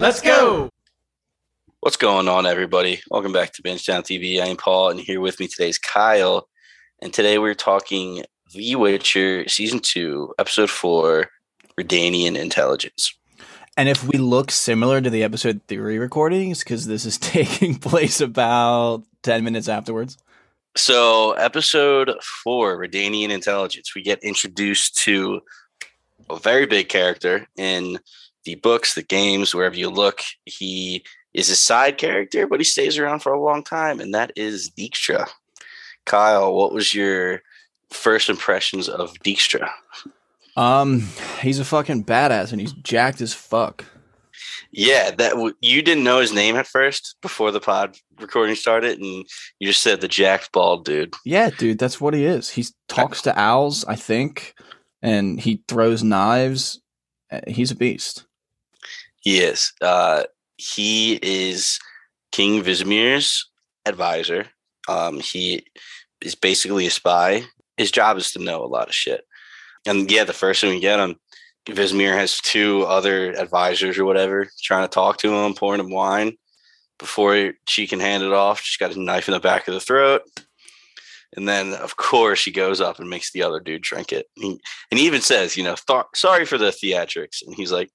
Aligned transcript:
Let's 0.00 0.20
go. 0.20 0.70
What's 1.80 1.96
going 1.96 2.28
on, 2.28 2.46
everybody? 2.46 3.00
Welcome 3.10 3.32
back 3.32 3.52
to 3.54 3.62
Bingetown 3.62 4.02
TV. 4.02 4.40
I 4.40 4.46
am 4.46 4.56
Paul, 4.56 4.90
and 4.90 5.00
here 5.00 5.20
with 5.20 5.40
me 5.40 5.48
today 5.48 5.70
is 5.70 5.78
Kyle. 5.78 6.48
And 7.02 7.12
today 7.12 7.38
we're 7.38 7.56
talking 7.56 8.22
The 8.54 8.76
Witcher 8.76 9.48
Season 9.48 9.80
2, 9.80 10.34
Episode 10.38 10.70
4, 10.70 11.28
Redanian 11.80 12.36
Intelligence. 12.36 13.12
And 13.76 13.88
if 13.88 14.04
we 14.04 14.18
look 14.18 14.52
similar 14.52 15.00
to 15.00 15.10
the 15.10 15.24
episode 15.24 15.62
three 15.66 15.98
recordings, 15.98 16.60
because 16.60 16.86
this 16.86 17.04
is 17.04 17.18
taking 17.18 17.74
place 17.74 18.20
about 18.20 19.02
10 19.24 19.42
minutes 19.42 19.68
afterwards. 19.68 20.16
So, 20.76 21.32
Episode 21.32 22.14
4, 22.44 22.78
Redanian 22.78 23.30
Intelligence, 23.30 23.96
we 23.96 24.02
get 24.02 24.22
introduced 24.22 24.96
to 24.98 25.40
a 26.30 26.38
very 26.38 26.66
big 26.66 26.88
character 26.88 27.48
in 27.56 27.98
the 28.48 28.54
books, 28.56 28.94
the 28.94 29.02
games, 29.02 29.54
wherever 29.54 29.76
you 29.76 29.90
look. 29.90 30.22
He 30.46 31.04
is 31.34 31.50
a 31.50 31.56
side 31.56 31.98
character, 31.98 32.46
but 32.46 32.60
he 32.60 32.64
stays 32.64 32.96
around 32.96 33.20
for 33.20 33.32
a 33.32 33.42
long 33.42 33.62
time, 33.62 34.00
and 34.00 34.14
that 34.14 34.32
is 34.36 34.70
Dijkstra. 34.70 35.28
Kyle, 36.06 36.54
what 36.54 36.72
was 36.72 36.94
your 36.94 37.42
first 37.90 38.30
impressions 38.30 38.88
of 38.88 39.12
Dijkstra? 39.22 39.68
Um, 40.56 41.06
he's 41.42 41.58
a 41.58 41.64
fucking 41.64 42.04
badass 42.04 42.50
and 42.50 42.60
he's 42.60 42.72
jacked 42.72 43.20
as 43.20 43.32
fuck. 43.34 43.84
Yeah, 44.72 45.10
that 45.12 45.30
w- 45.30 45.54
you 45.60 45.82
didn't 45.82 46.04
know 46.04 46.20
his 46.20 46.32
name 46.32 46.56
at 46.56 46.66
first 46.66 47.16
before 47.22 47.50
the 47.52 47.60
pod 47.60 47.96
recording 48.18 48.56
started, 48.56 48.98
and 48.98 49.24
you 49.58 49.68
just 49.68 49.82
said 49.82 50.00
the 50.00 50.08
jacked 50.08 50.52
bald 50.52 50.84
dude. 50.84 51.14
Yeah, 51.24 51.50
dude, 51.50 51.78
that's 51.78 52.00
what 52.00 52.14
he 52.14 52.24
is. 52.24 52.50
He 52.50 52.64
talks 52.88 53.22
to 53.22 53.38
owls, 53.38 53.84
I 53.84 53.94
think, 53.96 54.54
and 55.02 55.38
he 55.38 55.62
throws 55.68 56.02
knives. 56.02 56.80
Uh, 57.30 57.40
He's 57.46 57.70
a 57.70 57.76
beast. 57.76 58.24
He 59.20 59.38
is. 59.38 59.72
Uh, 59.80 60.24
he 60.56 61.18
is 61.22 61.78
King 62.32 62.62
Vizimir's 62.62 63.48
advisor. 63.86 64.46
Um, 64.88 65.20
he 65.20 65.64
is 66.20 66.34
basically 66.34 66.86
a 66.86 66.90
spy. 66.90 67.44
His 67.76 67.90
job 67.90 68.16
is 68.16 68.32
to 68.32 68.38
know 68.42 68.64
a 68.64 68.66
lot 68.66 68.88
of 68.88 68.94
shit. 68.94 69.24
And 69.86 70.10
yeah, 70.10 70.24
the 70.24 70.32
first 70.32 70.60
thing 70.60 70.70
we 70.70 70.80
get 70.80 71.00
him, 71.00 71.16
Vizimir 71.68 72.14
has 72.14 72.40
two 72.40 72.84
other 72.84 73.32
advisors 73.32 73.98
or 73.98 74.04
whatever 74.04 74.48
trying 74.62 74.84
to 74.84 74.92
talk 74.92 75.18
to 75.18 75.32
him, 75.32 75.54
pouring 75.54 75.80
him 75.80 75.90
wine 75.90 76.36
before 76.98 77.52
she 77.68 77.86
can 77.86 78.00
hand 78.00 78.22
it 78.22 78.32
off. 78.32 78.60
She's 78.60 78.78
got 78.78 78.96
a 78.96 79.00
knife 79.00 79.28
in 79.28 79.34
the 79.34 79.40
back 79.40 79.68
of 79.68 79.74
the 79.74 79.80
throat. 79.80 80.22
And 81.36 81.46
then, 81.46 81.74
of 81.74 81.96
course, 81.96 82.38
she 82.38 82.50
goes 82.50 82.80
up 82.80 82.98
and 82.98 83.10
makes 83.10 83.32
the 83.32 83.42
other 83.42 83.60
dude 83.60 83.82
drink 83.82 84.12
it. 84.12 84.26
He, 84.34 84.58
and 84.90 84.98
he 84.98 85.06
even 85.06 85.20
says, 85.20 85.56
you 85.56 85.62
know, 85.62 85.76
"Th- 85.86 86.04
sorry 86.14 86.46
for 86.46 86.56
the 86.56 86.70
theatrics. 86.70 87.42
And 87.46 87.54
he's 87.54 87.70
like, 87.70 87.90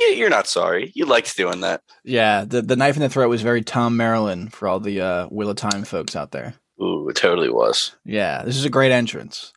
you're 0.00 0.30
not 0.30 0.46
sorry. 0.46 0.92
You 0.94 1.06
liked 1.06 1.36
doing 1.36 1.60
that. 1.60 1.82
Yeah, 2.04 2.44
the, 2.46 2.62
the 2.62 2.76
knife 2.76 2.96
in 2.96 3.02
the 3.02 3.08
throat 3.08 3.28
was 3.28 3.42
very 3.42 3.62
Thom 3.62 3.96
Merrilin 3.96 4.52
for 4.52 4.68
all 4.68 4.80
the 4.80 5.00
uh, 5.00 5.26
Wheel 5.28 5.50
of 5.50 5.56
Time 5.56 5.84
folks 5.84 6.16
out 6.16 6.30
there. 6.32 6.54
Ooh, 6.82 7.08
it 7.08 7.16
totally 7.16 7.50
was. 7.50 7.94
Yeah, 8.04 8.42
this 8.44 8.56
is 8.56 8.64
a 8.64 8.70
great 8.70 8.92
entrance. 8.92 9.52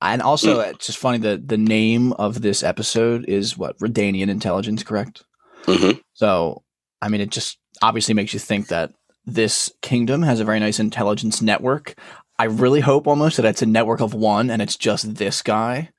And 0.00 0.22
also, 0.22 0.60
it's 0.60 0.86
just 0.86 0.98
funny 0.98 1.18
that 1.18 1.48
the 1.48 1.58
name 1.58 2.12
of 2.14 2.40
this 2.40 2.62
episode 2.62 3.24
is 3.26 3.58
what? 3.58 3.76
Redanian 3.78 4.28
Intelligence, 4.28 4.82
correct? 4.84 5.24
Mhm. 5.64 6.00
So, 6.14 6.62
I 7.02 7.08
mean, 7.08 7.20
it 7.20 7.30
just 7.30 7.58
obviously 7.82 8.14
makes 8.14 8.32
you 8.32 8.38
think 8.38 8.68
that 8.68 8.92
this 9.26 9.72
kingdom 9.82 10.22
has 10.22 10.40
a 10.40 10.44
very 10.44 10.60
nice 10.60 10.78
intelligence 10.78 11.42
network. 11.42 11.94
I 12.38 12.44
really 12.44 12.80
hope 12.80 13.06
almost 13.08 13.36
that 13.36 13.46
it's 13.46 13.62
a 13.62 13.66
network 13.66 14.00
of 14.00 14.14
one 14.14 14.50
and 14.50 14.62
it's 14.62 14.76
just 14.76 15.16
this 15.16 15.42
guy 15.42 15.90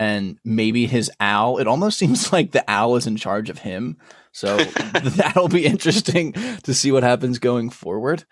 and 0.00 0.38
maybe 0.44 0.86
his 0.86 1.10
owl. 1.20 1.58
It 1.58 1.68
almost 1.68 1.98
seems 2.02 2.32
like 2.32 2.50
the 2.50 2.64
owl 2.66 2.96
is 2.96 3.06
in 3.06 3.16
charge 3.16 3.50
of 3.50 3.58
him. 3.58 3.98
So 4.32 4.56
that'll 4.94 5.48
be 5.48 5.66
interesting 5.66 6.32
to 6.32 6.74
see 6.74 6.90
what 6.90 7.04
happens 7.04 7.38
going 7.38 7.70
forward. 7.70 8.24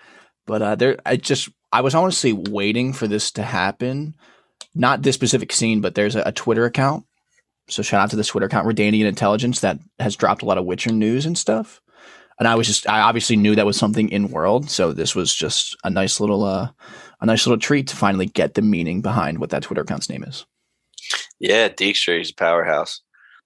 But 0.46 0.62
uh, 0.62 0.74
there, 0.74 0.96
I 1.04 1.16
just, 1.16 1.50
I 1.70 1.82
was 1.82 1.94
honestly 1.94 2.32
waiting 2.32 2.92
for 2.94 3.06
this 3.06 3.30
to 3.32 3.42
happen. 3.42 4.16
Not 4.74 5.02
this 5.02 5.14
specific 5.14 5.52
scene, 5.52 5.80
but 5.80 5.94
there's 5.94 6.16
a, 6.16 6.22
a 6.22 6.32
Twitter 6.32 6.64
account. 6.64 7.04
So 7.68 7.82
shout 7.82 8.00
out 8.00 8.10
to 8.10 8.16
this 8.16 8.28
Twitter 8.28 8.46
account, 8.46 8.66
Redanian 8.66 9.06
Intelligence, 9.06 9.60
that 9.60 9.78
has 9.98 10.16
dropped 10.16 10.42
a 10.42 10.46
lot 10.46 10.56
of 10.56 10.64
Witcher 10.64 10.90
news 10.90 11.26
and 11.26 11.36
stuff. 11.36 11.82
And 12.38 12.48
I 12.48 12.54
was 12.54 12.66
just, 12.66 12.88
I 12.88 13.00
obviously 13.00 13.36
knew 13.36 13.56
that 13.56 13.66
was 13.66 13.76
something 13.76 14.08
in 14.08 14.30
world. 14.30 14.70
So 14.70 14.92
this 14.92 15.14
was 15.14 15.34
just 15.34 15.76
a 15.84 15.90
nice 15.90 16.18
little, 16.18 16.44
uh, 16.44 16.70
a 17.20 17.26
nice 17.26 17.46
little 17.46 17.60
treat 17.60 17.88
to 17.88 17.96
finally 17.96 18.26
get 18.26 18.54
the 18.54 18.62
meaning 18.62 19.02
behind 19.02 19.38
what 19.38 19.50
that 19.50 19.64
Twitter 19.64 19.82
account's 19.82 20.08
name 20.08 20.22
is. 20.22 20.46
Yeah, 21.40 21.68
Dijkstra 21.68 22.20
is 22.20 22.30
a 22.30 22.34
powerhouse. 22.34 23.00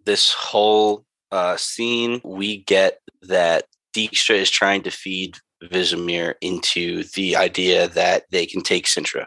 This 0.05 0.33
whole 0.33 1.05
uh, 1.31 1.57
scene, 1.57 2.21
we 2.25 2.59
get 2.65 2.99
that 3.23 3.65
Dijkstra 3.95 4.37
is 4.37 4.51
trying 4.51 4.83
to 4.83 4.91
feed 4.91 5.37
Vizimir 5.63 6.35
into 6.41 7.05
the 7.15 7.37
idea 7.37 7.89
that 7.89 8.25
they 8.31 8.47
can 8.47 8.63
take 8.63 8.87
Cintra. 8.87 9.27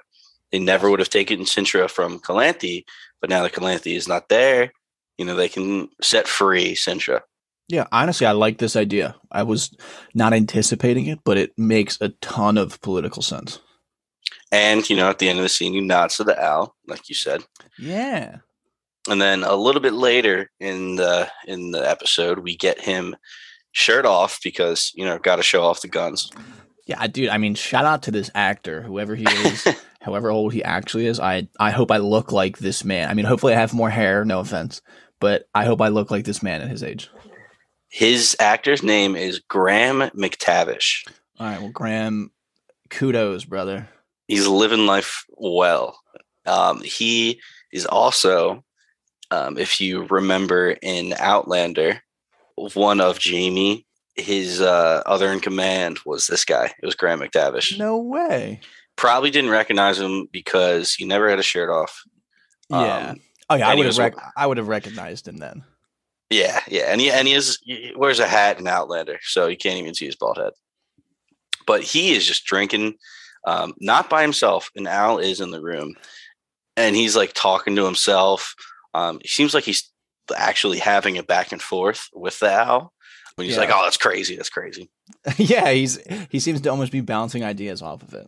They 0.52 0.60
never 0.60 0.90
would 0.90 1.00
have 1.00 1.10
taken 1.10 1.42
Cintra 1.42 1.90
from 1.90 2.20
Calanthe, 2.20 2.84
but 3.22 3.30
now 3.30 3.44
that 3.44 3.54
Calanthe 3.54 3.96
is 3.96 4.08
not 4.08 4.30
there, 4.30 4.72
you 5.18 5.26
know, 5.26 5.36
they 5.36 5.50
can 5.50 5.90
set 6.02 6.28
free 6.28 6.76
Cintra. 6.76 7.22
Yeah, 7.68 7.88
honestly, 7.92 8.28
I 8.28 8.34
like 8.34 8.60
this 8.60 8.76
idea. 8.76 9.16
I 9.32 9.44
was 9.44 9.76
not 10.14 10.34
anticipating 10.34 11.08
it, 11.08 11.20
but 11.24 11.38
it 11.38 11.52
makes 11.58 11.98
a 12.00 12.10
ton 12.10 12.58
of 12.58 12.80
political 12.82 13.22
sense. 13.22 13.60
And, 14.52 14.88
you 14.90 14.96
know, 14.96 15.10
at 15.10 15.20
the 15.20 15.30
end 15.30 15.40
of 15.40 15.44
the 15.44 15.50
scene, 15.50 15.74
you 15.74 15.82
nod 15.82 16.12
to 16.12 16.24
the 16.24 16.40
owl, 16.40 16.76
like 16.88 17.10
you 17.10 17.16
said. 17.16 17.44
Yeah. 17.80 18.38
And 19.08 19.22
then 19.22 19.44
a 19.44 19.56
little 19.56 19.82
bit 19.82 19.94
later 19.94 20.50
in 20.60 20.96
the 20.96 21.30
in 21.48 21.72
the 21.72 21.90
episode 21.90 22.40
we 22.40 22.56
get 22.58 22.80
him 22.82 23.16
shirt 23.72 24.06
off 24.06 24.40
because 24.44 24.92
you 24.96 25.06
know 25.06 25.18
got 25.20 25.36
to 25.38 25.44
show 25.44 25.64
off 25.64 25.82
the 25.82 25.88
guns 25.88 26.30
Yeah, 26.88 27.06
dude. 27.08 27.30
I 27.30 27.40
mean, 27.40 27.56
shout 27.56 27.86
out 27.86 28.04
to 28.04 28.12
this 28.12 28.30
actor, 28.36 28.84
whoever 28.84 29.16
he 29.16 29.26
is, 29.50 29.68
however 30.02 30.30
old 30.30 30.54
he 30.54 30.64
actually 30.64 31.08
is. 31.08 31.20
I 31.20 31.48
I 31.60 31.72
hope 31.72 31.90
I 31.92 31.98
look 31.98 32.32
like 32.32 32.60
this 32.60 32.84
man. 32.86 33.10
I 33.10 33.16
mean, 33.16 33.26
hopefully 33.26 33.54
I 33.56 33.60
have 33.60 33.74
more 33.74 33.90
hair. 33.90 34.24
No 34.24 34.40
offense, 34.40 34.82
but 35.20 35.48
I 35.56 35.66
hope 35.66 35.82
I 35.82 35.88
look 35.90 36.12
like 36.12 36.26
this 36.26 36.44
man 36.44 36.62
at 36.62 36.70
his 36.70 36.84
age. 36.84 37.10
his 37.90 38.36
actor's 38.40 38.84
name 38.84 39.16
is 39.16 39.40
graham 39.40 40.10
mctavish 40.16 41.08
All 41.40 41.48
right. 41.48 41.60
Well, 41.62 41.72
Graham, 41.72 42.32
kudos, 42.90 43.46
brother. 43.46 43.90
he's 44.28 44.48
living 44.48 44.86
life 44.86 45.24
well 45.38 45.98
um, 46.46 46.82
he 46.82 47.40
is 47.74 47.86
also 47.88 48.64
um, 49.32 49.58
if 49.58 49.80
you 49.82 50.04
remember 50.06 50.72
in 50.82 51.14
outlander 51.20 52.02
one 52.56 53.02
of 53.02 53.20
jamie 53.20 53.86
his 54.16 54.62
uh, 54.62 55.02
other 55.06 55.32
in 55.32 55.40
command 55.40 56.00
was 56.06 56.28
this 56.28 56.46
guy 56.46 56.66
it 56.82 56.86
was 56.86 56.96
graham 56.96 57.20
mctavish 57.20 57.78
No 57.78 57.98
way. 57.98 58.60
probably 58.96 59.30
didn't 59.30 59.52
recognize 59.52 60.00
him 60.00 60.28
because 60.32 60.94
he 60.94 61.06
never 61.06 61.30
had 61.30 61.40
a 61.40 61.44
shirt 61.44 61.70
off 61.70 62.02
Yeah. 62.70 63.10
Um, 63.10 63.20
oh 63.50 63.56
yeah, 63.56 63.68
I 63.70 63.76
would 63.76 63.86
have 63.86 63.98
rec- 63.98 64.16
I 64.38 64.48
would 64.48 64.58
have 64.58 64.68
recognized 64.70 65.28
him 65.28 65.38
then. 65.38 65.64
Yeah, 66.32 66.60
yeah, 66.68 66.86
and 66.92 67.00
he 67.00 67.12
and 67.12 67.28
he 67.28 67.36
is 67.36 67.60
he 67.62 67.94
wears 67.96 68.20
a 68.20 68.26
hat 68.28 68.58
in 68.60 68.68
Outlander, 68.68 69.20
so 69.22 69.46
you 69.46 69.56
can't 69.56 69.78
even 69.78 69.94
see 69.94 70.08
his 70.08 70.16
bald 70.16 70.38
head. 70.38 70.54
But 71.68 71.84
he 71.84 72.16
is 72.16 72.26
just 72.26 72.46
drinking, 72.46 72.96
um, 73.46 73.76
not 73.80 74.10
by 74.10 74.24
himself. 74.24 74.72
And 74.76 74.88
Al 74.88 75.20
is 75.20 75.40
in 75.40 75.52
the 75.52 75.62
room, 75.62 75.94
and 76.76 76.96
he's 76.96 77.16
like 77.16 77.34
talking 77.36 77.76
to 77.76 77.86
himself. 77.86 78.56
Um, 78.96 79.20
he 79.22 79.28
seems 79.28 79.54
like 79.54 79.64
he's 79.66 79.92
actually 80.36 80.80
having 80.80 81.18
a 81.18 81.24
back 81.24 81.52
and 81.52 81.62
forth 81.62 82.08
with 82.14 82.40
the 82.40 82.52
owl. 82.52 82.94
When 83.36 83.46
he's 83.46 83.56
Yeah. 83.56 83.62
like, 83.64 83.72
"Oh, 83.74 83.84
that's 83.84 83.98
crazy, 83.98 84.36
that's 84.38 84.50
crazy," 84.50 84.90
yeah, 85.38 85.70
he's 85.72 86.00
he 86.30 86.40
seems 86.40 86.62
to 86.62 86.70
almost 86.70 86.92
be 86.92 87.02
bouncing 87.02 87.44
ideas 87.44 87.82
off 87.82 88.02
of 88.02 88.14
it. 88.14 88.28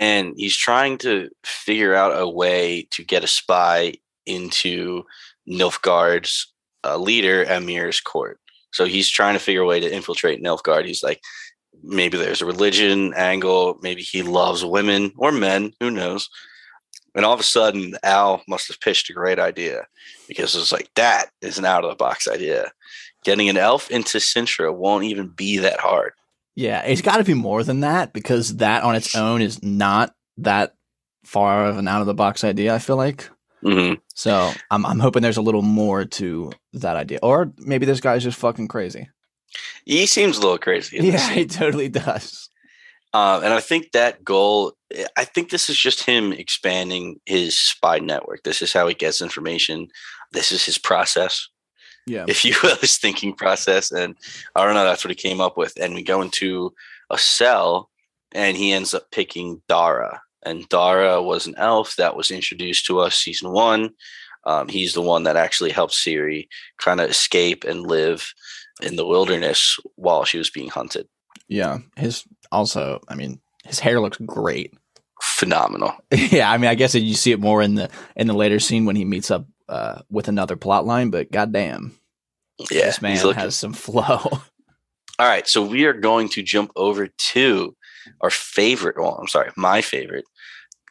and 0.00 0.34
he's 0.36 0.56
trying 0.56 0.98
to 0.98 1.28
figure 1.44 1.94
out 1.94 2.20
a 2.20 2.28
way 2.28 2.86
to 2.90 3.04
get 3.04 3.24
a 3.24 3.26
spy 3.28 3.94
into 4.26 5.04
Nilfgaard's 5.48 6.52
uh, 6.84 6.96
leader 6.96 7.44
Emhyr's 7.44 8.00
court. 8.00 8.38
So 8.72 8.84
he's 8.84 9.08
trying 9.08 9.34
to 9.34 9.40
figure 9.40 9.62
a 9.62 9.66
way 9.66 9.80
to 9.80 9.92
infiltrate 9.92 10.42
Nilfgaard. 10.42 10.84
He's 10.86 11.02
like, 11.02 11.20
maybe 11.82 12.16
there's 12.18 12.42
a 12.42 12.46
religion 12.46 13.12
angle, 13.16 13.78
maybe 13.82 14.02
he 14.02 14.22
loves 14.22 14.64
women 14.64 15.12
or 15.16 15.32
men, 15.32 15.72
who 15.80 15.90
knows? 15.90 16.28
And 17.18 17.26
all 17.26 17.34
of 17.34 17.40
a 17.40 17.42
sudden, 17.42 17.96
Al 18.04 18.42
must 18.46 18.68
have 18.68 18.78
pitched 18.78 19.10
a 19.10 19.12
great 19.12 19.40
idea 19.40 19.88
because 20.28 20.54
it's 20.54 20.70
like 20.70 20.88
that 20.94 21.30
is 21.42 21.58
an 21.58 21.64
out 21.64 21.82
of 21.82 21.90
the 21.90 21.96
box 21.96 22.28
idea. 22.28 22.70
Getting 23.24 23.48
an 23.48 23.56
elf 23.56 23.90
into 23.90 24.18
Cintra 24.18 24.72
won't 24.72 25.02
even 25.02 25.26
be 25.26 25.58
that 25.58 25.80
hard. 25.80 26.12
Yeah, 26.54 26.80
it's 26.82 27.02
got 27.02 27.16
to 27.16 27.24
be 27.24 27.34
more 27.34 27.64
than 27.64 27.80
that 27.80 28.12
because 28.12 28.58
that 28.58 28.84
on 28.84 28.94
its 28.94 29.16
own 29.16 29.42
is 29.42 29.60
not 29.64 30.14
that 30.36 30.76
far 31.24 31.66
of 31.66 31.76
an 31.76 31.88
out 31.88 32.02
of 32.02 32.06
the 32.06 32.14
box 32.14 32.44
idea. 32.44 32.72
I 32.72 32.78
feel 32.78 32.94
like 32.96 33.28
hmm 33.64 33.94
so. 34.14 34.52
I'm 34.70 34.86
I'm 34.86 35.00
hoping 35.00 35.20
there's 35.20 35.38
a 35.38 35.42
little 35.42 35.62
more 35.62 36.04
to 36.04 36.52
that 36.74 36.94
idea, 36.94 37.18
or 37.20 37.52
maybe 37.58 37.84
this 37.84 38.00
guy's 38.00 38.22
just 38.22 38.38
fucking 38.38 38.68
crazy. 38.68 39.08
He 39.84 40.06
seems 40.06 40.38
a 40.38 40.40
little 40.40 40.58
crazy. 40.58 40.98
Yeah, 40.98 41.30
he 41.30 41.46
totally 41.46 41.88
does. 41.88 42.48
Um, 43.14 43.42
and 43.42 43.54
I 43.54 43.60
think 43.60 43.92
that 43.92 44.22
goal, 44.22 44.74
I 45.16 45.24
think 45.24 45.50
this 45.50 45.70
is 45.70 45.78
just 45.78 46.04
him 46.04 46.32
expanding 46.32 47.20
his 47.24 47.58
spy 47.58 47.98
network. 47.98 48.42
This 48.42 48.60
is 48.60 48.72
how 48.72 48.86
he 48.86 48.94
gets 48.94 49.22
information. 49.22 49.88
This 50.32 50.52
is 50.52 50.64
his 50.64 50.78
process. 50.78 51.48
Yeah. 52.06 52.24
if 52.26 52.44
you 52.44 52.54
will, 52.62 52.76
his 52.76 52.96
thinking 52.96 53.34
process. 53.34 53.92
And 53.92 54.16
I 54.54 54.64
don't 54.64 54.74
know, 54.74 54.84
that's 54.84 55.04
what 55.04 55.10
he 55.10 55.14
came 55.14 55.40
up 55.40 55.56
with. 55.56 55.74
And 55.80 55.94
we 55.94 56.02
go 56.02 56.22
into 56.22 56.72
a 57.10 57.18
cell 57.18 57.90
and 58.32 58.56
he 58.56 58.72
ends 58.72 58.94
up 58.94 59.10
picking 59.10 59.62
Dara. 59.68 60.22
And 60.44 60.68
Dara 60.68 61.22
was 61.22 61.46
an 61.46 61.54
elf 61.58 61.96
that 61.96 62.16
was 62.16 62.30
introduced 62.30 62.86
to 62.86 63.00
us 63.00 63.16
season 63.16 63.52
one. 63.52 63.90
Um, 64.44 64.68
he's 64.68 64.94
the 64.94 65.02
one 65.02 65.24
that 65.24 65.36
actually 65.36 65.70
helped 65.70 65.92
Ciri 65.92 66.48
kind 66.78 67.00
of 67.00 67.10
escape 67.10 67.64
and 67.64 67.86
live 67.86 68.32
in 68.82 68.96
the 68.96 69.06
wilderness 69.06 69.78
while 69.96 70.24
she 70.24 70.38
was 70.38 70.48
being 70.48 70.70
hunted. 70.70 71.06
Yeah. 71.48 71.78
His 71.96 72.24
also, 72.50 73.00
I 73.08 73.14
mean, 73.14 73.40
his 73.64 73.80
hair 73.80 74.00
looks 74.00 74.18
great. 74.18 74.74
Phenomenal. 75.20 75.94
yeah, 76.10 76.50
I 76.50 76.58
mean, 76.58 76.70
I 76.70 76.74
guess 76.74 76.94
you 76.94 77.14
see 77.14 77.32
it 77.32 77.40
more 77.40 77.62
in 77.62 77.74
the 77.74 77.90
in 78.16 78.26
the 78.26 78.34
later 78.34 78.58
scene 78.58 78.84
when 78.84 78.96
he 78.96 79.04
meets 79.04 79.30
up 79.30 79.46
uh, 79.68 80.02
with 80.10 80.28
another 80.28 80.56
plot 80.56 80.86
line, 80.86 81.10
but 81.10 81.30
goddamn, 81.30 81.98
Yeah, 82.70 82.86
this 82.86 83.02
man 83.02 83.16
has 83.34 83.56
some 83.56 83.72
flow. 83.72 84.20
All 85.20 85.26
right, 85.26 85.48
so 85.48 85.62
we 85.62 85.84
are 85.84 85.92
going 85.92 86.28
to 86.30 86.42
jump 86.42 86.70
over 86.76 87.08
to 87.08 87.76
our 88.20 88.30
favorite. 88.30 88.96
Well, 88.96 89.16
I'm 89.20 89.26
sorry, 89.26 89.50
my 89.56 89.82
favorite, 89.82 90.24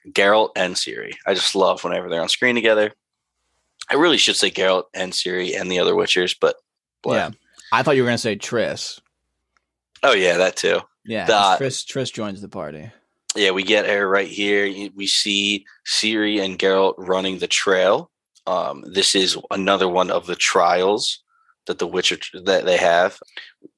Geralt 0.09 0.49
and 0.57 0.75
Ciri. 0.75 1.13
I 1.25 1.33
just 1.33 1.55
love 1.55 1.83
whenever 1.83 2.09
they're 2.09 2.21
on 2.21 2.29
screen 2.29 2.55
together. 2.55 2.91
I 3.89 3.95
really 3.95 4.17
should 4.17 4.35
say 4.35 4.51
Geralt 4.51 4.83
and 4.93 5.13
Ciri 5.13 5.57
and 5.59 5.71
the 5.71 5.79
other 5.79 5.93
Witchers, 5.93 6.35
but 6.39 6.57
yeah, 7.05 7.29
I 7.71 7.83
thought 7.83 7.95
you 7.95 8.03
were 8.03 8.07
gonna 8.07 8.17
say 8.17 8.35
Triss. 8.35 8.99
Oh 10.03 10.13
yeah, 10.13 10.37
that 10.37 10.57
too. 10.57 10.81
Yeah, 11.07 11.25
The- 11.25 11.33
'cause 11.57 11.59
Triss 11.59 11.85
Triss 11.85 12.13
joins 12.13 12.41
the 12.41 12.49
party. 12.49 12.91
Yeah, 13.35 13.51
we 13.51 13.63
get 13.63 13.85
her 13.85 14.07
right 14.07 14.27
here. 14.27 14.89
We 14.95 15.05
see 15.07 15.65
Ciri 15.85 16.41
and 16.43 16.57
Geralt 16.57 16.95
running 16.97 17.37
the 17.39 17.47
trail. 17.47 18.09
Um, 18.47 18.83
this 18.87 19.13
is 19.13 19.37
another 19.51 19.87
one 19.87 20.09
of 20.09 20.25
the 20.25 20.35
trials 20.35 21.19
that 21.67 21.77
the 21.79 21.85
Witcher 21.87 22.17
that 22.45 22.65
they 22.65 22.77
have. 22.77 23.19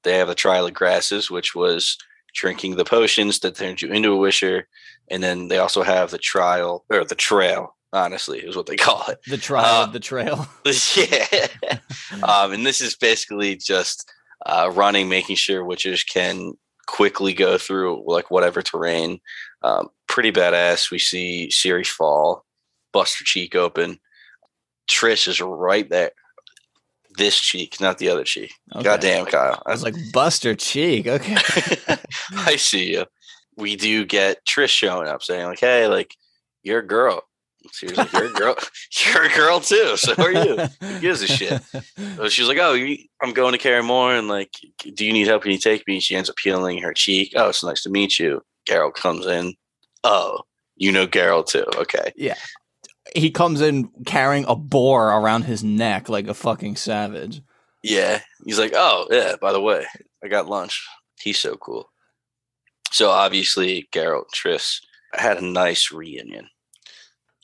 They 0.04 0.18
have 0.18 0.28
the 0.28 0.36
trial 0.36 0.68
of 0.68 0.74
grasses, 0.74 1.30
which 1.30 1.56
was 1.56 1.98
drinking 2.36 2.76
the 2.78 2.86
potions 2.86 3.40
that 3.40 3.56
turned 3.56 3.81
you 3.81 3.92
into 3.92 4.14
a 4.14 4.18
Witcher, 4.18 4.68
and 5.10 5.22
then 5.24 5.48
they 5.50 5.58
also 5.58 5.81
have 5.84 6.12
the 6.12 6.20
trial 6.20 6.86
or 6.90 7.04
the 7.04 7.16
trail. 7.16 7.76
Honestly, 7.92 8.40
is 8.40 8.56
what 8.56 8.68
they 8.68 8.76
call 8.88 9.04
it. 9.08 9.20
The 9.28 9.38
trial 9.38 9.81
Uh, 9.81 9.84
of 9.86 9.94
the 9.94 10.00
trail. 10.00 10.48
yeah, 10.96 11.48
um, 12.24 12.54
and 12.54 12.66
this 12.66 12.80
is 12.81 12.96
basically 12.96 13.56
just 13.56 14.10
uh, 14.46 14.70
running, 14.74 15.10
making 15.10 15.36
sure 15.36 15.66
witches 15.66 16.04
can 16.04 16.54
quickly 16.89 17.33
go 17.33 17.57
through 17.57 18.03
like 18.07 18.31
whatever 18.31 18.62
terrain. 18.62 19.19
Um, 19.62 19.89
pretty 20.07 20.31
badass. 20.31 20.89
We 20.89 20.97
see 21.00 21.50
Ciri 21.51 21.86
fall, 21.86 22.45
bust 22.91 23.19
her 23.19 23.25
cheek 23.25 23.56
open. 23.56 24.00
Trish 24.89 25.27
is 25.27 25.39
right 25.39 25.88
there. 25.89 26.12
This 27.18 27.39
cheek, 27.39 27.80
not 27.80 28.00
the 28.00 28.09
other 28.09 28.24
cheek. 28.24 28.53
Okay. 28.74 28.83
Goddamn, 28.83 29.25
Kyle. 29.25 29.62
I 29.65 29.71
was 29.71 29.83
like 29.83 29.95
Buster 30.13 30.56
Cheek. 30.56 31.06
Okay. 31.06 31.38
I 32.31 32.56
see 32.56 32.94
you. 32.94 33.06
We 33.57 33.75
do 33.75 34.06
get 34.06 34.45
Trish 34.45 34.69
showing 34.69 35.07
up 35.07 35.21
saying, 35.21 35.45
like, 35.45 35.59
hey, 35.59 35.88
like, 35.88 36.15
you're 36.63 36.80
a 36.80 36.88
girl. 36.88 37.24
Like, 37.63 38.13
you're 38.13 38.25
a 38.25 38.33
girl. 38.33 38.56
You're 39.13 39.25
a 39.25 39.35
girl 39.35 39.59
too. 39.59 39.97
So 39.97 40.13
are 40.17 40.31
you. 40.31 40.57
Who 40.81 41.00
gives 41.00 41.21
a 41.21 41.27
shit? 41.27 41.61
So 42.15 42.27
she's 42.29 42.47
like, 42.47 42.57
"Oh, 42.59 42.73
you, 42.73 42.97
I'm 43.21 43.33
going 43.33 43.53
to 43.53 43.57
Kaer 43.57 43.81
Morhen, 43.81 44.19
and 44.19 44.27
like, 44.27 44.51
do 44.94 45.06
you 45.06 45.13
need 45.13 45.27
help? 45.27 45.44
Can 45.44 45.51
you 45.51 45.57
take 45.57 45.88
me?" 45.88 46.00
She 46.00 46.15
ends 46.15 46.29
up 46.29 46.35
peeling 46.35 46.79
her 46.79 46.94
cheek. 46.94 47.33
Oh, 47.35 47.50
it's 47.50 47.63
nice 47.63 47.83
to 47.83 47.89
meet 47.89 48.19
you. 48.19 48.41
Geralt 48.67 48.95
comes 48.95 49.25
in. 49.25 49.53
Oh, 50.03 50.41
you 50.75 50.91
know 50.91 51.07
Geralt 51.07 51.47
too. 51.47 51.65
Okay. 51.75 52.11
Yeah. 52.15 52.35
He 53.15 53.31
comes 53.31 53.61
in 53.61 53.89
carrying 54.06 54.45
a 54.47 54.56
boar 54.56 55.09
around 55.09 55.44
his 55.44 55.63
neck 55.63 56.09
like 56.09 56.27
a 56.27 56.33
fucking 56.33 56.75
savage. 56.75 57.41
Yeah. 57.83 58.21
He's 58.45 58.59
like, 58.59 58.73
"Oh, 58.75 59.07
yeah. 59.09 59.35
By 59.41 59.53
the 59.53 59.61
way, 59.61 59.85
I 60.23 60.27
got 60.27 60.47
lunch." 60.50 60.85
He's 61.21 61.39
so 61.39 61.56
cool. 61.56 61.89
So 62.91 63.09
obviously, 63.09 63.88
Geralt 63.94 64.23
and 64.23 64.33
Triss 64.33 64.79
had 65.13 65.38
a 65.38 65.45
nice 65.45 65.91
reunion. 65.91 66.50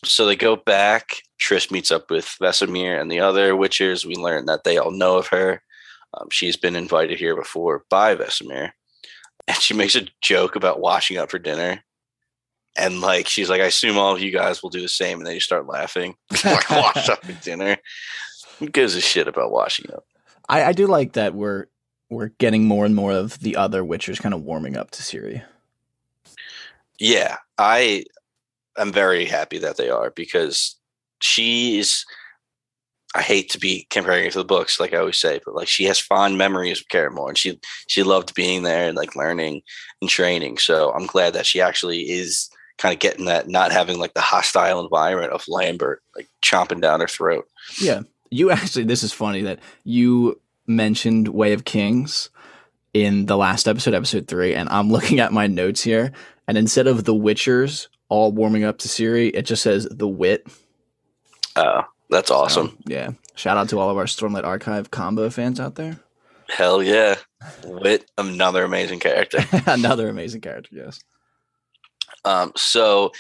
So 0.06 0.26
they 0.26 0.36
go 0.36 0.56
back. 0.56 1.18
Triss 1.40 1.72
meets 1.72 1.92
up 1.92 2.10
with 2.10 2.36
Vesemir 2.42 3.00
and 3.00 3.12
the 3.12 3.20
other 3.20 3.54
Witchers. 3.54 4.06
We 4.06 4.16
learn 4.16 4.46
that 4.46 4.64
they 4.64 4.78
all 4.78 4.92
know 4.92 5.18
of 5.18 5.28
her. 5.28 5.62
Um, 6.14 6.30
she's 6.32 6.56
been 6.56 6.76
invited 6.76 7.20
here 7.20 7.36
before 7.36 7.84
by 7.90 8.16
Vesemir. 8.16 8.72
And 9.48 9.58
she 9.58 9.74
makes 9.74 9.96
a 9.96 10.08
joke 10.22 10.56
about 10.56 10.80
washing 10.80 11.18
up 11.18 11.30
for 11.30 11.40
dinner. 11.40 11.84
And 12.78 13.02
like 13.02 13.28
she's 13.28 13.50
like, 13.50 13.62
I 13.62 13.66
assume 13.66 13.98
all 13.98 14.14
of 14.14 14.22
you 14.22 14.32
guys 14.32 14.62
will 14.62 14.70
do 14.70 14.82
the 14.82 14.88
same. 14.88 15.20
And 15.20 15.28
then 15.28 15.34
you 15.34 15.40
start 15.40 15.68
laughing. 15.68 16.16
like 16.46 16.70
wash 16.70 17.10
up 17.10 17.24
for 17.24 17.32
dinner. 17.44 17.78
Who 18.60 18.68
gives 18.70 18.96
a 18.96 19.02
shit 19.02 19.28
about 19.28 19.52
washing 19.52 19.92
up? 19.94 20.06
I, 20.48 20.66
I 20.66 20.72
do 20.74 20.88
like 20.88 21.14
that 21.14 21.34
we're 21.34 21.68
we're 22.10 22.30
getting 22.38 22.66
more 22.66 22.86
and 22.86 22.96
more 22.96 23.12
of 23.12 23.40
the 23.40 23.56
other 23.56 23.84
Witchers 23.84 24.22
kind 24.22 24.34
of 24.34 24.44
warming 24.44 24.78
up 24.78 24.92
to 24.92 25.02
Ciri. 25.02 25.44
Yeah, 27.00 27.38
I 27.58 28.06
am 28.78 28.92
very 28.92 29.26
happy 29.26 29.58
that 29.60 29.78
they 29.78 29.90
are 29.90 30.12
because 30.12 30.76
she's. 31.22 32.06
I 33.14 33.22
hate 33.22 33.50
to 33.52 33.60
be 33.60 33.88
comparing 33.90 34.26
her 34.26 34.32
to 34.32 34.40
the 34.40 34.44
books, 34.44 34.78
like 34.78 34.94
I 34.94 34.98
always 34.98 35.18
say, 35.18 35.40
but 35.46 35.56
like 35.56 35.70
she 35.70 35.86
has 35.86 35.98
fond 35.98 36.38
memories 36.38 36.82
of 36.82 36.90
Kaer 36.90 37.10
Morhen, 37.10 37.30
and 37.30 37.38
she 37.38 37.58
she 37.88 38.04
loved 38.04 38.36
being 38.36 38.64
there 38.64 38.90
and 38.90 38.98
like 38.98 39.16
learning 39.16 39.62
and 40.02 40.10
training. 40.10 40.58
So 40.58 40.92
I'm 40.92 41.06
glad 41.06 41.32
that 41.32 41.46
she 41.46 41.62
actually 41.62 42.02
is 42.12 42.50
kind 42.78 42.94
of 42.94 43.00
getting 43.00 43.26
that, 43.26 43.48
not 43.48 43.72
having 43.72 44.00
like 44.00 44.14
the 44.16 44.22
hostile 44.22 44.84
environment 44.84 45.32
of 45.32 45.48
Lambert 45.48 46.04
like 46.16 46.28
chomping 46.44 46.82
down 46.82 47.00
her 47.00 47.08
throat. 47.08 47.48
Yeah. 47.80 48.02
You 48.32 48.52
actually 48.52 48.84
this 48.84 49.04
is 49.04 49.14
funny 49.14 49.44
that 49.44 49.60
you 49.86 50.42
mentioned 50.68 51.30
Way 51.30 51.54
of 51.54 51.64
Kings 51.66 52.30
in 52.94 53.26
the 53.26 53.38
last 53.38 53.68
episode, 53.68 53.94
episode 53.94 54.28
three, 54.28 54.54
and 54.54 54.70
I'm 54.70 54.90
looking 54.92 55.20
at 55.20 55.34
my 55.34 55.48
notes 55.48 55.84
here, 55.84 56.12
and 56.48 56.58
instead 56.58 56.88
of 56.88 57.04
the 57.04 57.14
Witchers 57.14 57.88
all 58.10 58.32
warming 58.32 58.64
up 58.64 58.78
to 58.80 58.88
Ciri, 58.88 59.32
it 59.34 59.44
just 59.44 59.64
says 59.64 59.88
the 59.90 60.08
wit. 60.08 60.48
Oh, 61.56 61.82
that's 62.10 62.32
awesome! 62.32 62.70
So, 62.70 62.78
yeah. 62.88 63.12
Shout 63.36 63.58
out 63.58 63.70
to 63.70 63.80
all 63.80 63.90
of 63.90 63.98
our 63.98 64.06
Stormlight 64.06 64.46
Archive 64.46 64.92
combo 64.92 65.30
fans 65.30 65.60
out 65.60 65.76
there. 65.76 66.00
Hell 66.50 66.82
yeah, 66.82 67.16
Wit, 67.66 68.10
another 68.18 68.64
amazing 68.64 69.00
character. 69.00 69.40
Another 69.66 70.10
amazing 70.10 70.42
character, 70.42 70.70
yes. 70.74 71.00
Um, 72.24 72.52
so 72.56 73.12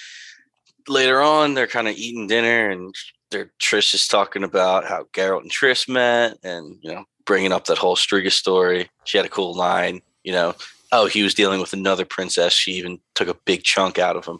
later 0.87 1.21
on, 1.21 1.53
they're 1.53 1.67
kind 1.67 1.87
of 1.87 1.95
eating 1.95 2.27
dinner, 2.27 2.69
and 2.69 2.93
their 3.31 3.51
Trish 3.59 3.93
is 3.93 4.07
talking 4.07 4.43
about 4.43 4.85
how 4.85 5.07
Geralt 5.13 5.41
and 5.41 5.51
Trish 5.51 5.89
met, 5.89 6.37
and 6.43 6.77
you 6.81 6.93
know, 6.93 7.05
bringing 7.25 7.51
up 7.51 7.65
that 7.65 7.77
whole 7.77 7.95
Striga 7.95 8.31
story. 8.31 8.89
She 9.05 9.17
had 9.17 9.25
a 9.25 9.29
cool 9.29 9.55
line, 9.55 10.01
you 10.23 10.31
know. 10.31 10.55
Oh, 10.91 11.07
he 11.07 11.23
was 11.23 11.33
dealing 11.33 11.59
with 11.59 11.73
another 11.73 12.05
princess. 12.05 12.53
She 12.53 12.73
even 12.73 12.99
took 13.15 13.27
a 13.27 13.37
big 13.45 13.63
chunk 13.63 13.97
out 13.99 14.15
of 14.15 14.25
him, 14.25 14.39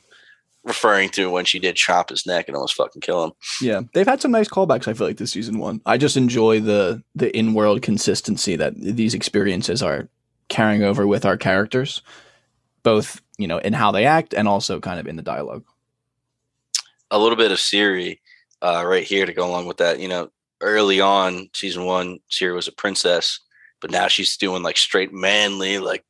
referring 0.66 1.10
to 1.10 1.30
when 1.30 1.46
she 1.46 1.60
did 1.60 1.76
chop 1.76 2.10
his 2.10 2.26
neck 2.26 2.48
and 2.48 2.56
almost 2.56 2.74
fucking 2.74 3.02
kill 3.02 3.24
him. 3.24 3.32
Yeah, 3.62 3.82
they've 3.94 4.08
had 4.08 4.22
some 4.22 4.32
nice 4.32 4.50
callbacks. 4.50 4.88
I 4.88 4.94
feel 4.94 5.08
like 5.08 5.18
this 5.18 5.32
season 5.32 5.60
one. 5.60 5.80
I 5.86 5.98
just 5.98 6.18
enjoy 6.18 6.60
the 6.60 7.04
the 7.14 7.36
in 7.38 7.54
world 7.54 7.82
consistency 7.82 8.56
that 8.58 8.74
these 8.76 9.14
experiences 9.14 9.82
are 9.82 10.10
carrying 10.50 10.84
over 10.84 11.08
with 11.08 11.26
our 11.26 11.38
characters, 11.38 12.02
both 12.84 13.22
you 13.38 13.48
know 13.48 13.60
in 13.60 13.74
how 13.74 13.92
they 13.92 14.06
act 14.06 14.34
and 14.34 14.48
also 14.48 14.80
kind 14.80 15.00
of 15.00 15.08
in 15.08 15.16
the 15.16 15.22
dialogue. 15.24 15.64
a 17.12 17.20
little 17.20 17.38
bit 17.38 17.52
of 17.52 17.60
Ciri 17.60 18.20
uh, 18.62 18.84
right 18.86 19.04
here 19.04 19.26
to 19.26 19.34
go 19.34 19.48
along 19.48 19.68
with 19.68 19.78
that. 19.78 20.00
You 20.00 20.08
know, 20.08 20.30
early 20.62 21.00
on 21.00 21.50
season 21.54 21.86
one, 21.86 22.20
Ciri 22.32 22.56
was 22.56 22.68
a 22.68 22.72
princess, 22.72 23.40
but 23.82 23.92
now 23.92 24.08
she's 24.08 24.36
doing 24.38 24.64
like 24.64 24.78
straight 24.78 25.14
manly, 25.14 25.78
like 25.78 26.04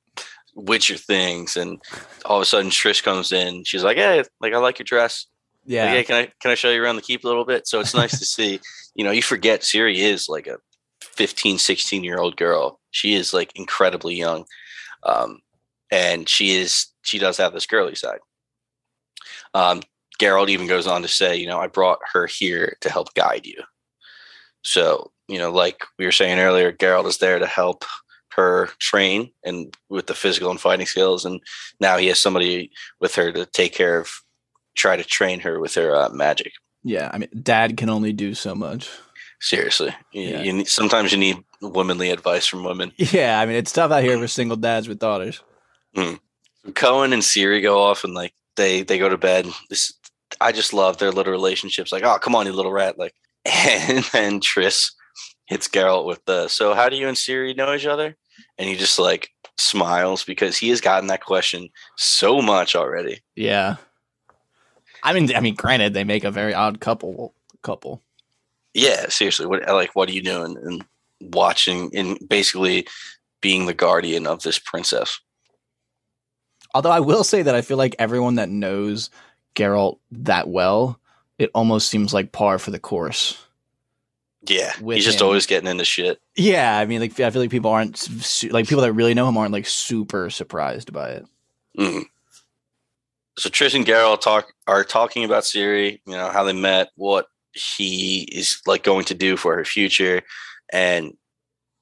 Witcher 0.56 0.98
things, 0.98 1.58
and 1.58 1.82
all 2.26 2.38
of 2.38 2.42
a 2.42 2.46
sudden 2.46 2.72
Trish 2.72 3.04
comes 3.04 3.32
in. 3.32 3.64
She's 3.66 3.84
like, 3.84 3.98
"Hey, 3.98 4.24
like 4.40 4.54
I 4.54 4.58
like 4.58 4.80
your 4.80 4.86
dress. 4.86 5.28
Yeah, 5.66 5.86
Like, 5.86 5.94
hey, 5.94 6.04
can 6.04 6.16
I 6.16 6.32
can 6.40 6.52
I 6.52 6.56
show 6.56 6.72
you 6.72 6.82
around 6.82 6.96
the 6.96 7.02
keep 7.02 7.24
a 7.24 7.28
little 7.28 7.46
bit?" 7.46 7.68
So 7.68 7.80
it's 7.80 7.94
nice 7.94 8.18
to 8.18 8.26
see. 8.26 8.60
You 8.96 9.04
know, 9.04 9.12
you 9.12 9.22
forget 9.22 9.62
Ciri 9.62 9.98
is 9.98 10.30
like 10.30 10.48
a 10.48 10.58
15, 11.02 11.58
16 11.58 12.04
year 12.04 12.20
old 12.20 12.38
girl. 12.38 12.80
She 12.92 13.14
is 13.14 13.34
like 13.34 13.52
incredibly 13.56 14.16
young, 14.16 14.46
um, 15.04 15.40
and 15.92 16.28
she 16.30 16.56
is 16.56 16.88
she 17.04 17.20
does 17.20 17.38
have 17.38 17.54
this 17.54 17.66
girly 17.66 17.96
side. 17.96 18.20
Um, 19.54 19.82
Geralt 20.20 20.50
even 20.50 20.68
goes 20.68 20.88
on 20.88 21.02
to 21.02 21.08
say, 21.08 21.36
you 21.36 21.48
know, 21.48 21.60
I 21.60 21.68
brought 21.68 22.00
her 22.14 22.28
here 22.28 22.78
to 22.82 22.90
help 22.90 23.14
guide 23.14 23.46
you. 23.46 23.62
So, 24.64 25.12
you 25.28 25.38
know, 25.38 25.52
like 25.52 25.84
we 26.00 26.06
were 26.06 26.12
saying 26.12 26.40
earlier, 26.40 26.72
Geralt 26.72 27.08
is 27.08 27.18
there 27.18 27.40
to 27.40 27.46
help 27.46 27.84
her 28.36 28.70
train 28.80 29.32
and 29.44 29.74
with 29.90 30.08
the 30.08 30.14
physical 30.14 30.52
and 30.52 30.60
fighting 30.60 30.86
skills. 30.86 31.26
And 31.26 31.40
now 31.80 31.98
he 31.98 32.08
has 32.08 32.20
somebody 32.20 32.72
with 33.00 33.16
her 33.16 33.32
to 33.32 33.46
take 33.46 33.74
care 33.74 34.00
of, 34.00 34.10
try 34.76 34.96
to 34.98 35.04
train 35.04 35.40
her 35.42 35.60
with 35.60 35.76
her 35.76 35.96
uh, 35.96 36.10
magic. 36.10 36.54
yeah. 36.84 37.10
I 37.14 37.18
mean, 37.18 37.30
Dad 37.42 37.78
can 37.78 37.90
only 37.90 38.14
do 38.14 38.34
so 38.34 38.54
much. 38.56 38.90
Seriously, 39.42 39.94
you, 40.12 40.22
Yeah. 40.24 40.42
you 40.42 40.54
need, 40.54 40.68
sometimes 40.68 41.12
you 41.12 41.18
need 41.18 41.38
womanly 41.62 42.10
advice 42.10 42.46
from 42.48 42.64
women. 42.64 42.92
Yeah, 42.98 43.40
I 43.40 43.46
mean, 43.46 43.56
it's 43.58 43.72
tough 43.72 43.92
out 43.92 44.04
here 44.04 44.18
for 44.18 44.28
single 44.28 44.58
dads 44.58 44.88
with 44.88 45.00
daughters. 45.00 45.42
Cohen 46.74 47.14
and 47.14 47.22
Ciri 47.22 47.62
go 47.62 47.82
off 47.82 48.04
and 48.04 48.14
like 48.14 48.34
they 48.56 48.82
they 48.82 48.98
go 48.98 49.10
to 49.10 49.18
bed. 49.18 49.48
This 49.70 49.94
I 50.42 50.52
just 50.52 50.74
love 50.74 50.98
their 50.98 51.12
little 51.12 51.32
relationships. 51.32 51.92
Like, 51.92 52.04
oh 52.04 52.18
come 52.18 52.36
on, 52.36 52.46
you 52.46 52.54
little 52.54 52.72
rat! 52.72 52.98
Like, 52.98 53.14
and 53.46 54.04
then 54.12 54.40
Triss 54.40 54.92
hits 55.46 55.68
Geralt 55.68 56.06
with 56.06 56.24
the 56.26 56.48
so 56.48 56.74
how 56.74 56.90
do 56.90 56.96
you 56.96 57.08
and 57.08 57.18
Ciri 57.18 57.56
know 57.56 57.74
each 57.74 57.86
other? 57.86 58.16
And 58.58 58.70
he 58.70 58.76
just 58.76 59.00
like 59.00 59.32
smiles 59.58 60.24
because 60.24 60.58
he 60.58 60.70
has 60.70 60.82
gotten 60.82 61.08
that 61.08 61.24
question 61.24 61.70
so 61.98 62.42
much 62.42 62.76
already. 62.76 63.20
Yeah. 63.36 63.76
I 65.04 65.14
mean, 65.14 65.34
I 65.36 65.40
mean, 65.40 65.56
granted, 65.56 65.94
they 65.94 66.04
make 66.04 66.24
a 66.24 66.32
very 66.32 66.54
odd 66.54 66.80
couple. 66.80 67.34
Couple. 67.62 68.02
Yeah, 68.74 69.08
seriously. 69.10 69.46
What 69.46 69.68
like 69.68 69.96
what 69.96 70.10
are 70.10 70.14
you 70.14 70.22
doing 70.22 70.58
and 70.58 70.86
watching 71.22 71.90
and 71.96 72.18
basically 72.28 72.88
being 73.42 73.66
the 73.66 73.74
guardian 73.74 74.28
of 74.28 74.44
this 74.44 74.60
princess? 74.60 75.20
Although 76.74 76.92
I 76.92 77.00
will 77.00 77.24
say 77.24 77.42
that 77.42 77.56
I 77.56 77.62
feel 77.62 77.78
like 77.78 77.96
everyone 77.98 78.36
that 78.36 78.50
knows 78.50 79.10
Geralt 79.56 80.00
that 80.12 80.50
well, 80.50 81.00
it 81.40 81.50
almost 81.56 81.90
seems 81.90 82.14
like 82.14 82.34
par 82.34 82.60
for 82.60 82.72
the 82.72 82.80
course. 82.80 83.45
Yeah, 84.48 84.72
he's 84.94 85.06
just 85.06 85.22
him. 85.22 85.28
always 85.28 85.46
getting 85.46 85.70
into 85.70 85.86
shit. 85.86 86.20
Yeah, 86.36 86.78
I 86.78 86.86
mean, 86.86 87.02
like 87.02 87.20
I 87.20 87.30
feel 87.30 87.42
like 87.42 87.52
people 87.52 87.72
aren't 87.72 87.98
su- 87.98 88.50
like 88.50 88.68
people 88.68 88.84
that 88.84 88.94
really 88.94 89.14
know 89.14 89.28
him 89.28 89.38
aren't 89.38 89.54
like 89.54 89.68
super 89.68 90.30
surprised 90.30 90.92
by 90.94 91.10
it. 91.12 91.26
Mhm. 91.78 92.04
So 93.38 93.50
Trish 93.50 93.76
and 93.76 93.86
Geralt 93.86 94.22
talk 94.22 94.54
are 94.68 94.84
talking 94.84 95.26
about 95.26 95.44
Ciri, 95.44 96.00
you 96.06 96.14
know, 96.14 96.30
how 96.30 96.44
they 96.44 96.54
met, 96.54 96.90
what 96.96 97.28
he 97.54 98.24
is 98.32 98.62
like 98.66 98.84
going 98.84 99.06
to 99.06 99.14
do 99.14 99.36
for 99.38 99.56
her 99.58 99.66
future. 99.66 100.22
And 100.72 101.14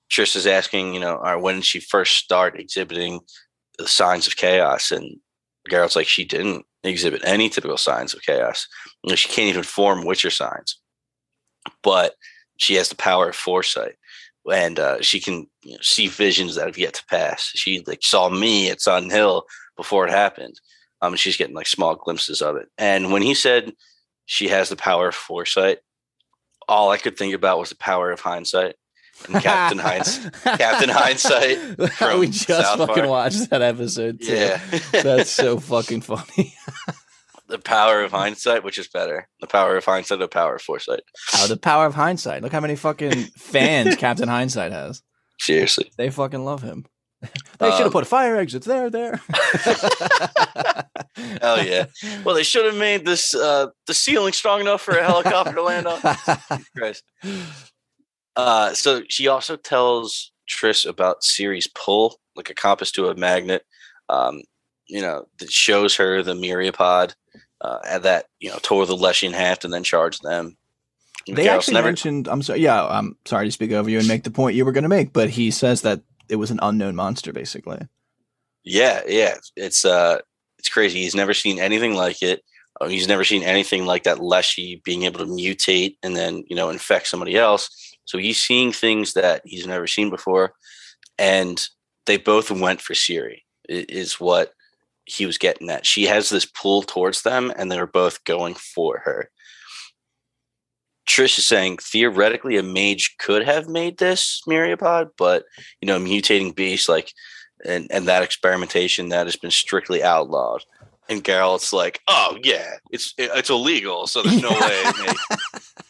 Trish 0.09 0.35
is 0.35 0.47
asking, 0.47 0.93
you 0.93 0.99
know, 0.99 1.15
or 1.15 1.39
when 1.39 1.55
did 1.55 1.65
she 1.65 1.79
first 1.79 2.17
start 2.17 2.59
exhibiting 2.59 3.19
the 3.77 3.87
signs 3.87 4.25
of 4.27 4.35
chaos? 4.35 4.91
And 4.91 5.19
Geralt's 5.69 5.95
like, 5.95 6.07
she 6.07 6.23
didn't 6.25 6.65
exhibit 6.83 7.21
any 7.23 7.49
typical 7.49 7.77
signs 7.77 8.13
of 8.13 8.21
chaos. 8.23 8.67
You 9.03 9.11
know, 9.11 9.15
she 9.15 9.29
can't 9.29 9.47
even 9.49 9.63
form 9.63 10.05
Witcher 10.05 10.29
signs. 10.31 10.79
But 11.83 12.15
she 12.63 12.75
has 12.75 12.89
the 12.89 12.95
power 12.95 13.29
of 13.29 13.35
foresight. 13.35 13.95
And 14.51 14.77
uh, 14.77 15.01
she 15.01 15.21
can 15.21 15.47
you 15.63 15.73
know, 15.73 15.77
see 15.81 16.07
visions 16.07 16.55
that 16.55 16.65
have 16.65 16.77
yet 16.77 16.95
to 16.95 17.05
pass. 17.05 17.51
She 17.55 17.81
like 17.87 18.03
saw 18.03 18.29
me 18.29 18.69
at 18.69 18.81
Sun 18.81 19.09
Hill 19.09 19.45
before 19.77 20.05
it 20.05 20.11
happened. 20.11 20.59
Um, 21.01 21.15
she's 21.15 21.37
getting 21.37 21.55
like 21.55 21.67
small 21.67 21.95
glimpses 21.95 22.41
of 22.41 22.57
it. 22.57 22.67
And 22.77 23.11
when 23.13 23.21
he 23.21 23.35
said 23.35 23.71
she 24.25 24.49
has 24.49 24.67
the 24.69 24.75
power 24.75 25.09
of 25.09 25.15
foresight, 25.15 25.79
all 26.67 26.91
I 26.91 26.97
could 26.97 27.17
think 27.17 27.33
about 27.33 27.59
was 27.59 27.69
the 27.69 27.75
power 27.75 28.11
of 28.11 28.19
hindsight. 28.19 28.75
And 29.29 29.41
Captain 29.41 29.77
Hindsight, 29.77 30.33
Captain 30.43 30.89
Hindsight 30.89 31.77
we 32.19 32.27
just 32.27 32.47
South 32.47 32.79
fucking 32.79 32.95
Park. 32.95 33.09
watched 33.09 33.49
that 33.51 33.61
episode. 33.61 34.19
Too. 34.19 34.33
yeah, 34.33 34.59
That's 34.91 35.29
so 35.29 35.59
fucking 35.59 36.01
funny. 36.01 36.55
The 37.47 37.59
power 37.59 38.01
of 38.03 38.11
hindsight, 38.11 38.63
which 38.63 38.77
is 38.77 38.87
better, 38.87 39.27
the 39.41 39.47
power 39.47 39.75
of 39.77 39.85
hindsight, 39.85 40.17
or 40.19 40.23
the 40.23 40.27
power 40.27 40.55
of 40.55 40.61
foresight. 40.61 41.01
Oh, 41.35 41.47
the 41.47 41.57
power 41.57 41.85
of 41.85 41.95
hindsight. 41.95 42.41
Look 42.41 42.51
how 42.51 42.59
many 42.61 42.75
fucking 42.75 43.23
fans 43.37 43.95
Captain 43.95 44.27
Hindsight 44.29 44.71
has. 44.71 45.01
Seriously, 45.39 45.91
They 45.97 46.09
fucking 46.09 46.43
love 46.45 46.61
him. 46.61 46.85
They 47.59 47.69
should 47.69 47.77
have 47.79 47.87
Um, 47.87 47.91
put 47.93 48.07
fire 48.07 48.35
exits 48.35 48.65
there, 48.67 48.89
there. 48.89 49.21
Hell 51.41 51.63
yeah. 51.63 51.85
well, 52.25 52.35
they 52.35 52.43
should 52.43 52.65
have 52.65 52.75
made 52.75 53.05
this 53.05 53.33
uh, 53.35 53.67
the 53.87 53.93
ceiling 53.93 54.33
strong 54.33 54.59
enough 54.61 54.81
for 54.81 54.97
a 54.97 55.03
helicopter 55.03 55.53
to 55.53 55.61
land 55.63 55.87
on. 55.87 55.99
Christ. 56.75 57.03
Uh, 58.35 58.73
so 58.73 59.03
she 59.09 59.27
also 59.27 59.55
tells 59.55 60.31
Triss 60.49 60.85
about 60.87 61.21
Ciri's 61.21 61.67
pull, 61.67 62.17
like 62.35 62.49
a 62.49 62.53
compass 62.53 62.91
to 62.93 63.07
a 63.07 63.15
magnet. 63.15 63.63
Um, 64.09 64.41
you 64.87 65.01
know, 65.01 65.27
that 65.39 65.51
shows 65.51 65.95
her 65.95 66.21
the 66.23 66.33
myriapod 66.33 67.13
uh, 67.61 67.99
that 67.99 68.27
you 68.39 68.49
know 68.49 68.59
tore 68.61 68.85
the 68.85 68.95
Leshy 68.95 69.27
in 69.27 69.33
half 69.33 69.63
and 69.63 69.73
then 69.73 69.83
charged 69.83 70.23
them. 70.23 70.57
And 71.27 71.37
They 71.37 71.47
actually 71.47 71.81
mentioned. 71.81 72.27
I'm 72.27 72.41
sorry. 72.41 72.59
Yeah, 72.59 72.85
I'm 72.85 73.17
sorry 73.25 73.47
to 73.47 73.51
speak 73.51 73.71
over 73.71 73.89
you 73.89 73.99
and 73.99 74.07
make 74.07 74.23
the 74.23 74.31
point 74.31 74.55
you 74.55 74.65
were 74.65 74.73
going 74.73 74.83
to 74.83 74.89
make, 74.89 75.13
but 75.13 75.29
he 75.29 75.51
says 75.51 75.81
that 75.81 76.01
it 76.29 76.35
was 76.35 76.51
an 76.51 76.59
unknown 76.61 76.95
monster, 76.95 77.31
basically. 77.31 77.79
Yeah, 78.63 79.01
yeah. 79.07 79.35
It's 79.55 79.85
uh 79.85 80.19
it's 80.59 80.69
crazy. 80.69 81.01
He's 81.01 81.15
never 81.15 81.33
seen 81.33 81.59
anything 81.59 81.95
like 81.95 82.21
it. 82.21 82.43
Uh, 82.79 82.87
he's 82.87 83.07
never 83.07 83.23
seen 83.23 83.43
anything 83.43 83.85
like 83.85 84.03
that 84.03 84.19
Leshy 84.19 84.81
being 84.83 85.03
able 85.03 85.19
to 85.19 85.25
mutate 85.25 85.97
and 86.01 86.15
then, 86.15 86.43
you 86.47 86.55
know, 86.55 86.69
infect 86.69 87.07
somebody 87.07 87.35
else. 87.35 87.69
So 88.05 88.17
he's 88.17 88.41
seeing 88.41 88.71
things 88.71 89.13
that 89.13 89.41
he's 89.45 89.67
never 89.67 89.87
seen 89.87 90.09
before. 90.09 90.53
And 91.19 91.61
they 92.05 92.17
both 92.17 92.49
went 92.49 92.81
for 92.81 92.93
Ciri, 92.93 93.41
is 93.69 94.19
what 94.19 94.53
he 95.05 95.25
was 95.25 95.37
getting 95.37 95.69
at. 95.69 95.85
She 95.85 96.03
has 96.05 96.29
this 96.29 96.45
pull 96.45 96.81
towards 96.81 97.21
them 97.21 97.51
and 97.55 97.71
they're 97.71 97.87
both 97.87 98.23
going 98.23 98.55
for 98.55 99.01
her. 99.05 99.29
Trish 101.07 101.37
is 101.37 101.47
saying 101.47 101.77
theoretically 101.77 102.57
a 102.57 102.63
mage 102.63 103.15
could 103.19 103.45
have 103.45 103.67
made 103.67 103.97
this 103.97 104.41
myriapod, 104.47 105.09
but 105.17 105.43
you 105.81 105.85
know, 105.85 105.99
mutating 105.99 106.55
beasts 106.55 106.87
like 106.87 107.11
and 107.65 107.87
and 107.91 108.07
that 108.07 108.23
experimentation 108.23 109.09
that 109.09 109.27
has 109.27 109.35
been 109.35 109.51
strictly 109.51 110.01
outlawed. 110.01 110.63
And 111.09 111.21
Geralt's 111.23 111.73
like, 111.73 111.99
"Oh 112.07 112.37
yeah, 112.41 112.77
it's 112.89 113.13
it's 113.17 113.49
illegal, 113.49 114.07
so 114.07 114.21
there's 114.21 114.41
no 114.41 114.49
way." 114.49 114.83
Nate." 115.05 115.17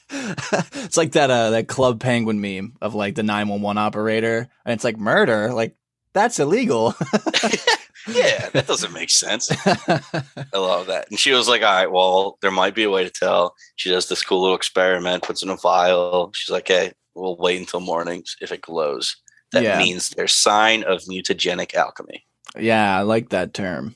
it's 0.83 0.97
like 0.97 1.13
that 1.13 1.29
uh 1.29 1.51
that 1.51 1.67
club 1.67 1.99
penguin 1.99 2.41
meme 2.41 2.73
of 2.81 2.93
like 2.93 3.15
the 3.15 3.23
911 3.23 3.77
operator 3.77 4.47
and 4.65 4.73
it's 4.73 4.83
like 4.83 4.97
murder 4.97 5.51
like 5.53 5.75
that's 6.13 6.39
illegal 6.39 6.95
yeah, 8.07 8.49
that 8.49 8.65
doesn't 8.67 8.91
make 8.93 9.09
sense. 9.09 9.49
I 9.67 10.57
love 10.57 10.87
that. 10.87 11.09
And 11.09 11.17
she 11.19 11.31
was 11.31 11.47
like, 11.47 11.61
"All 11.61 11.71
right, 11.73 11.89
well, 11.91 12.37
there 12.41 12.51
might 12.51 12.75
be 12.75 12.83
a 12.83 12.89
way 12.89 13.03
to 13.03 13.09
tell." 13.09 13.55
She 13.77 13.89
does 13.89 14.09
this 14.09 14.21
cool 14.23 14.41
little 14.41 14.55
experiment, 14.57 15.23
puts 15.23 15.41
in 15.41 15.49
a 15.49 15.55
vial. 15.55 16.31
She's 16.33 16.51
like, 16.51 16.67
"Hey, 16.67 16.91
we'll 17.15 17.37
wait 17.37 17.59
until 17.59 17.79
morning 17.79 18.23
If 18.41 18.51
it 18.51 18.61
glows, 18.61 19.15
that 19.53 19.63
Yeah. 19.63 19.77
means 19.77 20.09
there's 20.09 20.33
sign 20.33 20.83
of 20.83 21.01
mutagenic 21.03 21.73
alchemy." 21.75 22.25
yeah 22.59 22.95
i 22.99 23.01
like 23.01 23.29
that 23.29 23.53
term 23.53 23.95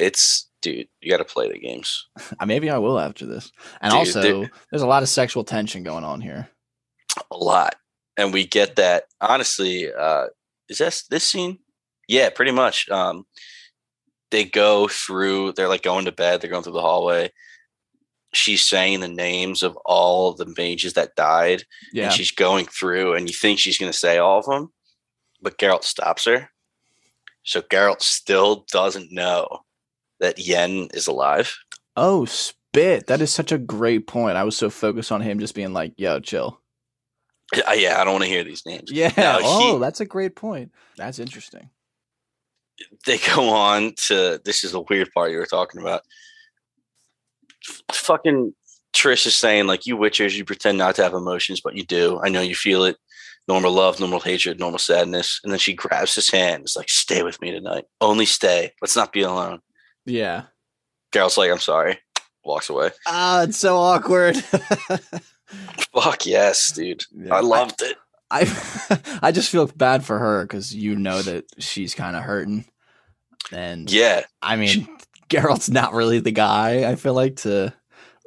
It's 0.00 0.48
dude, 0.62 0.88
you 1.00 1.10
got 1.12 1.18
to 1.18 1.24
play 1.24 1.48
the 1.52 1.58
games. 1.58 2.08
Maybe 2.46 2.70
i 2.70 2.78
will 2.78 2.98
after 2.98 3.24
this 3.26 3.52
and 3.80 3.90
Dude, 3.92 3.98
also 3.98 4.20
there- 4.22 4.50
there's 4.70 4.82
a 4.82 4.86
lot 4.86 5.02
of 5.04 5.08
sexual 5.08 5.44
tension 5.44 5.82
going 5.84 6.02
on 6.04 6.20
here 6.20 6.48
a 7.30 7.36
lot 7.36 7.76
and 8.16 8.32
we 8.32 8.46
get 8.46 8.76
that 8.76 9.04
honestly 9.20 9.92
uh 9.92 10.26
is 10.68 10.78
this 10.78 11.06
this 11.08 11.24
scene? 11.24 11.58
Yeah 12.08 12.30
pretty 12.30 12.52
much 12.52 12.88
um 12.88 13.24
they 14.30 14.44
go 14.44 14.88
through 14.88 15.52
they're 15.52 15.68
like 15.68 15.82
going 15.82 16.04
to 16.04 16.12
bed 16.12 16.40
they're 16.40 16.50
going 16.50 16.62
through 16.62 16.72
the 16.72 16.80
hallway. 16.80 17.32
She's 18.34 18.62
saying 18.62 19.00
the 19.00 19.08
names 19.08 19.62
of 19.62 19.76
all 19.86 20.34
the 20.34 20.52
mages 20.56 20.92
that 20.94 21.16
died 21.16 21.64
yeah. 21.92 22.04
and 22.04 22.12
she's 22.12 22.30
going 22.30 22.66
through 22.66 23.14
and 23.14 23.28
you 23.28 23.34
think 23.34 23.58
she's 23.58 23.78
going 23.78 23.90
to 23.90 23.98
say 23.98 24.18
all 24.18 24.38
of 24.38 24.46
them 24.46 24.70
but 25.40 25.58
Geralt 25.58 25.84
stops 25.84 26.24
her. 26.24 26.50
So 27.44 27.62
Geralt 27.62 28.02
still 28.02 28.66
doesn't 28.70 29.12
know 29.12 29.60
that 30.20 30.38
Yen 30.38 30.88
is 30.92 31.06
alive. 31.06 31.56
Oh 31.96 32.24
spit. 32.24 33.06
That 33.06 33.20
is 33.20 33.32
such 33.32 33.52
a 33.52 33.58
great 33.58 34.06
point. 34.06 34.36
I 34.36 34.44
was 34.44 34.56
so 34.56 34.68
focused 34.68 35.12
on 35.12 35.20
him 35.20 35.38
just 35.38 35.54
being 35.54 35.72
like 35.72 35.94
yo 35.96 36.20
chill 36.20 36.60
yeah 37.76 38.00
i 38.00 38.04
don't 38.04 38.12
want 38.14 38.24
to 38.24 38.30
hear 38.30 38.44
these 38.44 38.64
names 38.66 38.90
yeah 38.92 39.12
oh 39.42 39.74
he- 39.74 39.80
that's 39.80 40.00
a 40.00 40.04
great 40.06 40.34
point 40.36 40.70
that's 40.96 41.18
interesting 41.18 41.70
they 43.06 43.18
go 43.18 43.48
on 43.48 43.92
to 43.96 44.40
this 44.44 44.62
is 44.64 44.72
the 44.72 44.80
weird 44.82 45.10
part 45.12 45.32
you 45.32 45.38
were 45.38 45.46
talking 45.46 45.80
about. 45.80 46.02
F- 47.68 47.82
Fucking 47.92 48.54
Trish 48.94 49.26
is 49.26 49.34
saying 49.34 49.66
like 49.66 49.84
you 49.84 49.96
witchers, 49.96 50.36
you 50.36 50.44
pretend 50.44 50.78
not 50.78 50.94
to 50.94 51.02
have 51.02 51.12
emotions, 51.12 51.60
but 51.60 51.74
you 51.74 51.84
do. 51.84 52.20
I 52.22 52.28
know 52.28 52.40
you 52.40 52.54
feel 52.54 52.84
it. 52.84 52.96
Normal 53.48 53.72
love, 53.72 53.98
normal 53.98 54.20
hatred, 54.20 54.60
normal 54.60 54.78
sadness. 54.78 55.40
And 55.42 55.50
then 55.52 55.58
she 55.58 55.72
grabs 55.74 56.14
his 56.14 56.30
hand. 56.30 56.62
It's 56.62 56.76
like, 56.76 56.88
stay 56.88 57.24
with 57.24 57.40
me 57.40 57.50
tonight. 57.50 57.84
Only 58.00 58.26
stay. 58.26 58.70
Let's 58.80 58.94
not 58.94 59.12
be 59.12 59.22
alone. 59.22 59.58
yeah 60.06 60.44
Geralt's 61.12 61.36
like, 61.36 61.50
I'm 61.50 61.58
sorry. 61.58 61.98
Walks 62.44 62.70
away. 62.70 62.90
ah 63.08 63.42
it's 63.42 63.58
so 63.58 63.76
awkward 63.76 64.36
Fuck 65.92 66.26
yes, 66.26 66.72
dude. 66.72 67.04
Yeah. 67.16 67.34
I 67.34 67.40
loved 67.40 67.82
it. 67.82 67.96
I 68.30 68.40
I 69.22 69.32
just 69.32 69.50
feel 69.50 69.66
bad 69.66 70.04
for 70.04 70.18
her 70.18 70.44
because 70.44 70.74
you 70.74 70.96
know 70.96 71.22
that 71.22 71.44
she's 71.58 71.94
kind 71.94 72.16
of 72.16 72.22
hurting, 72.22 72.66
and 73.52 73.90
Yeah. 73.90 74.24
I 74.42 74.56
mean, 74.56 74.88
Geralt's 75.28 75.70
not 75.70 75.94
really 75.94 76.20
the 76.20 76.30
guy. 76.30 76.90
I 76.90 76.94
feel 76.96 77.14
like 77.14 77.36
to, 77.36 77.72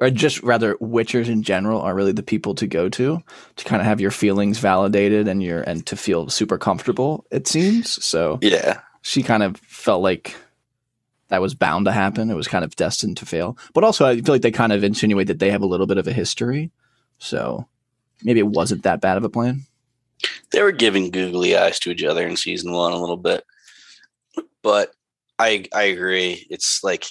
or 0.00 0.10
just 0.10 0.42
rather, 0.42 0.74
Witchers 0.76 1.28
in 1.28 1.42
general 1.42 1.80
are 1.80 1.94
really 1.94 2.12
the 2.12 2.22
people 2.22 2.54
to 2.56 2.66
go 2.66 2.88
to 2.88 3.22
to 3.56 3.64
kind 3.64 3.80
of 3.80 3.86
have 3.86 4.00
your 4.00 4.10
feelings 4.10 4.58
validated 4.58 5.28
and 5.28 5.42
your 5.42 5.62
and 5.62 5.86
to 5.86 5.96
feel 5.96 6.28
super 6.28 6.58
comfortable. 6.58 7.24
It 7.30 7.46
seems 7.46 8.04
so. 8.04 8.38
Yeah. 8.42 8.80
She 9.02 9.22
kind 9.22 9.42
of 9.42 9.56
felt 9.56 10.02
like 10.02 10.36
that 11.28 11.40
was 11.40 11.54
bound 11.54 11.86
to 11.86 11.92
happen. 11.92 12.30
It 12.30 12.34
was 12.34 12.46
kind 12.46 12.64
of 12.64 12.76
destined 12.76 13.16
to 13.16 13.26
fail. 13.26 13.56
But 13.72 13.84
also, 13.84 14.04
I 14.04 14.20
feel 14.20 14.34
like 14.34 14.42
they 14.42 14.50
kind 14.50 14.72
of 14.72 14.84
insinuate 14.84 15.28
that 15.28 15.38
they 15.38 15.50
have 15.50 15.62
a 15.62 15.66
little 15.66 15.86
bit 15.86 15.96
of 15.98 16.06
a 16.06 16.12
history, 16.12 16.70
so 17.22 17.66
maybe 18.22 18.40
it 18.40 18.46
wasn't 18.46 18.82
that 18.82 19.00
bad 19.00 19.16
of 19.16 19.24
a 19.24 19.28
plan. 19.28 19.62
they 20.52 20.62
were 20.62 20.72
giving 20.72 21.10
googly 21.10 21.56
eyes 21.56 21.78
to 21.80 21.90
each 21.90 22.02
other 22.04 22.26
in 22.26 22.36
season 22.36 22.72
one 22.72 22.92
a 22.92 22.96
little 23.00 23.16
bit, 23.16 23.44
but 24.62 24.92
I 25.38 25.64
I 25.74 25.84
agree. 25.84 26.46
It's 26.50 26.82
like 26.84 27.06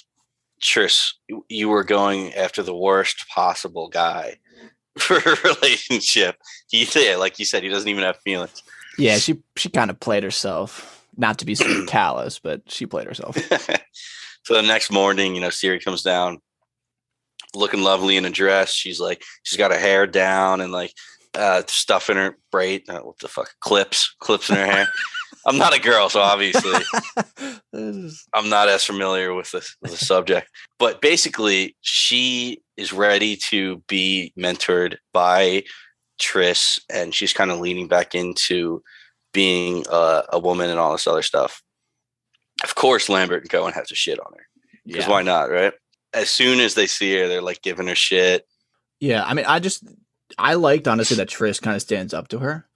Trish, 0.62 1.12
you- 1.28 1.44
you 1.48 1.68
were 1.68 1.84
going 1.84 2.32
after 2.34 2.62
the 2.62 2.74
worst 2.76 3.26
possible 3.28 3.88
guy, 3.88 4.38
for 4.98 5.16
a 5.16 5.36
relationship. 5.44 6.36
He, 6.70 6.86
yeah, 6.94 7.16
like 7.16 7.38
you 7.38 7.44
said, 7.44 7.62
he 7.62 7.68
doesn't 7.68 7.88
even 7.88 8.04
have 8.04 8.18
feelings. 8.18 8.62
Yeah, 8.98 9.16
she 9.18 9.38
she 9.56 9.68
kind 9.70 9.90
of 9.90 9.98
played 10.00 10.22
herself. 10.22 11.04
Not 11.16 11.38
to 11.40 11.44
be 11.46 11.54
so 11.54 11.84
callous, 11.86 12.38
but 12.38 12.62
she 12.70 12.86
played 12.86 13.06
herself. 13.06 13.36
so 14.44 14.54
the 14.54 14.62
next 14.62 14.90
morning, 14.90 15.34
you 15.34 15.40
know, 15.40 15.50
Siri 15.50 15.80
comes 15.80 16.02
down, 16.02 16.40
looking 17.54 17.82
lovely 17.82 18.16
in 18.16 18.24
a 18.24 18.30
dress. 18.30 18.72
She's 18.72 19.00
like, 19.00 19.22
she's 19.42 19.58
got 19.58 19.72
her 19.72 19.78
hair 19.78 20.06
down 20.06 20.60
and 20.60 20.72
like 20.72 20.92
uh, 21.34 21.62
stuff 21.66 22.10
in 22.10 22.16
her 22.16 22.36
braid. 22.50 22.88
Uh, 22.88 23.00
what 23.00 23.18
the 23.18 23.28
fuck? 23.28 23.50
Clips, 23.60 24.14
clips 24.20 24.50
in 24.50 24.56
her 24.56 24.66
hair. 24.66 24.88
I'm 25.46 25.58
not 25.58 25.74
a 25.74 25.80
girl, 25.80 26.08
so 26.08 26.20
obviously 26.20 26.78
I'm 27.74 28.48
not 28.48 28.68
as 28.68 28.84
familiar 28.84 29.34
with 29.34 29.50
this 29.50 29.74
with 29.82 29.90
the 29.90 30.04
subject. 30.04 30.48
But 30.78 31.00
basically, 31.00 31.76
she 31.80 32.62
is 32.76 32.92
ready 32.92 33.36
to 33.48 33.82
be 33.88 34.32
mentored 34.38 34.96
by 35.12 35.64
Triss, 36.20 36.78
and 36.88 37.12
she's 37.12 37.32
kind 37.32 37.50
of 37.50 37.58
leaning 37.58 37.88
back 37.88 38.14
into 38.14 38.82
being 39.32 39.84
a, 39.90 40.22
a 40.34 40.38
woman 40.38 40.70
and 40.70 40.78
all 40.78 40.92
this 40.92 41.08
other 41.08 41.22
stuff. 41.22 41.60
Of 42.62 42.76
course, 42.76 43.08
Lambert 43.08 43.42
and 43.42 43.50
Cohen 43.50 43.72
has 43.72 43.90
a 43.90 43.96
shit 43.96 44.20
on 44.20 44.32
her 44.36 44.46
because 44.86 45.06
yeah. 45.06 45.10
why 45.10 45.22
not, 45.22 45.50
right? 45.50 45.72
As 46.14 46.30
soon 46.30 46.60
as 46.60 46.74
they 46.74 46.86
see 46.86 47.16
her, 47.18 47.28
they're 47.28 47.42
like 47.42 47.62
giving 47.62 47.88
her 47.88 47.94
shit. 47.94 48.46
Yeah, 49.00 49.24
I 49.24 49.34
mean, 49.34 49.46
I 49.46 49.58
just 49.58 49.84
I 50.38 50.54
liked 50.54 50.86
honestly 50.88 51.16
that 51.16 51.28
Triss 51.28 51.60
kind 51.60 51.74
of 51.76 51.82
stands 51.82 52.12
up 52.14 52.28
to 52.28 52.38
her 52.40 52.66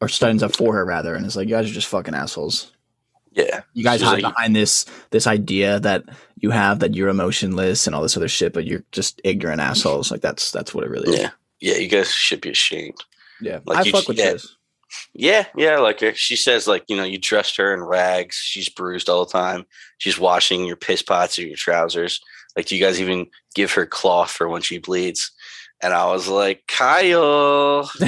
or 0.00 0.08
stands 0.08 0.42
up 0.42 0.56
for 0.56 0.74
her 0.74 0.84
rather, 0.84 1.14
and 1.14 1.24
it's 1.26 1.36
like 1.36 1.48
you 1.48 1.54
guys 1.54 1.70
are 1.70 1.74
just 1.74 1.86
fucking 1.88 2.14
assholes. 2.14 2.72
Yeah, 3.32 3.60
You 3.74 3.84
guys 3.84 4.00
She's 4.00 4.08
hide 4.08 4.22
like- 4.22 4.34
behind 4.34 4.56
this 4.56 4.86
this 5.10 5.26
idea 5.26 5.78
that 5.80 6.04
you 6.40 6.50
have 6.50 6.80
that 6.80 6.94
you're 6.94 7.08
emotionless 7.10 7.86
and 7.86 7.94
all 7.94 8.02
this 8.02 8.16
other 8.16 8.26
shit, 8.26 8.52
but 8.52 8.64
you're 8.64 8.84
just 8.90 9.20
ignorant 9.22 9.60
assholes. 9.60 10.10
Like 10.10 10.22
that's 10.22 10.50
that's 10.50 10.74
what 10.74 10.82
it 10.84 10.90
really 10.90 11.12
is. 11.14 11.20
yeah, 11.20 11.30
yeah. 11.60 11.76
You 11.76 11.88
guys 11.88 12.10
should 12.12 12.40
be 12.40 12.50
ashamed. 12.50 12.96
Yeah, 13.40 13.60
Like 13.64 13.78
I 13.78 13.82
you- 13.82 13.92
fuck 13.92 14.08
with 14.08 14.18
yeah. 14.18 14.32
Triss. 14.32 14.46
Yeah, 15.12 15.44
yeah. 15.54 15.78
Like 15.78 16.00
her. 16.00 16.14
she 16.14 16.34
says, 16.34 16.66
like 16.66 16.84
you 16.88 16.96
know, 16.96 17.04
you 17.04 17.18
dressed 17.18 17.58
her 17.58 17.72
in 17.74 17.82
rags. 17.82 18.34
She's 18.36 18.68
bruised 18.70 19.08
all 19.08 19.24
the 19.26 19.30
time. 19.30 19.66
She's 19.98 20.18
washing 20.18 20.64
your 20.64 20.76
piss 20.76 21.02
pots 21.02 21.38
or 21.38 21.42
your 21.42 21.56
trousers. 21.56 22.20
Like, 22.58 22.66
do 22.66 22.74
you 22.74 22.84
guys 22.84 23.00
even 23.00 23.28
give 23.54 23.70
her 23.74 23.86
cloth 23.86 24.32
for 24.32 24.48
when 24.48 24.62
she 24.62 24.78
bleeds? 24.78 25.30
And 25.80 25.94
I 25.94 26.06
was 26.06 26.26
like, 26.26 26.64
Kyle, 26.66 27.88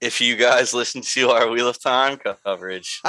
if 0.00 0.20
you 0.20 0.34
guys 0.34 0.74
listen 0.74 1.02
to 1.02 1.30
our 1.30 1.48
Wheel 1.48 1.68
of 1.68 1.80
Time 1.80 2.16
coverage, 2.16 3.00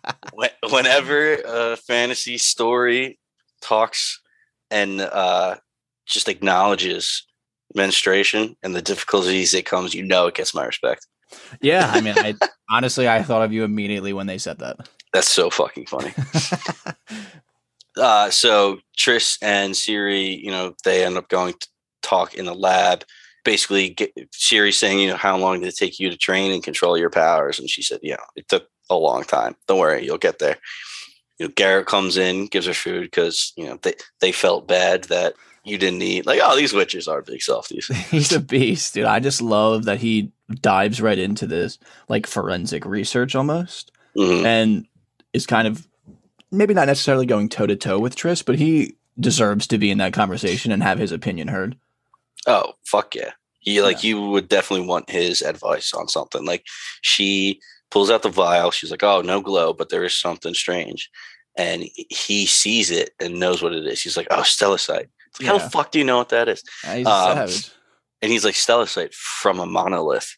whenever 0.70 1.34
a 1.44 1.76
fantasy 1.76 2.38
story 2.38 3.18
talks 3.60 4.20
and 4.70 5.00
uh, 5.00 5.56
just 6.06 6.28
acknowledges 6.28 7.26
menstruation 7.74 8.56
and 8.62 8.76
the 8.76 8.82
difficulties 8.82 9.54
it 9.54 9.66
comes, 9.66 9.92
you 9.92 10.04
know, 10.04 10.28
it 10.28 10.36
gets 10.36 10.54
my 10.54 10.64
respect. 10.64 11.08
yeah, 11.60 11.90
I 11.92 12.00
mean, 12.00 12.14
I, 12.16 12.36
honestly, 12.70 13.08
I 13.08 13.24
thought 13.24 13.42
of 13.42 13.52
you 13.52 13.64
immediately 13.64 14.12
when 14.12 14.28
they 14.28 14.38
said 14.38 14.60
that. 14.60 14.88
That's 15.12 15.28
so 15.28 15.50
fucking 15.50 15.86
funny. 15.86 16.14
Uh, 17.96 18.30
so 18.30 18.78
Triss 18.96 19.38
and 19.42 19.74
Ciri, 19.74 20.40
you 20.40 20.50
know, 20.50 20.74
they 20.84 21.04
end 21.04 21.16
up 21.16 21.28
going 21.28 21.54
to 21.54 21.68
talk 22.02 22.34
in 22.34 22.46
the 22.46 22.54
lab. 22.54 23.04
Basically, 23.44 23.90
get, 23.90 24.12
Ciri 24.32 24.72
saying, 24.72 25.00
you 25.00 25.08
know, 25.08 25.16
how 25.16 25.36
long 25.36 25.60
did 25.60 25.68
it 25.68 25.76
take 25.76 25.98
you 25.98 26.08
to 26.10 26.16
train 26.16 26.52
and 26.52 26.62
control 26.62 26.96
your 26.96 27.10
powers? 27.10 27.58
And 27.58 27.68
she 27.68 27.82
said, 27.82 28.00
you 28.02 28.12
know, 28.12 28.24
it 28.36 28.48
took 28.48 28.68
a 28.88 28.94
long 28.94 29.24
time. 29.24 29.56
Don't 29.66 29.78
worry, 29.78 30.04
you'll 30.04 30.18
get 30.18 30.38
there. 30.38 30.58
You 31.38 31.46
know, 31.46 31.52
Garrett 31.56 31.86
comes 31.86 32.16
in, 32.16 32.46
gives 32.46 32.66
her 32.66 32.74
food 32.74 33.02
because 33.02 33.52
you 33.56 33.66
know 33.66 33.78
they 33.82 33.94
they 34.20 34.30
felt 34.32 34.68
bad 34.68 35.04
that 35.04 35.34
you 35.64 35.76
didn't 35.76 36.02
eat. 36.02 36.24
Like, 36.26 36.40
oh, 36.42 36.56
these 36.56 36.72
witches 36.72 37.08
are 37.08 37.22
big 37.22 37.42
softies. 37.42 37.86
He's 38.10 38.32
a 38.32 38.40
beast, 38.40 38.94
dude. 38.94 39.06
I 39.06 39.18
just 39.18 39.42
love 39.42 39.84
that 39.86 40.00
he 40.00 40.30
dives 40.60 41.00
right 41.00 41.18
into 41.18 41.46
this 41.46 41.78
like 42.08 42.26
forensic 42.26 42.84
research 42.84 43.34
almost. 43.34 43.90
Mhm. 44.16 44.44
and 44.44 44.86
is 45.32 45.46
kind 45.46 45.66
of 45.66 45.88
maybe 46.52 46.74
not 46.74 46.86
necessarily 46.86 47.26
going 47.26 47.48
toe 47.48 47.66
to 47.66 47.74
toe 47.76 47.98
with 47.98 48.14
Triss, 48.14 48.44
but 48.44 48.58
he 48.58 48.96
deserves 49.18 49.66
to 49.68 49.78
be 49.78 49.90
in 49.90 49.98
that 49.98 50.12
conversation 50.12 50.70
and 50.72 50.82
have 50.82 50.98
his 50.98 51.12
opinion 51.12 51.48
heard. 51.48 51.76
Oh, 52.46 52.72
fuck 52.84 53.14
yeah. 53.14 53.32
He 53.60 53.80
like 53.80 54.02
you 54.02 54.20
would 54.20 54.48
definitely 54.48 54.86
want 54.86 55.08
his 55.10 55.40
advice 55.42 55.94
on 55.94 56.08
something. 56.08 56.44
Like 56.44 56.64
she 57.00 57.60
pulls 57.90 58.10
out 58.10 58.22
the 58.22 58.28
vial, 58.28 58.70
she's 58.72 58.90
like, 58.90 59.04
"Oh, 59.04 59.20
no 59.20 59.40
glow, 59.40 59.72
but 59.72 59.88
there 59.88 60.02
is 60.04 60.16
something 60.16 60.52
strange." 60.54 61.08
And 61.56 61.84
he 62.08 62.46
sees 62.46 62.90
it 62.90 63.10
and 63.20 63.38
knows 63.38 63.62
what 63.62 63.72
it 63.72 63.86
is. 63.86 64.00
He's 64.02 64.16
like, 64.16 64.26
"Oh, 64.30 64.40
stellacite." 64.40 65.08
It's 65.28 65.40
like, 65.40 65.46
How 65.46 65.58
the 65.58 65.70
fuck 65.70 65.92
do 65.92 65.98
you 66.00 66.04
know 66.04 66.16
what 66.16 66.30
that 66.30 66.48
is? 66.48 66.64
Uh, 66.84 66.94
he's 66.94 67.06
Um, 67.06 67.36
savage. 67.36 67.70
And 68.20 68.32
he's 68.32 68.44
like, 68.44 68.54
"Stellacite 68.54 69.14
from 69.14 69.60
a 69.60 69.66
monolith." 69.66 70.36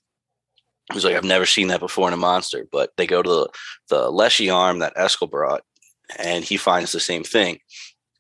He's 0.93 1.05
like, 1.05 1.17
"I've 1.17 1.25
never 1.25 1.47
seen 1.47 1.69
that 1.69 1.81
before 1.81 2.09
in 2.09 2.15
a 2.15 2.19
monster." 2.19 2.67
But 2.71 2.93
they 2.99 3.07
go 3.07 3.23
to 3.23 3.29
the 3.31 3.49
the 3.89 4.11
Leshy 4.11 4.51
arm 4.51 4.81
that 4.81 4.95
Eskel 4.97 5.31
brought, 5.31 5.63
and 6.19 6.45
he 6.45 6.57
finds 6.57 6.93
the 6.93 7.01
same 7.01 7.25
thing. 7.25 7.59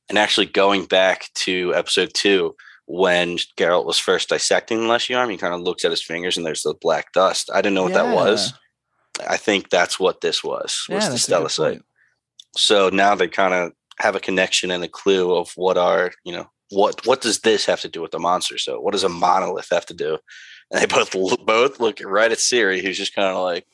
And 0.09 0.19
actually, 0.19 0.47
going 0.47 0.85
back 0.85 1.29
to 1.37 1.75
episode 1.75 2.13
two, 2.15 2.55
when 2.87 3.39
Geralt 3.57 3.87
was 3.87 3.99
first 3.99 4.29
dissecting 4.29 4.81
the 4.81 4.87
Leshy 4.87 5.15
arm, 5.15 5.31
he 5.31 5.37
kind 5.37 5.55
of 5.55 5.63
looks 5.63 5.85
at 5.85 5.91
his 5.91 6.03
fingers 6.03 6.37
and 6.37 6.45
there's 6.45 6.63
the 6.63 6.75
black 6.81 7.13
dust. 7.13 7.51
I 7.53 7.63
didn't 7.63 7.75
know 7.75 7.85
what 7.85 7.95
that 7.95 8.15
was. 8.15 8.53
I 9.27 9.37
think 9.37 9.71
that's 9.71 9.99
what 9.99 10.21
this 10.21 10.43
was. 10.45 10.85
Yeah, 10.89 10.97
Was 10.97 11.05
the 11.07 11.11
that's 11.13 11.57
Stellacite. 11.57 11.83
So 12.57 12.91
now 12.91 13.15
they 13.15 13.29
kind 13.29 13.55
of 13.55 13.73
have 13.99 14.17
a 14.17 14.21
connection 14.21 14.71
and 14.71 14.85
a 14.85 14.89
clue 14.89 15.35
of 15.35 15.53
what 15.57 15.79
are 15.79 16.13
you 16.25 16.33
know 16.33 16.49
what 16.71 17.07
what 17.07 17.21
does 17.21 17.41
this 17.41 17.65
have 17.67 17.81
to 17.83 17.89
do 17.89 18.03
with 18.03 18.11
the 18.11 18.19
monster? 18.19 18.59
So 18.59 18.81
what 18.81 18.93
does 18.93 19.05
a 19.05 19.09
monolith 19.09 19.69
have 19.71 19.87
to 19.87 19.95
do? 19.95 20.19
And 20.71 20.81
they 20.81 20.87
both 20.87 21.15
look, 21.15 21.45
both 21.47 21.81
look 21.81 22.01
right 22.05 22.33
at 22.33 22.39
Ciri, 22.39 22.83
who's 22.83 22.99
just 22.99 23.15
kind 23.15 23.29
of 23.29 23.43
like 23.43 23.67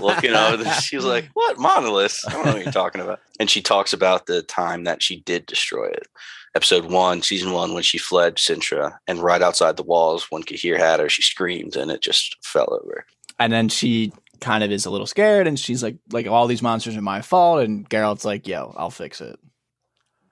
looking 0.00 0.34
over 0.34 0.56
this. 0.56 0.82
She's 0.82 1.04
like, 1.04 1.28
"What 1.34 1.58
monoliths? 1.58 2.26
I 2.26 2.32
don't 2.32 2.46
know 2.46 2.52
what 2.54 2.62
you're 2.64 2.72
talking 2.72 3.00
about." 3.00 3.20
And 3.40 3.50
she 3.50 3.62
talks 3.62 3.92
about 3.92 4.26
the 4.26 4.42
time 4.42 4.84
that 4.84 5.02
she 5.02 5.20
did 5.20 5.46
destroy 5.46 5.86
it. 5.86 6.06
Episode 6.54 6.84
one, 6.86 7.22
season 7.22 7.52
one, 7.52 7.74
when 7.74 7.82
she 7.82 7.98
fled 7.98 8.36
Cintra, 8.36 8.98
and 9.06 9.18
right 9.18 9.42
outside 9.42 9.76
the 9.76 9.82
walls, 9.82 10.26
when 10.30 10.42
Cahir 10.44 10.78
had 10.78 11.00
her, 11.00 11.08
she 11.08 11.22
screamed, 11.22 11.76
and 11.76 11.90
it 11.90 12.00
just 12.00 12.36
fell 12.44 12.68
over. 12.82 13.06
and 13.38 13.52
then 13.52 13.68
she 13.68 14.12
kind 14.40 14.62
of 14.62 14.70
is 14.70 14.86
a 14.86 14.90
little 14.90 15.06
scared, 15.06 15.46
and 15.46 15.58
she's 15.58 15.82
like, 15.82 15.96
"Like 16.12 16.26
all 16.26 16.46
these 16.46 16.62
monsters 16.62 16.96
are 16.96 17.02
my 17.02 17.22
fault." 17.22 17.64
And 17.64 17.88
Geralt's 17.88 18.24
like, 18.24 18.46
"Yo, 18.46 18.74
I'll 18.76 18.90
fix 18.90 19.20
it." 19.20 19.38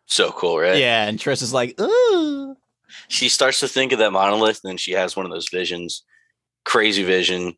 So 0.06 0.30
cool, 0.30 0.58
right? 0.58 0.76
Yeah, 0.76 1.06
and 1.06 1.18
Triss 1.18 1.42
is 1.42 1.52
like, 1.52 1.80
"Ooh." 1.80 2.56
she 3.08 3.28
starts 3.30 3.61
to 3.61 3.66
think 3.68 3.90
of 3.92 3.98
that 3.98 4.12
monolith 4.12 4.61
and 4.62 4.68
then 4.68 4.76
she 4.76 4.92
has 4.92 5.16
one 5.16 5.24
of 5.24 5.32
those 5.32 5.48
visions 5.48 6.02
crazy 6.66 7.02
vision 7.02 7.56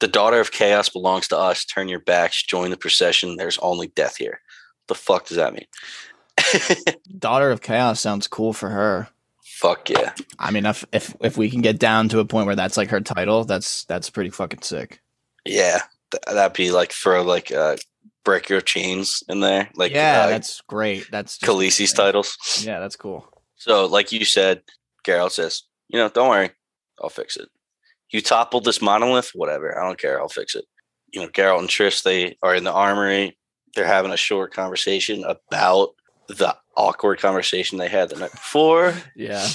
the 0.00 0.08
daughter 0.08 0.40
of 0.40 0.50
chaos 0.52 0.88
belongs 0.88 1.28
to 1.28 1.36
us 1.38 1.64
turn 1.64 1.88
your 1.88 2.00
backs 2.00 2.42
join 2.42 2.70
the 2.70 2.76
procession 2.76 3.36
there's 3.36 3.58
only 3.58 3.88
death 3.88 4.16
here 4.16 4.40
the 4.88 4.94
fuck 4.94 5.26
does 5.26 5.36
that 5.36 5.52
mean 5.54 5.66
Daughter 7.18 7.50
of 7.50 7.60
Chaos 7.62 8.00
sounds 8.00 8.26
cool 8.26 8.52
for 8.52 8.70
her. 8.70 9.08
fuck 9.44 9.88
yeah 9.88 10.12
I 10.38 10.50
mean, 10.50 10.66
if 10.66 10.84
if 10.92 11.14
if 11.20 11.36
we 11.38 11.48
can 11.50 11.60
get 11.62 11.78
down 11.78 12.08
to 12.10 12.18
a 12.18 12.24
point 12.24 12.46
where 12.46 12.56
that's 12.56 12.76
like 12.76 12.90
her 12.90 13.00
title, 13.00 13.44
that's 13.44 13.84
that's 13.84 14.10
pretty 14.10 14.30
fucking 14.30 14.62
sick. 14.62 15.00
yeah 15.46 15.82
th- 16.10 16.22
that'd 16.26 16.56
be 16.56 16.70
like 16.72 16.92
for 16.92 17.22
like 17.22 17.52
uh 17.52 17.76
break 18.24 18.48
your 18.48 18.60
chains 18.60 19.22
in 19.28 19.40
there 19.40 19.68
like 19.76 19.92
yeah, 19.92 20.22
uh, 20.24 20.28
that's 20.30 20.60
great. 20.62 21.08
That's 21.10 21.38
Khaleesi's 21.38 21.78
amazing. 21.92 21.96
titles 21.96 22.64
Yeah, 22.66 22.80
that's 22.80 22.96
cool. 22.96 23.26
so 23.54 23.86
like 23.86 24.10
you 24.12 24.24
said 24.24 24.62
Geralt 25.06 25.32
says 25.32 25.62
you 25.88 25.98
know 25.98 26.08
don't 26.08 26.28
worry 26.30 26.50
i'll 27.02 27.10
fix 27.10 27.36
it 27.36 27.48
you 28.14 28.20
toppled 28.22 28.64
this 28.64 28.80
monolith 28.80 29.30
whatever 29.34 29.76
i 29.78 29.84
don't 29.84 29.98
care 29.98 30.20
i'll 30.20 30.28
fix 30.28 30.54
it. 30.54 30.64
You 31.12 31.20
know 31.20 31.28
Geralt 31.28 31.58
and 31.60 31.68
Trish 31.68 32.02
they 32.02 32.36
are 32.42 32.54
in 32.54 32.64
the 32.64 32.72
armory 32.72 33.36
they're 33.74 33.84
having 33.86 34.12
a 34.12 34.16
short 34.16 34.52
conversation 34.52 35.24
about 35.24 35.90
the 36.28 36.56
awkward 36.76 37.18
conversation 37.18 37.76
they 37.78 37.88
had 37.88 38.08
the 38.08 38.16
night 38.16 38.30
before. 38.30 38.94
Yeah. 39.16 39.46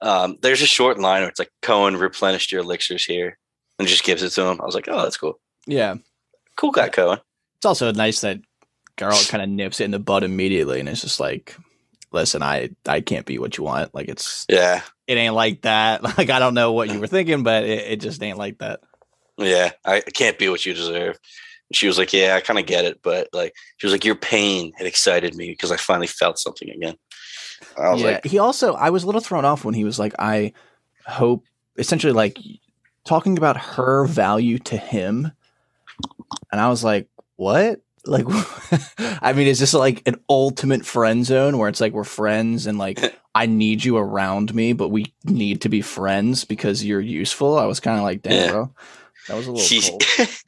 um, 0.00 0.38
there's 0.42 0.62
a 0.62 0.66
short 0.66 0.98
line 0.98 1.20
where 1.20 1.28
it's 1.28 1.38
like 1.38 1.52
cohen 1.62 1.96
replenished 1.96 2.50
your 2.50 2.62
elixirs 2.62 3.04
here 3.04 3.38
and 3.78 3.86
just 3.86 4.04
gives 4.04 4.22
it 4.22 4.30
to 4.30 4.42
him. 4.42 4.60
I 4.60 4.64
was 4.64 4.74
like 4.74 4.88
oh 4.88 5.02
that's 5.02 5.16
cool. 5.16 5.38
Yeah. 5.66 5.96
cool 6.56 6.70
guy 6.70 6.88
cohen. 6.88 7.20
It's 7.58 7.66
also 7.66 7.92
nice 7.92 8.22
that 8.22 8.38
Geralt 8.96 9.28
kind 9.30 9.42
of 9.42 9.48
nips 9.48 9.80
it 9.80 9.84
in 9.84 9.90
the 9.90 9.98
bud 9.98 10.24
immediately 10.24 10.80
and 10.80 10.88
it's 10.88 11.02
just 11.02 11.20
like, 11.20 11.56
listen, 12.12 12.42
I 12.42 12.70
I 12.86 13.00
can't 13.00 13.26
be 13.26 13.38
what 13.38 13.56
you 13.58 13.64
want. 13.64 13.94
Like 13.94 14.08
it's 14.08 14.46
yeah 14.48 14.82
it 15.06 15.14
ain't 15.16 15.34
like 15.34 15.62
that. 15.62 16.02
Like 16.18 16.30
I 16.30 16.38
don't 16.38 16.54
know 16.54 16.72
what 16.72 16.90
you 16.90 17.00
were 17.00 17.06
thinking, 17.06 17.42
but 17.42 17.64
it, 17.64 17.92
it 17.92 18.00
just 18.00 18.22
ain't 18.22 18.38
like 18.38 18.58
that. 18.58 18.80
yeah 19.38 19.70
i 19.84 19.96
I 19.96 20.00
can't 20.00 20.38
be 20.38 20.48
what 20.48 20.66
you 20.66 20.74
deserve 20.74 21.18
And 21.68 21.76
she 21.76 21.86
was 21.86 21.96
like 21.96 22.12
yeah 22.12 22.34
i 22.34 22.40
kind 22.40 22.58
of 22.58 22.66
get 22.66 22.84
it 22.84 23.00
but 23.02 23.28
like 23.32 23.54
she 23.76 23.86
was 23.86 23.92
like 23.92 24.04
your 24.04 24.16
pain 24.16 24.72
had 24.76 24.86
excited 24.86 25.36
me 25.36 25.50
because 25.50 25.70
i 25.70 25.76
finally 25.76 26.08
felt 26.08 26.40
something 26.40 26.68
again 26.68 26.96
i 27.78 27.90
was 27.90 28.02
yeah. 28.02 28.06
like 28.08 28.24
he 28.26 28.38
also 28.38 28.74
I 28.74 28.90
was 28.90 29.02
a 29.02 29.06
little 29.06 29.20
thrown 29.20 29.44
off 29.44 29.64
when 29.64 29.74
he 29.74 29.84
was 29.84 29.98
like, 29.98 30.14
I 30.18 30.52
hope 31.06 31.44
essentially 31.76 32.12
like 32.12 32.38
talking 33.04 33.38
about 33.38 33.56
her 33.56 34.06
value 34.06 34.58
to 34.58 34.76
him. 34.76 35.32
And 36.52 36.60
I 36.60 36.68
was 36.68 36.84
like, 36.84 37.08
what? 37.36 37.80
Like 38.08 38.24
I 39.22 39.32
mean, 39.32 39.46
is 39.46 39.58
this 39.58 39.74
like 39.74 40.02
an 40.06 40.16
ultimate 40.28 40.84
friend 40.86 41.24
zone 41.26 41.58
where 41.58 41.68
it's 41.68 41.80
like 41.80 41.92
we're 41.92 42.04
friends 42.04 42.66
and 42.66 42.78
like 42.78 42.98
I 43.34 43.46
need 43.46 43.84
you 43.84 43.96
around 43.98 44.54
me, 44.54 44.72
but 44.72 44.88
we 44.88 45.12
need 45.24 45.60
to 45.62 45.68
be 45.68 45.82
friends 45.82 46.44
because 46.44 46.84
you're 46.84 47.00
useful. 47.00 47.58
I 47.58 47.66
was 47.66 47.80
kind 47.80 47.98
of 47.98 48.02
like, 48.04 48.22
damn, 48.22 48.32
Yeah. 48.32 48.50
bro, 48.50 48.74
that 49.28 49.36
was 49.36 49.46
a 49.46 49.52
little 49.52 49.66
She- 49.66 49.82
cold. 49.88 50.02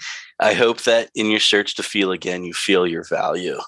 I 0.41 0.55
hope 0.55 0.81
that 0.85 1.11
in 1.15 1.27
your 1.27 1.39
search 1.39 1.77
to 1.77 1.83
feel 1.83 2.13
again, 2.13 2.45
you 2.45 2.55
feel 2.55 2.87
your 2.87 3.05
value. 3.05 3.59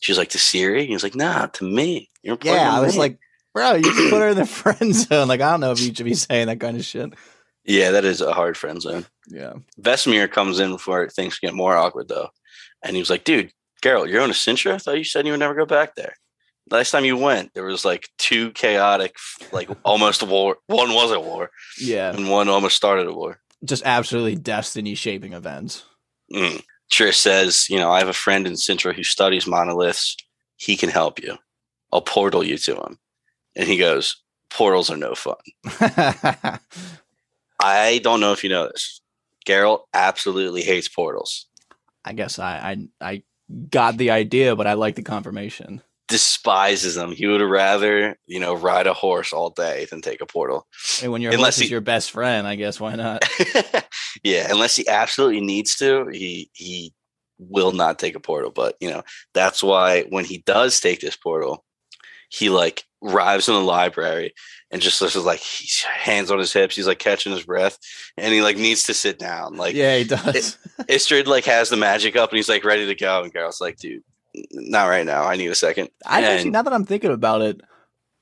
She 0.00 0.10
was 0.10 0.18
like, 0.18 0.30
to 0.30 0.38
Ciri? 0.38 0.86
He 0.86 0.94
was 0.94 1.02
like, 1.02 1.14
nah, 1.14 1.46
to 1.46 1.64
me. 1.64 2.08
You're 2.22 2.38
Yeah, 2.42 2.54
to 2.70 2.76
I 2.76 2.80
was 2.80 2.94
me." 2.94 2.98
like, 3.00 3.18
bro, 3.52 3.74
you 3.74 3.82
just 3.82 4.10
put 4.10 4.20
her 4.22 4.28
in 4.30 4.36
the 4.38 4.46
friend 4.62 4.94
zone. 4.94 5.28
Like, 5.28 5.42
I 5.42 5.50
don't 5.50 5.60
know 5.60 5.72
if 5.72 5.78
you 5.80 5.94
should 5.94 6.04
be 6.06 6.14
saying 6.14 6.46
that 6.46 6.58
kind 6.58 6.78
of 6.78 6.84
shit. 6.86 7.12
yeah, 7.64 7.90
that 7.90 8.06
is 8.06 8.22
a 8.22 8.32
hard 8.32 8.56
friend 8.56 8.80
zone. 8.80 9.04
Yeah. 9.28 9.52
Vesemir 9.80 10.28
comes 10.30 10.58
in 10.58 10.70
before 10.72 11.06
things 11.10 11.38
get 11.38 11.52
more 11.54 11.76
awkward, 11.76 12.08
though. 12.08 12.30
And 12.82 12.96
he 12.96 13.00
was 13.02 13.10
like, 13.10 13.24
dude, 13.24 13.52
Geralt, 13.82 14.08
you're 14.10 14.22
on 14.22 14.30
a 14.30 14.34
Cintra? 14.34 14.74
I 14.74 14.78
thought 14.78 14.98
you 14.98 15.04
said 15.04 15.26
you 15.26 15.32
would 15.32 15.40
never 15.40 15.54
go 15.54 15.66
back 15.66 15.94
there. 15.94 16.14
Last 16.70 16.90
time 16.92 17.04
you 17.04 17.16
went, 17.16 17.52
there 17.54 17.64
was 17.64 17.84
like 17.84 18.08
two 18.18 18.50
chaotic, 18.52 19.14
like 19.52 19.68
almost 19.84 20.22
a 20.22 20.26
war. 20.26 20.56
One 20.66 20.94
was 20.94 21.10
a 21.10 21.20
war, 21.20 21.50
Yeah. 21.78 22.12
and 22.14 22.30
one 22.30 22.48
almost 22.48 22.76
started 22.76 23.06
a 23.06 23.12
war. 23.12 23.40
Just 23.64 23.84
absolutely 23.84 24.36
destiny 24.36 24.94
shaping 24.94 25.32
events. 25.32 25.84
Mm. 26.32 26.62
Trish 26.92 27.14
says, 27.14 27.66
you 27.70 27.78
know, 27.78 27.90
I 27.90 27.98
have 27.98 28.08
a 28.08 28.12
friend 28.12 28.46
in 28.46 28.54
Cintra 28.54 28.94
who 28.94 29.02
studies 29.04 29.46
monoliths. 29.46 30.16
He 30.56 30.76
can 30.76 30.88
help 30.90 31.20
you. 31.20 31.36
I'll 31.92 32.02
portal 32.02 32.44
you 32.44 32.56
to 32.58 32.74
him. 32.76 32.98
And 33.56 33.68
he 33.68 33.76
goes, 33.76 34.16
portals 34.50 34.90
are 34.90 34.96
no 34.96 35.14
fun. 35.14 35.36
I 37.60 38.00
don't 38.02 38.20
know 38.20 38.32
if 38.32 38.42
you 38.42 38.50
know 38.50 38.66
this. 38.68 39.00
Geralt 39.46 39.82
absolutely 39.94 40.62
hates 40.62 40.88
portals. 40.88 41.46
I 42.04 42.12
guess 42.12 42.38
I, 42.38 42.86
I 43.00 43.10
I 43.12 43.22
got 43.70 43.96
the 43.96 44.10
idea, 44.10 44.56
but 44.56 44.66
I 44.66 44.74
like 44.74 44.96
the 44.96 45.02
confirmation. 45.02 45.82
Despises 46.08 46.94
them. 46.94 47.12
He 47.12 47.26
would 47.26 47.40
rather, 47.40 48.16
you 48.26 48.40
know, 48.40 48.54
ride 48.54 48.86
a 48.86 48.92
horse 48.92 49.32
all 49.32 49.50
day 49.50 49.86
than 49.86 50.02
take 50.02 50.20
a 50.20 50.26
portal. 50.26 50.66
And 51.02 51.12
when 51.12 51.22
your 51.22 51.32
Unless 51.32 51.56
horse 51.56 51.64
is 51.64 51.70
your 51.70 51.80
best 51.80 52.10
friend, 52.10 52.46
I 52.46 52.56
guess 52.56 52.80
why 52.80 52.96
not? 52.96 53.24
yeah, 54.24 54.48
unless 54.50 54.76
he 54.76 54.86
absolutely 54.88 55.40
needs 55.40 55.76
to, 55.76 56.08
he 56.12 56.50
he 56.52 56.92
will 57.38 57.72
not 57.72 57.98
take 57.98 58.14
a 58.14 58.20
portal. 58.20 58.50
But 58.50 58.76
you 58.80 58.90
know, 58.90 59.02
that's 59.32 59.62
why 59.62 60.02
when 60.10 60.24
he 60.24 60.42
does 60.44 60.80
take 60.80 61.00
this 61.00 61.16
portal, 61.16 61.64
he 62.28 62.50
like 62.50 62.84
arrives 63.02 63.48
in 63.48 63.54
the 63.54 63.60
library 63.60 64.34
and 64.72 64.82
just 64.82 65.00
looks 65.00 65.14
like 65.14 65.38
he's 65.38 65.82
hands 65.82 66.30
on 66.30 66.38
his 66.40 66.52
hips, 66.52 66.74
he's 66.74 66.86
like 66.88 66.98
catching 66.98 67.30
his 67.32 67.44
breath, 67.44 67.78
and 68.16 68.32
he 68.34 68.42
like 68.42 68.56
needs 68.56 68.82
to 68.84 68.94
sit 68.94 69.18
down. 69.18 69.56
Like 69.56 69.74
yeah, 69.74 69.98
he 69.98 70.04
does. 70.04 70.58
Istredd 70.88 71.26
like 71.26 71.44
has 71.44 71.68
the 71.68 71.76
magic 71.76 72.16
up 72.16 72.30
and 72.30 72.36
he's 72.38 72.48
like 72.48 72.64
ready 72.64 72.86
to 72.86 72.94
go, 72.94 73.22
and 73.22 73.32
Geralt's 73.32 73.60
like, 73.60 73.76
dude, 73.78 74.02
not 74.52 74.86
right 74.88 75.06
now. 75.06 75.24
I 75.24 75.36
need 75.36 75.50
a 75.50 75.54
second. 75.54 75.90
I 76.04 76.22
actually, 76.24 76.50
now 76.50 76.62
that 76.62 76.72
I'm 76.72 76.84
thinking 76.86 77.12
about 77.12 77.42
it, 77.42 77.60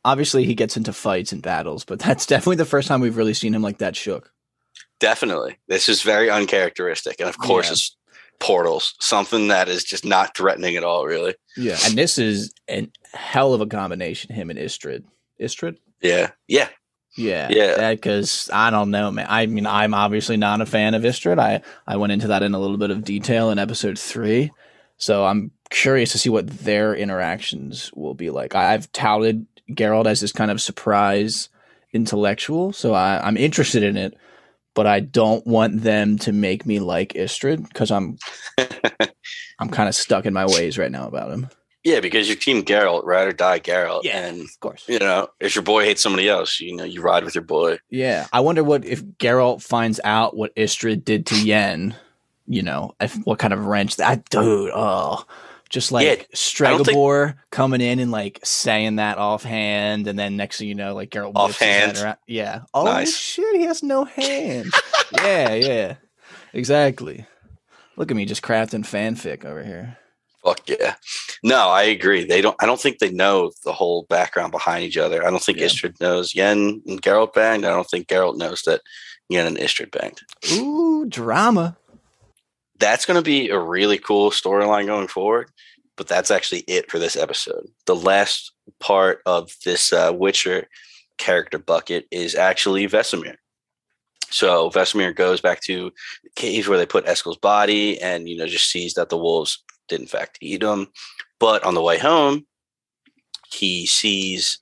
obviously 0.05 0.45
he 0.45 0.55
gets 0.55 0.77
into 0.77 0.93
fights 0.93 1.33
and 1.33 1.41
battles, 1.41 1.85
but 1.85 1.99
that's 2.01 2.27
definitely 2.33 2.57
the 2.57 2.65
first 2.67 2.89
time 2.89 3.01
we've 3.01 3.17
really 3.17 3.35
seen 3.35 3.55
him 3.55 3.63
like 3.63 3.79
that 3.79 3.97
shook. 3.97 4.33
Definitely. 4.99 5.57
This 5.69 5.89
is 5.89 6.03
very 6.03 6.29
uncharacteristic. 6.29 7.17
And 7.21 7.29
of 7.29 7.39
course, 7.39 7.69
Yeah. 7.69 7.73
it's 7.73 7.97
portals, 8.39 8.95
something 9.01 9.49
that 9.49 9.69
is 9.69 9.85
just 9.85 10.05
not 10.05 10.37
threatening 10.37 10.77
at 10.77 10.85
all, 10.85 11.07
really. 11.07 11.35
Yeah, 11.57 11.77
and 11.85 11.97
this 11.97 12.19
is 12.19 12.53
a 12.69 12.89
hell 13.15 13.55
of 13.55 13.61
a 13.61 13.67
combination. 13.67 14.35
Him 14.35 14.51
and 14.51 14.59
Istredd. 14.59 15.05
Istredd. 15.41 15.77
Yeah. 16.01 16.31
Yeah. 16.49 16.69
Yeah, 17.17 17.49
Yeah. 17.51 17.91
Because 17.91 18.49
I 18.53 18.71
don't 18.71 18.91
know, 18.91 19.11
man. 19.11 19.27
I 19.29 19.47
mean, 19.47 19.67
I'm 19.67 19.95
obviously 19.95 20.37
not 20.37 20.61
a 20.61 20.67
fan 20.67 20.95
of 20.95 21.03
Istredd. 21.03 21.39
I 21.39 21.61
I 21.87 21.97
went 21.97 22.13
into 22.13 22.29
that 22.29 22.43
in 22.43 22.55
a 22.55 22.59
little 22.59 22.79
bit 22.79 22.91
of 22.91 23.05
detail 23.05 23.51
in 23.51 23.59
episode 23.59 23.99
three, 23.99 24.53
so 24.97 25.25
I'm 25.25 25.51
curious 25.71 26.13
to 26.13 26.19
see 26.19 26.31
what 26.31 26.47
their 26.47 26.95
interactions 26.95 27.91
will 27.95 28.15
be 28.15 28.31
like. 28.31 28.55
I, 28.55 28.75
I've 28.75 28.91
touted 28.93 29.47
Geralt 29.73 30.07
as 30.07 30.21
this 30.21 30.33
kind 30.33 30.51
of 30.51 30.61
surprise 30.61 31.49
intellectual, 31.93 32.73
so 32.73 32.95
I, 32.95 33.21
I'm 33.27 33.37
interested 33.37 33.83
in 33.83 33.97
it. 33.97 34.17
But 34.75 34.87
I 34.87 35.01
don't 35.01 35.45
want 35.45 35.83
them 35.83 36.17
to 36.19 36.33
make 36.33 36.65
me 36.65 36.79
like 36.79 37.15
Istredd 37.15 37.69
because 37.69 37.91
I'm 37.91 38.19
I'm 39.59 39.69
kind 39.69 39.89
of 39.89 39.97
stuck 39.97 40.27
in 40.27 40.33
my 40.33 40.47
ways 40.47 40.79
right 40.79 40.93
now 40.93 41.09
about 41.09 41.33
him. 41.33 41.49
Yeah, 41.83 42.01
because 42.01 42.29
your 42.29 42.37
team 42.37 42.63
Geralt, 42.63 43.05
ride 43.07 43.29
or 43.29 43.33
die 43.33 43.59
Geralt. 43.59 44.07
And, 44.07 44.43
of 44.43 44.61
course. 44.61 44.85
you 44.87 44.99
know, 44.99 45.29
if 45.41 45.55
your 45.55 45.63
boy 45.65 45.85
hates 45.85 46.03
somebody 46.03 46.29
else, 46.29 46.61
you 46.61 46.77
know, 46.77 46.85
you 46.85 47.01
ride 47.01 47.25
with 47.25 47.35
your 47.35 47.45
boy. 47.45 47.79
Yeah, 47.89 48.27
I 48.33 48.41
wonder 48.41 48.63
what 48.63 48.85
if 48.85 49.03
Geralt 49.03 49.63
finds 49.63 49.99
out 50.05 50.37
what 50.37 50.55
Istredd 50.57 51.05
did 51.05 51.27
to 51.27 51.43
Yen. 51.43 51.95
You 52.47 52.63
know, 52.63 52.95
if, 53.01 53.15
what 53.25 53.39
kind 53.39 53.53
of 53.55 53.65
wrench 53.65 53.97
that 53.97 54.29
dude? 54.29 54.73
Oh, 54.75 55.25
just 55.71 55.93
like 55.93 56.05
Yeah, 56.05 56.69
don't 56.69 56.85
think- 56.85 57.37
coming 57.51 57.81
in 57.81 57.99
and 58.01 58.11
like 58.11 58.41
saying 58.43 58.97
that 58.97 59.19
offhand, 59.19 60.07
and 60.09 60.19
then 60.19 60.37
next 60.37 60.59
thing 60.59 60.69
you 60.69 60.75
know, 60.75 60.95
like 60.95 61.11
Geralt 61.11 61.33
whips 61.33 61.59
his 61.59 61.69
head 61.69 61.91
Offhand. 61.97 62.17
Yeah. 62.27 62.63
Oh 62.75 62.85
Nice. 62.85 63.17
shit, 63.17 63.55
he 63.57 63.63
has 63.63 63.83
no 63.85 64.05
hands. 64.05 64.75
yeah, 65.15 65.55
yeah, 65.55 65.95
exactly. 66.53 67.25
Look 67.97 68.11
at 68.11 68.17
me 68.17 68.25
just 68.25 68.43
crafting 68.43 68.85
fanfic 68.85 69.45
over 69.45 69.63
here. 69.63 69.97
Fuck 70.45 70.69
yeah. 70.69 70.95
No, 71.43 71.69
I 71.69 71.83
agree. 71.85 72.25
They 72.25 72.41
don't 72.41 72.57
I 72.61 72.67
don't 72.67 72.81
think 72.81 72.99
they 72.99 73.11
know 73.11 73.51
the 73.65 73.73
whole 73.73 74.05
background 74.11 74.53
behind 74.53 74.85
each 74.85 74.97
other. 74.99 75.27
I 75.27 75.31
don't 75.31 75.43
think 75.43 75.59
Yeah. 75.59 75.67
Istredd 75.67 76.01
knows 76.01 76.35
Yen 76.35 76.83
and 76.87 77.01
Geralt 77.03 77.33
banged. 77.35 77.65
I 77.65 77.71
don't 77.71 77.89
think 77.89 78.09
Geralt 78.09 78.37
knows 78.37 78.63
that 78.63 78.83
Yen 79.29 79.47
and 79.47 79.57
Istredd 79.57 79.91
banged. 79.91 80.21
Ooh, 80.53 81.07
drama. 81.07 81.77
that's 82.79 83.05
going 83.07 83.17
to 83.17 83.23
be 83.23 83.49
a 83.51 83.59
really 83.59 83.99
cool 83.99 84.31
storyline 84.31 84.87
going 84.87 85.09
forward. 85.09 85.51
But 85.97 86.09
that's 86.09 86.31
actually 86.31 86.61
it 86.67 86.91
for 86.91 86.99
this 86.99 87.15
episode. 87.17 87.67
The 87.85 87.95
last 87.97 88.53
part 88.79 89.21
of 89.27 89.51
this 89.67 89.93
uh, 89.93 90.13
Witcher 90.15 90.67
character 91.19 91.59
bucket 91.59 92.07
is 92.11 92.35
actually 92.35 92.89
Vesemir. 92.89 93.37
So 94.31 94.71
Vesemir 94.71 95.15
goes 95.15 95.41
back 95.43 95.61
to 95.63 95.91
the 96.25 96.31
cave 96.37 96.69
where 96.69 96.79
they 96.79 96.87
put 96.87 97.05
Eskel's 97.05 97.37
body, 97.37 98.01
and 98.01 98.29
you 98.29 98.37
know 98.37 98.47
just 98.47 98.71
sees 98.71 98.95
that 98.95 99.09
the 99.11 99.19
wolves 99.19 99.63
did 99.89 100.01
in 100.01 100.07
fact 100.07 100.39
eat 100.41 100.63
him. 100.63 100.87
But 101.41 101.65
on 101.65 101.75
the 101.75 101.83
way 101.83 101.99
home, 101.99 102.47
he 103.53 103.87
sees 103.87 104.59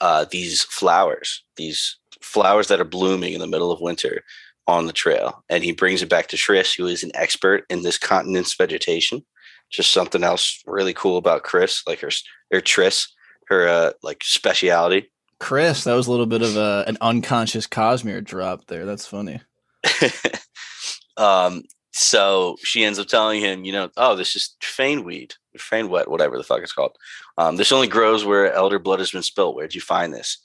uh, 0.00 0.24
these 0.30 0.62
flowers, 0.62 1.44
these 1.56 1.98
flowers 2.22 2.68
that 2.68 2.80
are 2.80 2.84
blooming 2.84 3.34
in 3.34 3.40
the 3.40 3.46
middle 3.46 3.70
of 3.70 3.80
winter 3.80 4.22
on 4.66 4.86
the 4.86 4.92
trail. 4.92 5.44
And 5.50 5.62
he 5.62 5.72
brings 5.72 6.00
it 6.00 6.08
back 6.08 6.28
to 6.28 6.36
Triss, 6.36 6.76
who 6.76 6.86
is 6.86 7.02
an 7.02 7.10
expert 7.14 7.64
in 7.68 7.82
this 7.82 7.98
continent's 7.98 8.54
vegetation. 8.54 9.24
Just 9.70 9.92
something 9.92 10.22
else 10.22 10.62
really 10.66 10.94
cool 10.94 11.18
about 11.18 11.42
Chris, 11.42 11.82
like 11.86 12.00
her 12.00 12.10
or 12.52 12.60
Triss, 12.60 13.08
her 13.48 13.68
uh, 13.68 13.92
like 14.02 14.22
speciality. 14.22 15.10
Chris, 15.40 15.84
that 15.84 15.94
was 15.94 16.06
a 16.06 16.10
little 16.10 16.26
bit 16.26 16.42
of 16.42 16.56
a, 16.56 16.84
an 16.86 16.96
unconscious 17.00 17.66
Cosmere 17.66 18.22
drop 18.22 18.66
there. 18.66 18.86
That's 18.86 19.06
funny. 19.06 19.40
um, 21.16 21.64
so 21.96 22.56
she 22.64 22.82
ends 22.82 22.98
up 22.98 23.06
telling 23.06 23.40
him, 23.40 23.64
you 23.64 23.70
know, 23.70 23.88
oh, 23.96 24.16
this 24.16 24.34
is 24.34 24.56
Fane 24.60 25.04
weed, 25.04 25.34
Fane 25.56 25.88
wet, 25.88 26.10
whatever 26.10 26.36
the 26.36 26.42
fuck 26.42 26.60
it's 26.60 26.72
called. 26.72 26.96
Um, 27.38 27.54
this 27.54 27.70
only 27.70 27.86
grows 27.86 28.24
where 28.24 28.52
elder 28.52 28.80
blood 28.80 28.98
has 28.98 29.12
been 29.12 29.22
spilt. 29.22 29.54
Where'd 29.54 29.76
you 29.76 29.80
find 29.80 30.12
this? 30.12 30.38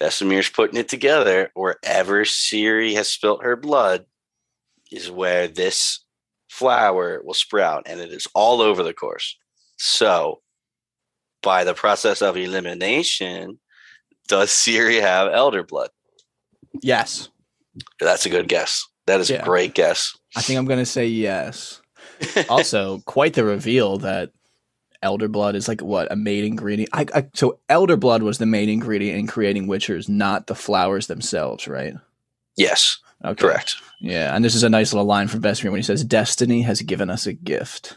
Vesemir's 0.00 0.48
putting 0.48 0.78
it 0.78 0.88
together. 0.88 1.50
Wherever 1.54 2.24
Ciri 2.24 2.94
has 2.94 3.08
spilt 3.08 3.42
her 3.42 3.56
blood 3.56 4.06
is 4.92 5.10
where 5.10 5.48
this 5.48 6.04
flower 6.48 7.22
will 7.24 7.34
sprout, 7.34 7.82
and 7.86 7.98
it 7.98 8.12
is 8.12 8.28
all 8.32 8.60
over 8.60 8.84
the 8.84 8.94
course. 8.94 9.36
So, 9.78 10.42
by 11.42 11.64
the 11.64 11.74
process 11.74 12.22
of 12.22 12.36
elimination, 12.36 13.58
does 14.28 14.50
Ciri 14.50 15.00
have 15.00 15.32
elder 15.32 15.64
blood? 15.64 15.90
Yes. 16.82 17.30
That's 17.98 18.26
a 18.26 18.30
good 18.30 18.46
guess. 18.46 18.86
That 19.08 19.20
is 19.20 19.28
Yeah. 19.30 19.42
a 19.42 19.44
great 19.44 19.74
guess. 19.74 20.16
I 20.36 20.40
think 20.42 20.58
I'm 20.58 20.64
going 20.66 20.78
to 20.78 20.86
say 20.86 21.06
yes. 21.06 21.80
also, 22.48 23.00
quite 23.06 23.34
the 23.34 23.44
reveal 23.44 23.98
that 23.98 24.30
elder 25.02 25.28
blood 25.28 25.54
is 25.54 25.68
like 25.68 25.80
what 25.80 26.10
a 26.10 26.16
main 26.16 26.44
ingredient. 26.44 26.90
I, 26.92 27.06
I, 27.14 27.26
so 27.34 27.58
elder 27.68 27.96
blood 27.96 28.22
was 28.22 28.38
the 28.38 28.46
main 28.46 28.68
ingredient 28.68 29.18
in 29.18 29.26
creating 29.26 29.66
witchers, 29.68 30.08
not 30.08 30.46
the 30.46 30.54
flowers 30.54 31.06
themselves, 31.06 31.68
right? 31.68 31.94
yes, 32.56 32.98
Okay. 33.24 33.34
correct. 33.40 33.76
Yeah, 34.00 34.34
and 34.34 34.44
this 34.44 34.54
is 34.54 34.62
a 34.62 34.68
nice 34.68 34.92
little 34.92 35.06
line 35.06 35.26
from 35.28 35.42
Vesemir 35.42 35.70
when 35.70 35.76
he 35.78 35.82
says, 35.82 36.04
"Destiny 36.04 36.62
has 36.62 36.82
given 36.82 37.10
us 37.10 37.26
a 37.26 37.32
gift." 37.32 37.96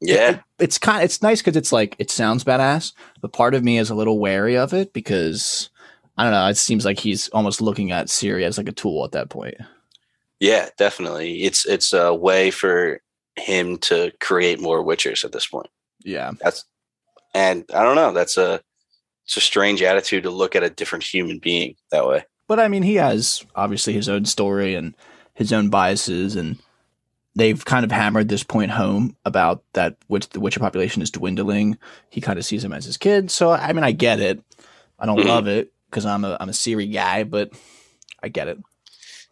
Yeah, 0.00 0.30
It- 0.30 0.40
it's 0.58 0.78
kind. 0.78 1.02
It's 1.04 1.22
nice 1.22 1.40
because 1.42 1.56
it's 1.56 1.72
like 1.72 1.94
it 1.98 2.10
sounds 2.10 2.42
badass, 2.44 2.92
but 3.20 3.32
part 3.32 3.54
of 3.54 3.62
me 3.64 3.78
is 3.78 3.88
a 3.90 3.94
little 3.94 4.18
wary 4.18 4.56
of 4.56 4.72
it 4.74 4.92
because 4.92 5.70
I 6.18 6.24
don't 6.24 6.32
know. 6.32 6.46
It 6.48 6.56
seems 6.56 6.84
like 6.84 6.98
he's 6.98 7.28
almost 7.28 7.60
looking 7.60 7.92
at 7.92 8.06
Ciri 8.08 8.42
as 8.44 8.58
like 8.58 8.68
a 8.68 8.72
tool 8.72 9.04
at 9.04 9.12
that 9.12 9.28
point. 9.30 9.54
Yeah, 10.40 10.68
definitely. 10.76 11.42
It's 11.44 11.64
it's 11.66 11.92
a 11.92 12.14
way 12.14 12.50
for 12.50 13.00
him 13.36 13.78
to 13.78 14.12
create 14.20 14.60
more 14.60 14.84
witchers 14.84 15.24
at 15.24 15.32
this 15.32 15.46
point. 15.46 15.68
Yeah, 16.04 16.32
That's 16.40 16.64
and 17.34 17.64
I 17.74 17.82
don't 17.82 17.96
know. 17.96 18.12
That's 18.12 18.36
a 18.36 18.60
it's 19.24 19.36
a 19.36 19.40
strange 19.40 19.82
attitude 19.82 20.22
to 20.22 20.30
look 20.30 20.54
at 20.54 20.62
a 20.62 20.70
different 20.70 21.04
human 21.04 21.38
being 21.38 21.74
that 21.90 22.06
way. 22.06 22.24
But 22.48 22.60
I 22.60 22.68
mean, 22.68 22.82
he 22.82 22.94
has 22.96 23.44
obviously 23.56 23.92
his 23.92 24.08
own 24.08 24.24
story 24.24 24.74
and 24.74 24.94
his 25.34 25.52
own 25.52 25.68
biases, 25.68 26.36
and 26.36 26.58
they've 27.34 27.62
kind 27.64 27.84
of 27.84 27.90
hammered 27.90 28.28
this 28.28 28.44
point 28.44 28.70
home 28.70 29.16
about 29.24 29.64
that 29.72 29.96
which 30.06 30.28
the 30.28 30.40
Witcher 30.40 30.60
population 30.60 31.02
is 31.02 31.10
dwindling. 31.10 31.76
He 32.08 32.20
kind 32.20 32.38
of 32.38 32.44
sees 32.44 32.62
him 32.64 32.72
as 32.72 32.84
his 32.84 32.96
kid, 32.98 33.30
so 33.30 33.50
I 33.50 33.72
mean, 33.72 33.84
I 33.84 33.92
get 33.92 34.20
it. 34.20 34.40
I 34.98 35.06
don't 35.06 35.18
Mhm. 35.18 35.26
love 35.26 35.46
it 35.48 35.72
because 35.90 36.06
I'm 36.06 36.24
a 36.24 36.36
I'm 36.38 36.48
a 36.48 36.52
Ciri 36.52 36.90
guy, 36.92 37.24
but 37.24 37.50
I 38.22 38.28
get 38.28 38.48
it. 38.48 38.58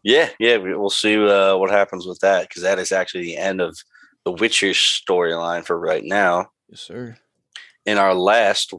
Yeah, 0.05 0.29
yeah, 0.39 0.59
we- 0.59 0.77
we'll 0.77 0.91
see 0.91 1.17
uh, 1.17 1.57
what 1.57 1.71
happens 1.71 2.07
with 2.07 2.21
that 2.21 2.49
because 2.49 2.63
that 2.63 2.79
is 2.79 2.93
actually 2.93 3.25
the 3.25 3.37
end 3.39 3.61
of 3.61 3.77
the 4.25 4.33
Witcher 4.33 4.69
storyline 4.71 5.65
for 5.65 5.79
right 5.79 6.05
now. 6.05 6.51
Yes, 6.69 6.81
sir. 6.83 7.17
And 7.87 7.99
our 7.99 8.15
last 8.15 8.73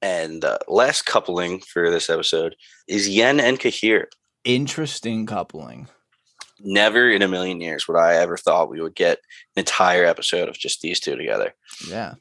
and 0.00 0.44
uh, 0.44 0.58
last 0.68 1.02
coupling 1.06 1.60
for 1.60 1.90
this 1.90 2.08
episode 2.08 2.54
is 2.86 3.08
Yen 3.08 3.40
and 3.40 3.58
Cahir. 3.58 4.06
Interesting 4.44 5.26
coupling. 5.26 5.88
Never 6.60 7.10
in 7.10 7.22
a 7.22 7.28
million 7.28 7.60
years 7.60 7.86
would 7.86 7.96
I 7.96 8.14
ever 8.14 8.36
thought 8.36 8.70
we 8.70 8.80
would 8.80 8.94
get 8.96 9.18
an 9.56 9.60
entire 9.60 10.04
episode 10.04 10.48
of 10.48 10.58
just 10.58 10.80
these 10.80 10.98
two 11.00 11.16
together. 11.16 11.54
Yeah. 11.88 12.14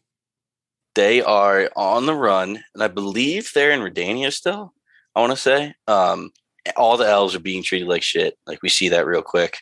They 0.95 1.21
are 1.21 1.69
on 1.75 2.05
the 2.07 2.15
run, 2.15 2.63
and 2.73 2.83
I 2.83 2.87
believe 2.87 3.51
they're 3.53 3.71
in 3.71 3.81
Redania 3.81 4.33
still. 4.33 4.73
I 5.15 5.19
want 5.21 5.31
to 5.31 5.37
say. 5.37 5.73
Um, 5.87 6.31
all 6.75 6.97
the 6.97 7.08
elves 7.08 7.36
are 7.36 7.39
being 7.39 7.63
treated 7.63 7.88
like 7.88 8.03
shit. 8.03 8.38
Like 8.45 8.62
we 8.62 8.69
see 8.69 8.89
that 8.89 9.06
real 9.06 9.21
quick. 9.21 9.58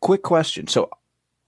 Quick 0.00 0.22
question. 0.22 0.66
So 0.66 0.90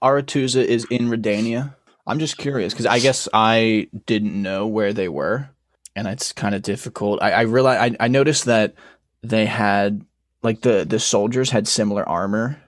Aretuza 0.03 0.63
is 0.63 0.85
in 0.89 1.09
Redania. 1.09 1.75
I'm 2.07 2.19
just 2.19 2.37
curious 2.37 2.73
because 2.73 2.85
I 2.87 2.99
guess 2.99 3.29
I 3.33 3.87
didn't 4.05 4.39
know 4.41 4.67
where 4.67 4.91
they 4.93 5.07
were, 5.07 5.49
and 5.95 6.07
it's 6.07 6.31
kind 6.33 6.55
of 6.55 6.61
difficult. 6.63 7.21
I, 7.21 7.31
I 7.31 7.41
realized 7.41 7.95
I, 7.99 8.05
I 8.05 8.07
noticed 8.07 8.45
that 8.45 8.73
they 9.21 9.45
had 9.45 10.03
like 10.41 10.61
the 10.61 10.83
the 10.83 10.99
soldiers 10.99 11.51
had 11.51 11.67
similar 11.67 12.07
armor 12.07 12.59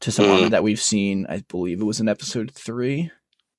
to 0.00 0.12
some 0.12 0.26
Mhm. 0.26 0.34
armor 0.34 0.48
that 0.50 0.62
we've 0.62 0.80
seen. 0.80 1.26
I 1.28 1.42
believe 1.48 1.80
it 1.80 1.84
was 1.84 2.00
in 2.00 2.08
episode 2.08 2.50
three. 2.52 3.10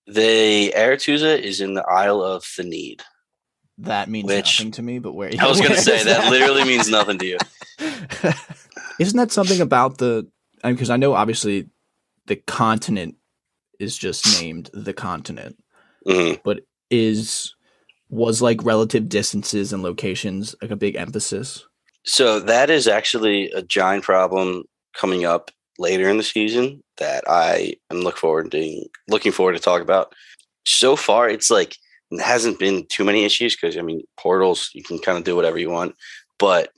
The 0.07 0.71
Aretuza 0.75 1.39
is 1.39 1.61
in 1.61 1.73
the 1.73 1.83
Isle 1.87 2.21
of 2.21 2.43
Thanedd. 2.43 3.01
That 3.79 4.09
means 4.09 4.27
Which- 4.27 4.59
nothing 4.59 4.71
to 4.73 4.81
me. 4.83 4.99
But 4.99 5.13
where 5.13 5.31
I 5.39 5.47
was 5.49 5.59
going 5.59 5.71
to 5.75 5.81
say 5.81 6.03
that 6.03 6.29
literally 6.29 6.63
means 6.63 6.89
nothing 6.89 7.17
to 7.17 7.25
you. 7.25 7.37
Isn't 8.99 9.17
that 9.17 9.31
something 9.31 9.61
about 9.61 9.97
the? 9.97 10.27
Because 10.63 10.89
I 10.89 10.97
know 10.97 11.13
obviously 11.13 11.67
the 12.27 12.35
continent 12.35 13.15
is 13.79 13.97
just 13.97 14.39
named 14.41 14.69
the 14.73 14.93
continent, 14.93 15.57
Mhm. 16.07 16.39
but 16.43 16.61
is 16.89 17.55
was 18.09 18.41
like 18.41 18.63
relative 18.63 19.07
distances 19.09 19.71
and 19.71 19.81
locations 19.81 20.53
like 20.61 20.69
a 20.71 20.75
big 20.75 20.95
emphasis? 20.95 21.65
So 22.03 22.39
that 22.41 22.69
is 22.69 22.87
actually 22.87 23.49
a 23.51 23.61
giant 23.61 24.03
problem 24.03 24.63
coming 24.93 25.23
up 25.25 25.49
later 25.79 26.09
in 26.09 26.17
the 26.17 26.23
season 26.23 26.83
that 26.97 27.23
I 27.27 27.75
am 27.89 28.01
look 28.01 28.17
forward 28.17 28.51
to 28.51 28.85
looking 29.07 29.31
forward 29.31 29.53
to 29.53 29.59
talk 29.59 29.81
about. 29.81 30.13
So 30.65 30.95
far, 30.95 31.29
it's 31.29 31.49
like 31.49 31.75
it 32.11 32.21
hasn't 32.21 32.59
been 32.59 32.85
too 32.87 33.05
many 33.05 33.23
issues 33.23 33.55
because 33.55 33.77
I 33.77 33.81
mean 33.81 34.01
portals 34.17 34.69
you 34.73 34.83
can 34.83 34.99
kind 34.99 35.17
of 35.17 35.23
do 35.23 35.35
whatever 35.35 35.57
you 35.57 35.69
want, 35.69 35.95
but 36.37 36.71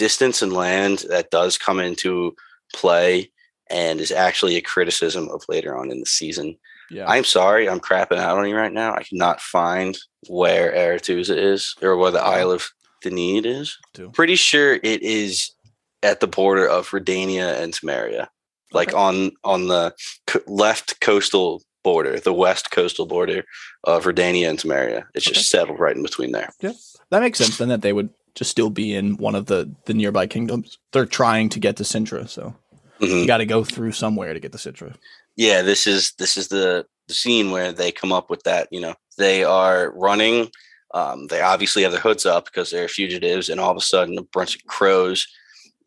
distance 0.00 0.40
and 0.42 0.52
land 0.54 1.04
that 1.10 1.30
does 1.30 1.58
come 1.58 1.78
into 1.78 2.34
play 2.74 3.30
and 3.68 4.00
is 4.00 4.10
actually 4.10 4.56
a 4.56 4.62
criticism 4.62 5.28
of 5.28 5.44
later 5.48 5.76
on 5.76 5.90
in 5.92 6.00
the 6.00 6.06
season. 6.06 6.56
Yeah, 6.90 7.06
I'm 7.06 7.24
sorry, 7.24 7.68
I'm 7.68 7.78
crapping 7.80 8.16
out 8.18 8.38
on 8.38 8.48
you 8.48 8.56
right 8.56 8.72
now. 8.72 8.94
I 8.94 9.04
cannot 9.04 9.40
find 9.40 9.96
where 10.28 10.72
Aretuza 10.72 11.36
is 11.36 11.74
or 11.82 11.96
where 11.98 12.10
the 12.10 12.20
Isle 12.22 12.50
of 12.50 12.68
Thanedd 13.04 13.44
is. 13.46 13.76
Too. 13.94 14.10
Pretty 14.10 14.34
sure 14.36 14.74
it 14.82 15.02
is 15.02 15.54
at 16.02 16.20
the 16.20 16.26
border 16.26 16.66
of 16.66 16.88
Redania 16.90 17.60
and 17.62 17.72
Temeria, 17.74 18.26
like 18.72 18.88
Okay. 18.88 18.96
on 18.98 19.30
on 19.44 19.68
the 19.68 19.94
co- 20.26 20.40
left 20.48 21.00
coastal 21.00 21.62
border, 21.84 22.18
the 22.18 22.32
west 22.34 22.70
coastal 22.72 23.06
border 23.06 23.44
of 23.84 24.04
Redania 24.04 24.48
and 24.50 24.58
Samaria. 24.60 25.06
It's 25.14 25.26
Okay. 25.28 25.34
just 25.34 25.50
settled 25.50 25.78
right 25.78 25.96
in 25.96 26.02
between 26.02 26.32
there. 26.32 26.50
that 26.60 27.20
makes 27.22 27.38
sense. 27.38 27.56
Then 27.58 27.68
that 27.68 27.82
they 27.82 27.92
would 27.92 28.10
just 28.34 28.50
still 28.50 28.70
be 28.70 28.94
in 28.94 29.16
one 29.16 29.34
of 29.34 29.46
the 29.46 29.74
the 29.86 29.94
nearby 29.94 30.26
kingdoms. 30.26 30.78
They're 30.92 31.06
trying 31.06 31.48
to 31.50 31.60
get 31.60 31.76
to 31.78 31.82
Cintra, 31.84 32.28
so 32.28 32.54
Mhm. 33.00 33.20
you 33.22 33.26
got 33.26 33.38
to 33.38 33.46
go 33.46 33.64
through 33.64 33.92
somewhere 33.92 34.34
to 34.34 34.40
get 34.40 34.52
to 34.52 34.58
Cintra. 34.58 34.94
yeah 35.36 35.62
this 35.62 35.86
is 35.86 36.12
this 36.18 36.36
is 36.36 36.48
the 36.48 36.84
the 37.08 37.14
scene 37.14 37.50
where 37.50 37.72
they 37.72 37.90
come 37.90 38.12
up 38.12 38.28
with 38.30 38.42
that 38.44 38.68
you 38.70 38.80
know 38.80 38.94
they 39.18 39.42
are 39.42 39.90
running 39.96 40.50
um, 40.92 41.26
they 41.28 41.40
obviously 41.40 41.82
have 41.82 41.92
their 41.92 42.00
hoods 42.00 42.26
up 42.26 42.44
because 42.44 42.70
they're 42.70 42.88
fugitives 42.88 43.48
and 43.48 43.58
all 43.60 43.70
of 43.70 43.76
a 43.76 43.80
sudden 43.80 44.18
a 44.18 44.22
bunch 44.34 44.54
of 44.56 44.64
crows 44.66 45.26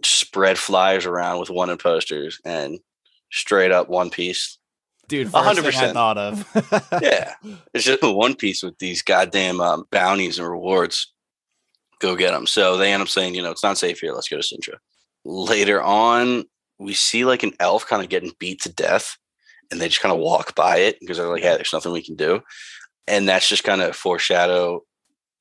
spread 0.04 0.58
flyers 0.58 1.06
around 1.06 1.40
with 1.40 1.50
wanted 1.50 1.80
posters 1.80 2.40
and 2.46 2.80
straight 3.32 3.72
up 3.72 3.90
one 3.90 4.10
piece 4.10 4.58
Dude, 5.08 5.28
hundred 5.28 5.64
first 5.64 5.78
thing 5.78 5.90
I 5.90 5.92
percent. 5.92 5.94
thought 5.94 6.18
of. 6.18 7.02
yeah 7.02 7.34
it's 7.74 7.86
just 7.86 8.02
one 8.04 8.36
piece 8.36 8.64
with 8.64 8.78
these 8.80 9.02
goddamn 9.02 9.62
um, 9.62 9.86
bounties 9.92 10.40
and 10.40 10.50
rewards 10.50 11.13
go 12.04 12.16
get 12.16 12.32
them 12.32 12.46
so 12.46 12.78
they 12.78 12.92
end 12.92 13.02
up 13.02 13.10
saying 13.10 13.34
you 13.34 13.42
know 13.42 13.52
it's 13.52 13.64
not 13.64 13.78
safe 13.78 14.00
here 14.00 14.14
let's 14.14 14.28
go 14.30 14.38
to 14.38 14.44
cintra 14.44 14.76
later 15.26 15.82
on 15.82 16.44
we 16.80 16.94
see 16.94 17.26
like 17.26 17.44
an 17.44 17.54
elf 17.60 17.88
kind 17.88 18.04
of 18.04 18.10
getting 18.10 18.32
beat 18.40 18.62
to 18.62 18.72
death 18.72 19.18
and 19.72 19.82
they 19.82 19.88
just 19.88 20.02
kind 20.02 20.14
of 20.14 20.20
walk 20.20 20.56
by 20.56 20.78
it 20.78 21.00
because 21.00 21.18
they're 21.18 21.28
like, 21.28 21.42
"Hey, 21.42 21.56
there's 21.56 21.74
nothing 21.74 21.92
we 21.92 22.04
can 22.04 22.16
do," 22.16 22.42
and 23.08 23.28
that's 23.28 23.50
just 23.50 23.64
kind 23.64 23.82
of 23.82 23.96
foreshadow 23.96 24.84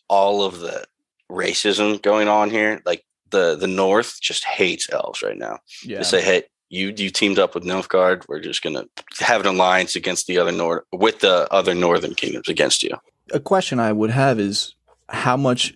all 0.09 0.43
of 0.43 0.61
the 0.61 0.85
racism 1.31 2.01
going 2.03 2.29
on 2.29 2.51
here. 2.51 2.81
Like 2.87 3.05
the 3.31 3.57
the 3.57 3.67
North 3.67 4.21
just 4.21 4.45
hates 4.45 4.91
elves 4.91 5.23
right 5.23 5.39
now. 5.39 5.59
yeah, 5.85 5.99
They 5.99 6.05
say, 6.05 6.23
"Hey, 6.23 6.45
you 6.71 6.95
you 6.97 7.11
teamed 7.11 7.39
up 7.39 7.55
with 7.55 7.65
Nilfgaard. 7.65 8.25
We're 8.29 8.41
just 8.41 8.63
gonna 8.63 8.85
have 9.21 9.43
an 9.43 9.47
alliance 9.47 9.97
against 9.97 10.27
the 10.27 10.39
other 10.39 10.53
Nord 10.53 10.85
with 10.93 11.21
the 11.21 11.47
other 11.53 11.75
Northern 11.75 12.15
kingdoms 12.15 12.49
against 12.49 12.83
you." 12.83 12.97
a 13.33 13.41
question 13.41 13.79
I 13.79 13.93
would 13.93 14.11
have 14.11 14.39
is 14.41 14.75
how 15.09 15.37
much 15.37 15.75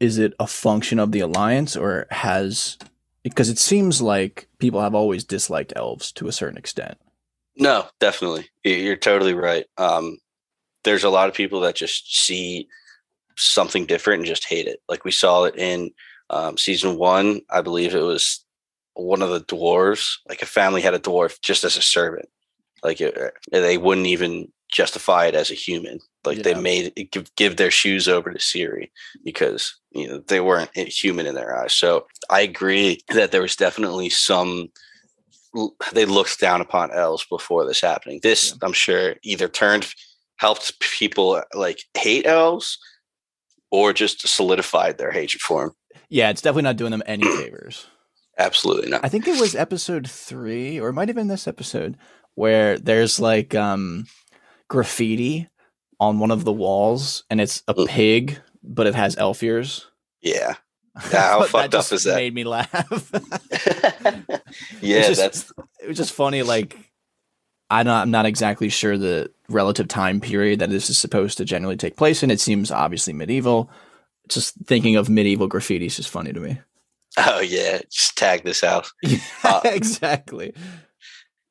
is 0.00 0.18
it 0.18 0.34
a 0.38 0.46
function 0.46 0.98
of 0.98 1.12
the 1.12 1.20
alliance 1.20 1.76
or 1.76 2.06
has 2.10 2.76
because 3.22 3.48
it 3.48 3.58
seems 3.58 4.00
like 4.00 4.46
people 4.58 4.80
have 4.80 4.94
always 4.94 5.24
disliked 5.24 5.72
elves 5.74 6.12
to 6.12 6.28
a 6.28 6.32
certain 6.32 6.56
extent. 6.58 6.96
No, 7.56 7.86
definitely. 7.98 8.48
You- 8.64 8.74
You're 8.74 8.96
totally 8.96 9.34
right. 9.34 9.64
Um, 9.78 10.18
there's 10.84 11.02
a 11.04 11.10
lot 11.10 11.28
of 11.28 11.34
people 11.34 11.60
that 11.60 11.74
just 11.74 12.14
see 12.24 12.68
something 13.36 13.84
different 13.86 14.20
and 14.20 14.26
just 14.26 14.44
hate 14.46 14.66
it. 14.68 14.80
Like 14.88 15.04
we 15.04 15.10
saw 15.10 15.44
it 15.44 15.56
in 15.56 15.90
um, 16.30 16.56
season 16.56 16.96
one. 16.98 17.40
I 17.50 17.62
believe 17.62 17.94
it 17.94 18.00
was 18.02 18.44
one 18.94 19.22
of 19.22 19.30
the 19.30 19.40
dwarves. 19.40 20.18
Like 20.28 20.42
a 20.42 20.46
family 20.46 20.80
had 20.80 20.94
a 20.94 20.98
dwarf 21.00 21.40
just 21.42 21.64
as 21.64 21.76
a 21.76 21.82
servant. 21.82 22.28
Like 22.84 23.00
it, 23.00 23.18
they 23.50 23.78
wouldn't 23.78 24.06
even 24.06 24.52
justify 24.70 25.26
it 25.26 25.34
as 25.34 25.50
a 25.50 25.54
human. 25.54 25.98
Like 26.26 26.42
they 26.42 26.54
made 26.54 26.92
it 26.96 27.10
give, 27.10 27.34
give 27.36 27.56
their 27.56 27.70
shoes 27.70 28.08
over 28.08 28.32
to 28.32 28.38
Ciri 28.38 28.90
because 29.24 29.76
you 29.90 30.08
know 30.08 30.18
they 30.26 30.40
weren't 30.40 30.76
human 30.76 31.26
in 31.26 31.34
their 31.34 31.56
eyes. 31.56 31.74
So 31.74 32.06
I 32.30 32.40
agree 32.40 33.00
that 33.14 33.32
there 33.32 33.42
was 33.42 33.56
definitely 33.56 34.10
some 34.10 34.68
they 35.92 36.04
looked 36.04 36.38
down 36.38 36.60
upon 36.60 36.92
elves 36.92 37.24
before 37.28 37.64
this 37.64 37.80
happening. 37.80 38.20
This, 38.22 38.56
I'm 38.62 38.72
sure, 38.72 39.16
either 39.22 39.48
turned 39.48 39.88
helped 40.36 40.78
people 40.80 41.42
like 41.54 41.82
hate 41.94 42.26
elves 42.26 42.78
or 43.70 43.92
just 43.92 44.26
solidified 44.26 44.98
their 44.98 45.10
hatred 45.10 45.40
for 45.40 45.66
them. 45.66 45.74
Yeah, 46.08 46.30
it's 46.30 46.42
definitely 46.42 46.62
not 46.62 46.76
doing 46.76 46.90
them 46.90 47.02
any 47.06 47.24
favors. 47.38 47.86
Absolutely 48.38 48.90
not. 48.90 49.04
I 49.04 49.08
think 49.08 49.26
it 49.26 49.40
was 49.40 49.54
episode 49.54 50.08
three, 50.08 50.78
or 50.78 50.90
it 50.90 50.92
might 50.92 51.08
have 51.08 51.16
been 51.16 51.28
this 51.28 51.48
episode, 51.48 51.96
where 52.34 52.78
there's 52.78 53.18
like 53.18 53.54
um 53.54 54.04
graffiti 54.68 55.48
on 56.00 56.18
one 56.18 56.30
of 56.30 56.44
the 56.44 56.52
walls 56.52 57.24
and 57.30 57.40
it's 57.40 57.62
a 57.68 57.74
Mm. 57.74 57.88
pig, 57.88 58.38
but 58.62 58.86
it 58.86 58.94
has 58.94 59.16
elf 59.16 59.42
ears. 59.42 59.86
Yeah. 60.20 60.54
how 60.96 61.44
fucked 61.44 61.74
up 61.74 61.90
is 61.92 62.04
that? 62.04 62.16
Made 62.16 62.34
me 62.34 62.44
laugh. 62.44 62.72
yeah, 64.80 65.06
just- 65.08 65.20
that's 65.20 65.52
it 65.82 65.88
was 65.88 65.96
just 65.96 66.12
funny. 66.12 66.42
Like, 66.42 66.76
I 67.70 67.82
don't, 67.82 67.92
I'm 67.94 68.10
not 68.10 68.26
exactly 68.26 68.68
sure 68.68 68.96
the 68.96 69.30
relative 69.48 69.88
time 69.88 70.20
period 70.20 70.60
that 70.60 70.70
this 70.70 70.88
is 70.90 70.98
supposed 70.98 71.38
to 71.38 71.44
generally 71.44 71.76
take 71.76 71.96
place 71.96 72.22
in. 72.22 72.30
It 72.30 72.40
seems 72.40 72.70
obviously 72.70 73.12
medieval. 73.12 73.70
Just 74.28 74.54
thinking 74.66 74.96
of 74.96 75.08
medieval 75.08 75.46
graffiti 75.48 75.86
is 75.86 75.96
just 75.96 76.08
funny 76.10 76.32
to 76.32 76.40
me. 76.40 76.58
oh 77.18 77.40
yeah, 77.40 77.80
just 77.90 78.16
tag 78.16 78.42
this 78.44 78.60
house. 78.62 78.92
Uh, 79.44 79.60
exactly. 79.64 80.52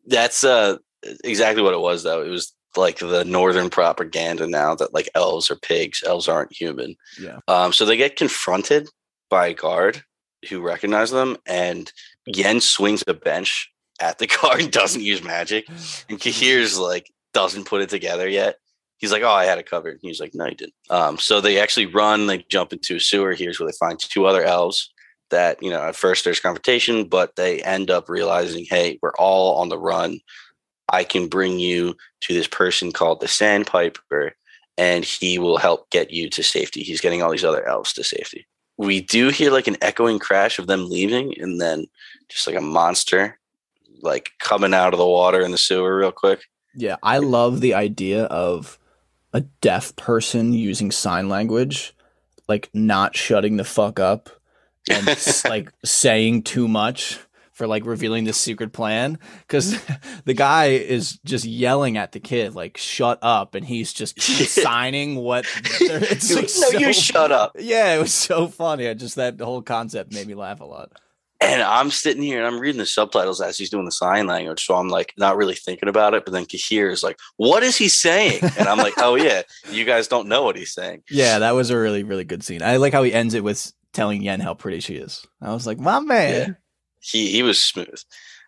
That's 0.06 0.44
uh 0.44 0.78
exactly 1.24 1.64
what 1.64 1.74
it 1.74 1.80
was 1.80 2.04
though. 2.04 2.22
It 2.22 2.30
was 2.30 2.54
like 2.78 3.00
the 3.00 3.24
northern 3.26 3.70
propaganda 3.70 4.48
now 4.48 4.76
that 4.76 4.94
like 4.94 5.10
elves 5.16 5.50
are 5.52 5.56
pigs, 5.56 6.04
elves 6.06 6.28
aren't 6.28 6.54
human. 6.54 6.96
Yeah. 7.20 7.40
Um, 7.48 7.74
so 7.74 7.86
they 7.86 7.98
get 7.98 8.16
confronted 8.16 8.90
by 9.30 9.48
a 9.48 9.54
guard 9.54 10.04
who 10.50 10.62
recognize 10.62 11.12
them, 11.12 11.38
and 11.46 11.92
Yen 12.26 12.62
swings 12.62 13.04
a 13.08 13.14
bench 13.14 13.72
at 14.00 14.20
the 14.20 14.28
guard 14.42 14.62
and 14.62 14.72
doesn't 14.72 15.02
use 15.02 15.24
magic. 15.24 15.68
And 16.10 16.20
Cahir's 16.20 16.78
like 16.78 17.12
doesn't 17.34 17.68
put 17.68 17.82
it 17.82 17.90
together 17.90 18.28
yet. 18.28 18.58
He's 18.98 19.12
like, 19.12 19.24
"Oh, 19.24 19.30
I 19.30 19.46
had 19.46 19.58
it 19.58 19.70
covered." 19.70 19.94
And 19.94 20.02
he's 20.04 20.20
like, 20.20 20.34
"No, 20.34 20.46
you 20.46 20.56
didn't." 20.56 20.74
Um, 20.90 21.18
so 21.18 21.42
they 21.42 21.60
actually 21.60 21.88
run. 21.88 22.28
They 22.28 22.46
jump 22.50 22.74
into 22.74 22.96
a 22.96 23.00
sewer. 23.00 23.34
Here's 23.34 23.60
where 23.60 23.70
they 23.70 23.78
find 23.78 24.00
two 24.00 24.26
other 24.26 24.44
elves. 24.44 24.92
That 25.32 25.62
you 25.62 25.72
know, 25.72 25.82
at 25.82 25.96
first 25.96 26.24
there's 26.24 26.40
confrontation, 26.40 27.06
but 27.06 27.36
they 27.36 27.62
end 27.64 27.90
up 27.92 28.10
realizing, 28.10 28.66
"Hey, 28.70 29.00
we're 29.02 29.16
all 29.18 29.58
on 29.60 29.70
the 29.70 29.78
run. 29.78 30.20
I 30.90 31.04
can 31.04 31.28
bring 31.28 31.60
you 31.60 31.96
to 32.22 32.34
this 32.34 32.48
person 32.48 32.92
called 32.92 33.20
the 33.20 33.28
Sandpiper, 33.28 34.34
and 34.78 35.04
he 35.04 35.40
will 35.40 35.58
help 35.58 35.90
get 35.90 36.12
you 36.12 36.30
to 36.30 36.44
safety. 36.44 36.84
He's 36.84 37.02
getting 37.02 37.22
all 37.22 37.32
these 37.32 37.46
other 37.46 37.68
elves 37.68 37.94
to 37.94 38.04
safety." 38.04 38.48
we 38.78 39.02
do 39.02 39.30
hear 39.30 39.52
like 39.52 39.68
an 39.68 39.78
echoing 39.82 40.20
crash 40.20 40.60
of 40.60 40.68
them 40.68 40.90
leaving, 40.90 41.34
and 41.40 41.62
then 41.62 41.86
just 42.30 42.48
like 42.48 42.56
a 42.56 42.62
monster 42.62 43.40
like 44.02 44.32
coming 44.40 44.74
out 44.74 44.94
of 44.94 45.00
the 45.00 45.06
water 45.06 45.42
in 45.42 45.52
the 45.52 45.58
sewer 45.58 45.98
real 45.98 46.12
quick. 46.12 46.42
Yeah, 46.76 46.98
I 47.02 47.20
love 47.20 47.62
the 47.62 47.74
idea 47.74 48.26
of 48.26 48.78
a 49.34 49.42
deaf 49.42 49.96
person 49.96 50.54
using 50.54 50.92
sign 50.92 51.30
language, 51.30 51.94
like 52.48 52.70
not 52.74 53.16
shutting 53.16 53.58
the 53.58 53.64
fuck 53.64 54.00
up 54.00 54.30
and 54.90 55.08
like 55.46 55.72
saying 55.84 56.44
too 56.44 56.68
much 56.68 57.20
for 57.56 57.68
like 57.68 57.86
revealing 57.86 58.26
this 58.26 58.38
secret 58.38 58.74
plan 58.74 59.18
because 59.48 59.82
the 60.26 60.34
guy 60.34 60.66
is 60.66 61.18
just 61.26 61.46
yelling 61.46 61.98
at 61.98 62.12
the 62.12 62.20
kid 62.20 62.54
like 62.54 62.78
shut 62.78 63.18
up 63.22 63.56
and 63.56 63.66
he's 63.66 63.92
just 63.92 64.22
signing 64.22 65.16
what 65.16 65.46
it's 65.82 66.32
like, 66.32 66.44
no 66.44 66.48
so, 66.48 66.78
you 66.78 66.94
shut 66.94 67.32
up 67.32 67.56
yeah 67.58 67.96
it 67.96 68.00
was 68.00 68.14
so 68.14 68.48
funny 68.48 68.88
I 68.88 68.94
just 68.94 69.16
that 69.16 69.40
whole 69.40 69.62
concept 69.62 70.14
made 70.14 70.28
me 70.28 70.36
laugh 70.36 70.60
a 70.60 70.66
lot 70.66 70.92
and 71.42 71.62
I'm 71.62 71.92
sitting 71.92 72.24
here 72.24 72.38
and 72.38 72.48
I'm 72.48 72.60
reading 72.60 72.80
the 72.80 72.86
subtitles 72.86 73.42
as 73.42 73.58
he's 73.58 73.70
doing 73.70 73.86
the 73.86 73.92
sign 73.92 74.26
language. 74.26 74.66
So 74.66 74.76
I'm 74.76 74.88
like 74.88 75.14
not 75.18 75.36
really 75.36 75.54
thinking 75.54 75.90
about 75.90 76.14
it. 76.14 76.24
But 76.24 76.32
then 76.32 76.46
Cahir 76.46 76.90
is 76.90 77.04
like, 77.04 77.20
what 77.36 77.62
is 77.62 77.78
he 77.78 77.90
saying? 77.90 78.40
And 78.58 78.70
I'm 78.70 78.78
like, 78.78 78.94
oh, 78.98 79.16
yeah, 79.16 79.42
you 79.70 79.84
guys 79.84 80.08
don't 80.08 80.30
know 80.30 80.44
what 80.44 80.56
he's 80.56 80.74
saying. 80.74 81.04
Yeah, 81.10 81.40
that 81.40 81.52
was 81.52 81.72
a 81.72 81.78
really, 81.78 82.04
really 82.04 82.24
good 82.24 82.42
scene. 82.42 82.64
I 82.64 82.78
like 82.78 82.94
how 82.94 83.04
he 83.04 83.14
ends 83.14 83.34
it 83.34 83.44
with 83.44 83.74
telling 83.92 84.22
Yen 84.22 84.40
how 84.40 84.54
pretty 84.54 84.80
she 84.80 84.96
is. 84.96 85.26
I 85.42 85.54
was 85.54 85.68
like, 85.68 85.80
my 85.80 86.00
man. 86.00 86.58
He, 87.06 87.32
he 87.32 87.44
was 87.44 87.62
smooth. 87.62 88.02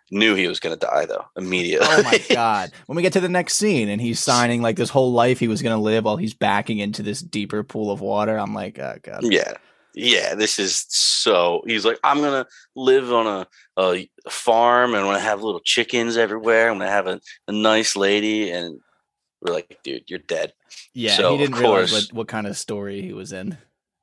Knew 0.09 0.35
he 0.35 0.47
was 0.47 0.61
going 0.61 0.77
to 0.77 0.85
die 0.85 1.05
though 1.05 1.25
immediately. 1.35 1.87
Oh 1.89 2.03
my 2.03 2.23
God. 2.29 2.71
When 2.85 2.95
we 2.95 3.01
get 3.01 3.13
to 3.13 3.19
the 3.19 3.27
next 3.27 3.55
scene 3.55 3.89
and 3.89 3.99
he's 3.99 4.19
signing 4.21 4.61
like 4.61 4.77
this 4.77 4.89
whole 4.89 5.11
life 5.11 5.39
he 5.39 5.49
was 5.49 5.61
going 5.61 5.75
to 5.75 5.81
live 5.81 6.05
while 6.05 6.15
he's 6.15 6.33
backing 6.33 6.79
into 6.79 7.03
this 7.03 7.19
deeper 7.19 7.61
pool 7.63 7.91
of 7.91 7.99
water, 7.99 8.37
I'm 8.37 8.53
like, 8.53 8.79
oh 8.79 8.97
God. 9.03 9.19
Yeah 9.23 9.53
yeah, 9.97 10.35
this 10.35 10.59
is 10.59 10.85
so. 10.89 11.63
He's 11.65 11.83
like, 11.83 11.99
I'm 12.03 12.21
gonna 12.21 12.45
live 12.75 13.11
on 13.11 13.25
a, 13.25 13.47
a 13.81 14.07
farm 14.29 14.93
and 14.93 14.99
I'm 14.99 15.07
gonna 15.07 15.19
have 15.19 15.41
little 15.41 15.59
chickens 15.59 16.17
everywhere. 16.17 16.69
I'm 16.69 16.77
gonna 16.77 16.91
have 16.91 17.07
a, 17.07 17.19
a 17.47 17.51
nice 17.51 17.95
lady, 17.95 18.51
and 18.51 18.79
we're 19.41 19.53
like, 19.53 19.79
dude, 19.83 20.03
you're 20.07 20.19
dead. 20.19 20.53
Yeah, 20.93 21.17
so, 21.17 21.31
he 21.31 21.37
didn't 21.37 21.55
of 21.55 21.61
course, 21.61 21.91
realize 21.91 22.09
what, 22.09 22.17
what 22.17 22.27
kind 22.27 22.45
of 22.45 22.55
story 22.55 23.01
he 23.01 23.13
was 23.13 23.33
in. 23.33 23.57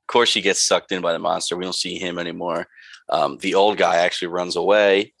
Of 0.05 0.13
course, 0.13 0.33
he 0.33 0.41
gets 0.41 0.63
sucked 0.63 0.91
in 0.91 1.01
by 1.01 1.13
the 1.13 1.19
monster. 1.19 1.55
We 1.55 1.63
don't 1.63 1.73
see 1.73 1.97
him 1.97 2.19
anymore. 2.19 2.67
Um, 3.09 3.37
the 3.39 3.55
old 3.55 3.77
guy 3.77 3.97
actually 3.97 4.29
runs 4.29 4.55
away. 4.55 5.13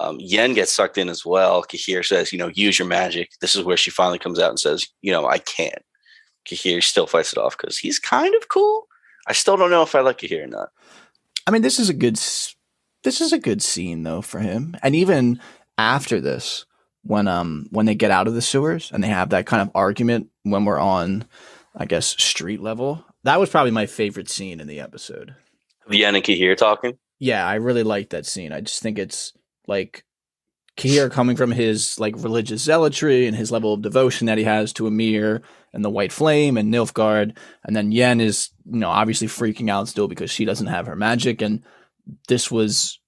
Um, 0.00 0.18
Yen 0.20 0.54
gets 0.54 0.72
sucked 0.72 0.96
in 0.96 1.08
as 1.08 1.26
well. 1.26 1.62
Cahir 1.62 2.04
says, 2.04 2.32
you 2.32 2.38
know, 2.38 2.50
use 2.54 2.78
your 2.78 2.86
magic. 2.86 3.30
This 3.40 3.56
is 3.56 3.64
where 3.64 3.76
she 3.76 3.90
finally 3.90 4.18
comes 4.18 4.38
out 4.38 4.50
and 4.50 4.60
says, 4.60 4.86
you 5.02 5.10
know, 5.10 5.26
I 5.26 5.38
can't. 5.38 5.82
Cahir 6.48 6.80
still 6.80 7.06
fights 7.06 7.32
it 7.32 7.38
off 7.38 7.56
because 7.58 7.78
he's 7.78 7.98
kind 7.98 8.34
of 8.36 8.48
cool 8.48 8.88
I 9.28 9.34
still 9.34 9.58
don't 9.58 9.70
know 9.70 9.82
if 9.82 9.94
I 9.94 10.00
like 10.00 10.22
here 10.22 10.44
or 10.44 10.46
not. 10.46 10.70
I 11.46 11.50
mean, 11.50 11.62
this 11.62 11.78
is 11.78 11.90
a 11.90 11.94
good 11.94 12.16
this 13.04 13.20
is 13.20 13.32
a 13.32 13.38
good 13.38 13.62
scene 13.62 14.02
though 14.02 14.22
for 14.22 14.40
him, 14.40 14.76
and 14.82 14.96
even 14.96 15.40
after 15.76 16.20
this, 16.20 16.64
when 17.02 17.28
um 17.28 17.66
when 17.70 17.86
they 17.86 17.94
get 17.94 18.10
out 18.10 18.26
of 18.26 18.34
the 18.34 18.42
sewers 18.42 18.90
and 18.90 19.04
they 19.04 19.08
have 19.08 19.30
that 19.30 19.46
kind 19.46 19.62
of 19.62 19.70
argument 19.74 20.28
when 20.42 20.64
we're 20.64 20.78
on, 20.78 21.26
I 21.76 21.84
guess 21.84 22.06
street 22.06 22.60
level. 22.60 23.04
That 23.24 23.40
was 23.40 23.50
probably 23.50 23.72
my 23.72 23.86
favorite 23.86 24.28
scene 24.28 24.60
in 24.60 24.66
the 24.66 24.80
episode. 24.80 25.34
The 25.88 26.04
and 26.04 26.16
Cahir 26.22 26.56
talking. 26.56 26.98
Yeah, 27.18 27.46
I 27.46 27.54
really 27.54 27.82
like 27.82 28.10
that 28.10 28.26
scene. 28.26 28.52
I 28.52 28.60
just 28.60 28.82
think 28.82 28.98
it's 28.98 29.32
like 29.66 30.04
Cahir 30.76 31.10
coming 31.10 31.36
from 31.36 31.50
his 31.50 31.98
like 31.98 32.14
religious 32.16 32.62
zealotry 32.62 33.26
and 33.26 33.36
his 33.36 33.50
level 33.50 33.74
of 33.74 33.82
devotion 33.82 34.26
that 34.26 34.38
he 34.38 34.44
has 34.44 34.72
to 34.74 34.84
Emhyr 34.84 35.42
and 35.72 35.84
the 35.84 35.90
White 35.90 36.12
Flame 36.12 36.56
and 36.56 36.72
Nilfgaard, 36.72 37.36
and 37.64 37.76
then 37.76 37.92
Yen 37.92 38.20
is 38.20 38.50
you 38.64 38.78
know 38.78 38.88
obviously 38.88 39.26
freaking 39.26 39.68
out 39.68 39.88
still 39.88 40.08
because 40.08 40.30
she 40.30 40.44
doesn't 40.44 40.68
have 40.68 40.86
her 40.86 40.96
magic, 40.96 41.42
and 41.42 41.62
this 42.28 42.50
was 42.50 43.00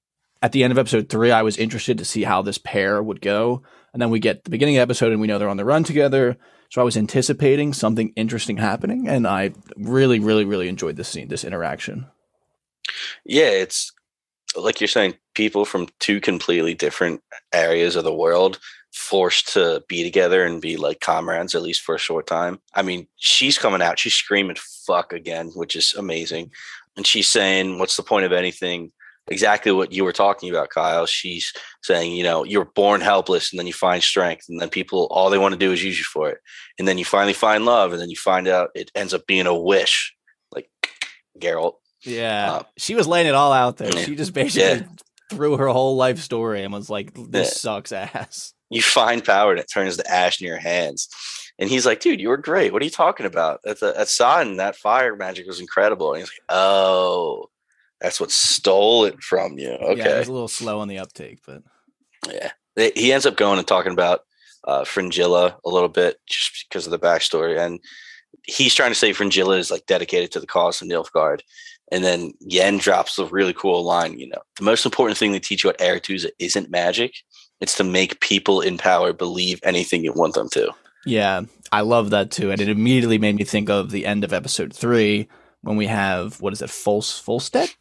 at 0.43 0.53
the 0.53 0.65
end 0.65 0.73
of 0.73 0.79
episode 0.79 1.09
three. 1.09 1.31
I 1.31 1.43
was 1.43 1.57
interested 1.57 1.99
to 1.99 2.05
see 2.05 2.25
how 2.25 2.43
this 2.43 2.59
pair 2.59 3.01
would 3.03 3.21
go, 3.21 3.63
and 3.93 4.03
then 4.03 4.11
we 4.11 4.19
get 4.19 4.43
the 4.45 4.51
beginning 4.51 4.77
of 4.77 4.81
the 4.81 4.83
episode 4.83 5.13
and 5.13 5.21
we 5.21 5.29
know 5.29 5.39
they're 5.39 5.49
on 5.49 5.57
the 5.57 5.65
run 5.65 5.85
together. 5.85 6.37
So 6.71 6.81
I 6.81 6.85
was 6.85 6.97
anticipating 6.97 7.73
something 7.73 8.13
interesting 8.15 8.57
happening, 8.57 9.09
and 9.09 9.27
I 9.27 9.53
really, 9.77 10.21
really, 10.21 10.45
really 10.45 10.69
enjoyed 10.69 10.97
this 10.97 11.09
scene, 11.09 11.29
this 11.29 11.45
interaction. 11.45 12.07
Yeah, 13.25 13.51
it's 13.51 13.93
like 14.57 14.81
you're 14.81 14.89
saying, 14.89 15.15
people 15.35 15.65
from 15.65 15.89
two 15.99 16.21
completely 16.21 16.75
different 16.75 17.23
areas 17.53 17.97
of 17.97 18.05
the 18.05 18.15
world 18.15 18.59
forced 18.93 19.53
to 19.55 19.83
be 19.89 20.03
together 20.03 20.45
and 20.45 20.61
be 20.61 20.77
like 20.77 21.01
comrades 21.01 21.55
at 21.55 21.63
least 21.63 21.83
for 21.83 21.95
a 21.95 21.99
short 21.99 22.27
time. 22.27 22.61
I 22.75 22.83
mean, 22.83 23.07
she's 23.17 23.59
coming 23.59 23.83
out, 23.83 23.99
she's 23.99 24.15
screaming 24.15 24.57
fuck 24.87 25.13
again, 25.13 25.51
which 25.55 25.77
is 25.77 25.95
amazing. 25.95 26.51
And 26.97 27.07
she's 27.07 27.29
saying, 27.29 27.79
What's 27.79 27.97
the 27.97 28.03
point 28.03 28.27
of 28.27 28.33
anything? 28.33 28.93
Exactly 29.31 29.73
what 29.73 29.93
you 29.93 30.05
were 30.05 30.13
talking 30.13 30.51
about, 30.51 30.71
Kyle. 30.71 31.07
She's 31.07 31.53
saying, 31.83 32.13
you 32.13 32.25
know, 32.25 32.45
you're 32.45 32.65
born 32.65 33.01
helpless 33.01 33.53
and 33.53 33.59
then 33.59 33.67
you 33.67 33.73
find 33.73 34.03
strength, 34.03 34.47
and 34.49 34.61
then 34.61 34.69
people 34.69 35.07
all 35.11 35.31
they 35.31 35.39
want 35.39 35.53
to 35.53 35.59
do 35.59 35.73
is 35.73 35.83
use 35.83 35.99
you 35.99 36.05
for 36.05 36.29
it. 36.31 36.39
And 36.79 36.87
then 36.87 36.99
you 36.99 37.05
finally 37.05 37.33
find 37.33 37.65
love, 37.65 37.93
and 37.93 38.01
then 38.01 38.11
you 38.11 38.17
find 38.17 38.49
out 38.49 38.71
it 38.75 38.91
ends 38.95 39.15
up 39.15 39.27
being 39.27 39.47
a 39.47 39.59
wish. 39.59 40.15
Like 40.53 40.69
Geralt. 41.39 41.75
Yeah. 42.03 42.53
Uh, 42.53 42.63
she 42.77 42.95
was 42.95 43.07
laying 43.07 43.27
it 43.27 43.35
all 43.35 43.53
out 43.53 43.77
there. 43.77 43.93
She 43.93 44.17
just 44.17 44.33
basically 44.33 44.87
yeah. 44.87 44.95
threw 45.31 45.57
her 45.57 45.69
whole 45.69 45.97
life 45.97 46.19
story 46.19 46.65
and 46.65 46.73
was 46.73 46.91
like, 46.91 47.13
This 47.15 47.49
yeah. 47.49 47.55
sucks 47.55 47.93
ass 47.93 48.55
you 48.71 48.81
find 48.81 49.25
power 49.25 49.51
and 49.51 49.61
it 49.61 49.71
turns 49.73 49.97
to 49.97 50.11
ash 50.11 50.41
in 50.41 50.47
your 50.47 50.59
hands. 50.59 51.09
And 51.59 51.69
he's 51.69 51.85
like, 51.85 52.01
dude, 52.01 52.21
you 52.21 52.29
were 52.29 52.39
great. 52.39 52.73
What 52.73 52.81
are 52.81 52.87
you 52.87 52.91
talking 52.91 53.27
about? 53.27 53.61
At 53.67 53.81
the 53.81 53.93
at 53.99 54.09
Sodden, 54.09 54.57
that 54.57 54.77
fire 54.77 55.15
magic 55.15 55.47
was 55.47 55.61
incredible. 55.61 56.15
And 56.15 56.21
he's 56.21 56.31
like, 56.31 56.57
oh, 56.57 57.50
that's 58.01 58.21
what 58.21 58.31
stole 58.31 59.05
it 59.05 59.23
from 59.23 59.59
you. 59.59 59.71
Okay. 59.71 59.99
Yeah, 59.99 60.19
was 60.19 60.29
a 60.29 60.33
little 60.33 60.49
slow 60.49 60.81
on 60.81 60.89
the 60.89 60.99
uptake, 60.99 61.41
but 61.47 61.63
yeah. 62.31 62.53
He 62.95 63.13
ends 63.13 63.27
up 63.27 63.37
going 63.37 63.59
and 63.59 63.67
talking 63.67 63.93
about 63.93 64.25
uh, 64.65 64.85
Fringilla 64.85 65.57
a 65.65 65.69
little 65.69 65.89
bit 65.89 66.19
just 66.27 66.67
because 66.69 66.87
of 66.87 66.93
the 66.93 66.99
backstory. 66.99 67.59
And 67.59 67.81
he's 68.45 68.75
trying 68.75 68.91
to 68.91 68.95
say 68.95 69.13
Fringilla 69.13 69.57
is 69.57 69.71
like 69.71 69.87
dedicated 69.87 70.31
to 70.33 70.41
the 70.41 70.47
cause 70.47 70.81
of 70.81 70.89
Nilfgaard. 70.89 71.41
And 71.93 72.05
then 72.05 72.33
Yen 72.41 72.79
drops 72.79 73.19
a 73.19 73.27
really 73.27 73.53
cool 73.53 73.83
line, 73.83 74.19
you 74.19 74.29
know, 74.29 74.41
the 74.57 74.65
most 74.65 74.85
important 74.85 75.19
thing 75.19 75.33
they 75.33 75.41
teach 75.41 75.65
you 75.65 75.71
at 75.71 75.79
Aretuza 75.79 76.31
isn't 76.39 76.71
magic. 76.71 77.15
It's 77.61 77.77
to 77.77 77.85
make 77.85 78.21
people 78.21 78.61
in 78.61 78.79
power 78.79 79.13
believe 79.13 79.61
anything 79.65 80.05
you 80.05 80.13
want 80.13 80.35
them 80.35 80.49
to. 80.51 80.73
Yeah, 81.05 81.43
I 81.73 81.81
love 81.81 82.11
that 82.11 82.31
too. 82.31 82.53
And 82.53 82.61
it 82.61 82.69
immediately 82.69 83.19
made 83.19 83.35
me 83.35 83.45
think 83.45 83.69
of 83.69 83.91
the 83.91 84.07
end 84.07 84.23
of 84.23 84.33
episode 84.33 84.73
three 84.73 85.29
when 85.63 85.77
we 85.77 85.87
have, 85.89 86.41
what 86.41 86.53
is 86.53 86.63
it, 86.63 86.71
false, 86.71 87.21
Folstead? 87.21 87.75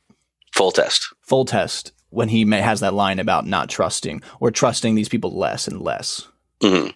Foltest. 0.56 1.14
Full 1.22 1.46
test. 1.46 1.92
When 2.10 2.30
he 2.30 2.44
may, 2.44 2.62
has 2.62 2.80
that 2.80 2.94
line 2.94 3.20
about 3.20 3.46
not 3.46 3.70
trusting 3.70 4.24
or 4.40 4.50
trusting 4.50 4.96
these 4.96 5.10
people 5.10 5.38
less 5.38 5.68
and 5.68 5.80
less. 5.80 6.28
Mm-hmm. 6.62 6.90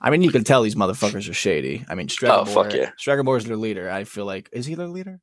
I 0.00 0.10
mean, 0.10 0.22
you 0.22 0.30
can 0.30 0.44
tell 0.44 0.62
these 0.62 0.74
motherfuckers 0.74 1.28
are 1.28 1.34
shady. 1.34 1.84
I 1.88 1.94
mean, 1.94 2.08
Stregobor, 2.08 2.42
oh, 2.42 2.44
fuck 2.44 2.72
yeah. 2.72 2.90
Stregobor's 3.02 3.46
their 3.46 3.56
leader. 3.56 3.90
I 3.90 4.04
feel 4.04 4.26
like, 4.26 4.48
is 4.52 4.66
he 4.66 4.74
their 4.74 4.88
leader? 4.88 5.20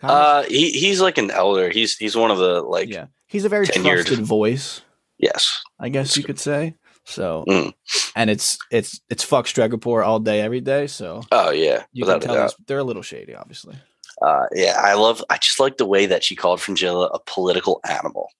Kind 0.00 0.12
of? 0.12 0.18
Uh, 0.18 0.48
he, 0.48 0.70
he's 0.70 1.00
like 1.00 1.18
an 1.18 1.30
elder. 1.30 1.70
He's 1.70 1.96
he's 1.96 2.16
one 2.16 2.30
of 2.30 2.38
the 2.38 2.60
like 2.60 2.88
yeah. 2.88 3.06
He's 3.26 3.44
a 3.44 3.48
very 3.48 3.66
tenured. 3.66 4.04
trusted 4.04 4.20
voice. 4.20 4.82
Yes, 5.18 5.62
I 5.78 5.88
guess 5.88 6.16
you 6.16 6.22
could 6.22 6.38
say. 6.38 6.76
So, 7.04 7.44
mm. 7.48 7.72
and 8.14 8.28
it's 8.28 8.58
it's 8.70 9.00
it's 9.08 9.24
fuck 9.24 9.46
Stregobor 9.46 10.06
all 10.06 10.20
day, 10.20 10.40
every 10.40 10.60
day. 10.60 10.86
So, 10.86 11.22
oh 11.32 11.50
yeah, 11.50 11.84
you 11.92 12.04
can 12.04 12.20
tell 12.20 12.50
they're 12.66 12.78
a 12.78 12.84
little 12.84 13.02
shady, 13.02 13.34
obviously. 13.34 13.76
Uh, 14.20 14.46
yeah, 14.52 14.74
I 14.78 14.94
love. 14.94 15.24
I 15.30 15.38
just 15.38 15.60
like 15.60 15.76
the 15.76 15.86
way 15.86 16.06
that 16.06 16.24
she 16.24 16.34
called 16.34 16.60
Fringilla 16.60 17.06
a 17.06 17.18
political 17.20 17.80
animal. 17.88 18.30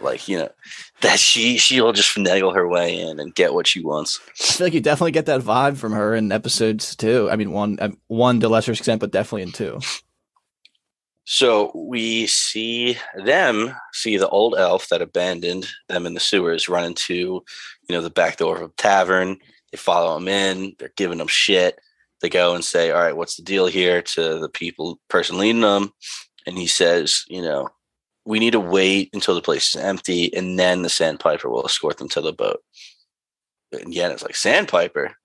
Like 0.00 0.28
you 0.28 0.38
know, 0.38 0.48
that 1.00 1.18
she 1.18 1.58
she'll 1.58 1.92
just 1.92 2.14
finagle 2.14 2.54
her 2.54 2.68
way 2.68 2.98
in 3.00 3.18
and 3.18 3.34
get 3.34 3.52
what 3.52 3.66
she 3.66 3.82
wants. 3.82 4.20
I 4.40 4.44
feel 4.44 4.66
like 4.66 4.74
you 4.74 4.80
definitely 4.80 5.10
get 5.10 5.26
that 5.26 5.40
vibe 5.40 5.76
from 5.76 5.92
her 5.92 6.14
in 6.14 6.30
episodes 6.30 6.94
too. 6.94 7.28
I 7.30 7.36
mean, 7.36 7.50
one 7.50 7.98
one 8.06 8.40
to 8.40 8.48
lesser 8.48 8.72
extent, 8.72 9.00
but 9.00 9.10
definitely 9.10 9.42
in 9.42 9.52
two. 9.52 9.80
So 11.24 11.70
we 11.74 12.26
see 12.26 12.96
them 13.24 13.74
see 13.92 14.16
the 14.16 14.28
old 14.28 14.56
elf 14.56 14.88
that 14.88 15.02
abandoned 15.02 15.68
them 15.88 16.06
in 16.06 16.14
the 16.14 16.20
sewers 16.20 16.68
run 16.68 16.84
into, 16.84 17.14
you 17.88 17.96
know, 17.96 18.00
the 18.00 18.10
back 18.10 18.38
door 18.38 18.56
of 18.56 18.70
a 18.70 18.74
tavern. 18.74 19.38
They 19.70 19.78
follow 19.78 20.16
him 20.16 20.28
in. 20.28 20.74
They're 20.78 20.92
giving 20.96 21.20
him 21.20 21.28
shit. 21.28 21.78
They 22.22 22.28
go 22.28 22.54
and 22.54 22.64
say, 22.64 22.90
"All 22.90 23.02
right, 23.02 23.16
what's 23.16 23.36
the 23.36 23.42
deal 23.42 23.66
here?" 23.66 24.00
To 24.00 24.38
the 24.38 24.48
people, 24.48 24.98
person 25.08 25.38
leading 25.38 25.62
them, 25.62 25.92
and 26.46 26.56
he 26.56 26.66
says, 26.66 27.24
"You 27.28 27.42
know, 27.42 27.68
we 28.24 28.38
need 28.38 28.52
to 28.52 28.60
wait 28.60 29.10
until 29.12 29.34
the 29.34 29.42
place 29.42 29.74
is 29.74 29.82
empty, 29.82 30.32
and 30.34 30.58
then 30.58 30.82
the 30.82 30.88
sandpiper 30.88 31.50
will 31.50 31.66
escort 31.66 31.98
them 31.98 32.08
to 32.10 32.20
the 32.20 32.32
boat." 32.32 32.62
And 33.72 33.92
Yen 33.92 34.12
is 34.12 34.22
like, 34.22 34.36
"Sandpiper," 34.36 35.16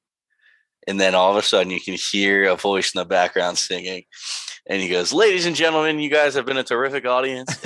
and 0.88 1.00
then 1.00 1.16
all 1.16 1.32
of 1.32 1.38
a 1.38 1.42
sudden 1.42 1.72
you 1.72 1.80
can 1.80 1.94
hear 1.96 2.46
a 2.46 2.56
voice 2.56 2.94
in 2.94 3.00
the 3.00 3.06
background 3.06 3.58
singing 3.58 4.04
and 4.70 4.82
he 4.82 4.90
goes, 4.90 5.14
"Ladies 5.14 5.46
and 5.46 5.56
gentlemen, 5.56 6.00
you 6.00 6.10
guys 6.10 6.36
have 6.36 6.46
been 6.46 6.58
a 6.58 6.64
terrific 6.64 7.06
audience." 7.06 7.58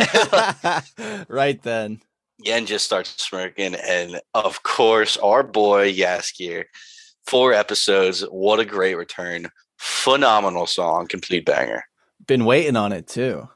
right 1.28 1.62
then, 1.64 2.02
Yen 2.40 2.66
just 2.66 2.86
starts 2.86 3.22
smirking, 3.24 3.76
and 3.76 4.22
of 4.34 4.64
course, 4.64 5.18
our 5.18 5.44
boy 5.44 5.94
Jaskier. 5.94 6.66
Four 7.26 7.54
episodes. 7.54 8.22
What 8.30 8.60
a 8.60 8.66
great 8.66 8.96
return! 8.96 9.50
Phenomenal 9.78 10.68
song, 10.68 11.08
complete 11.08 11.46
banger. 11.46 11.84
Been 12.28 12.46
waiting 12.46 12.76
on 12.76 12.92
it 12.92 13.08
too. 13.08 13.50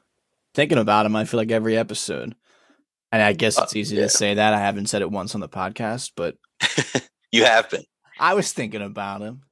thinking 0.54 0.78
about 0.78 1.06
him. 1.06 1.14
I 1.16 1.24
feel 1.24 1.38
like 1.38 1.50
every 1.50 1.76
episode, 1.76 2.34
and 3.12 3.22
I 3.22 3.32
guess 3.32 3.58
Uh, 3.58 3.62
it's 3.62 3.76
easy 3.76 3.96
yeah. 3.96 4.02
to 4.02 4.08
say 4.08 4.34
that. 4.34 4.54
I 4.54 4.58
haven't 4.58 4.86
said 4.86 5.02
it 5.02 5.10
once 5.10 5.34
on 5.34 5.40
the 5.40 5.48
podcast, 5.48 6.12
but 6.16 6.36
You 7.32 7.44
have 7.44 7.68
been. 7.70 7.84
I 8.18 8.34
was 8.34 8.52
thinking 8.52 8.82
about 8.82 9.20
him. 9.20 9.42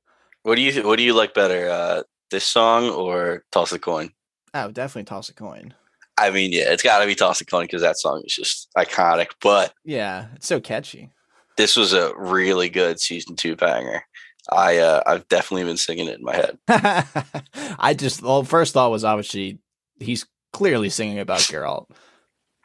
What 0.43 0.55
do 0.57 0.63
you 0.63 0.83
What 0.87 0.97
do 0.97 1.03
you 1.03 1.15
like 1.15 1.35
better, 1.35 1.69
uh, 1.69 2.03
this 2.31 2.45
song 2.45 2.89
or 2.91 3.45
Toss 3.53 3.73
a 3.73 3.79
Coin? 3.79 4.11
Oh, 4.55 4.71
definitely 4.71 5.05
toss 5.05 5.29
a 5.29 5.35
coin. 5.35 5.75
I 6.17 6.31
mean, 6.31 6.53
yeah, 6.53 6.71
it's 6.73 6.83
got 6.83 7.01
to 7.01 7.07
be 7.07 7.17
Toss 7.17 7.41
a 7.41 7.45
Coin 7.45 7.65
because 7.65 7.83
that 7.83 7.99
song 7.99 8.23
is 8.25 8.33
just 8.35 8.69
iconic. 8.77 9.29
But 9.41 9.73
Yeah, 9.85 10.27
it's 10.37 10.47
so 10.47 10.61
catchy. 10.61 11.11
This 11.57 11.77
was 11.77 11.93
a 11.93 12.13
really 12.17 12.69
good 12.69 13.01
season 13.01 13.37
two 13.37 13.57
banger. 13.57 14.05
I 14.51 14.79
uh, 14.79 15.03
I've 15.07 15.29
definitely 15.29 15.65
been 15.65 15.77
singing 15.77 16.09
it 16.09 16.19
in 16.19 16.25
my 16.25 16.37
head. 16.37 16.59
I 17.79 17.95
just 17.95 18.23
well, 18.23 18.45
first 18.45 18.75
thought 18.75 18.91
was 18.91 19.05
obviously 19.05 19.59
he's 19.99 20.27
clearly 20.53 20.91
singing 20.91 21.19
about 21.19 21.39
Geralt. 21.41 21.89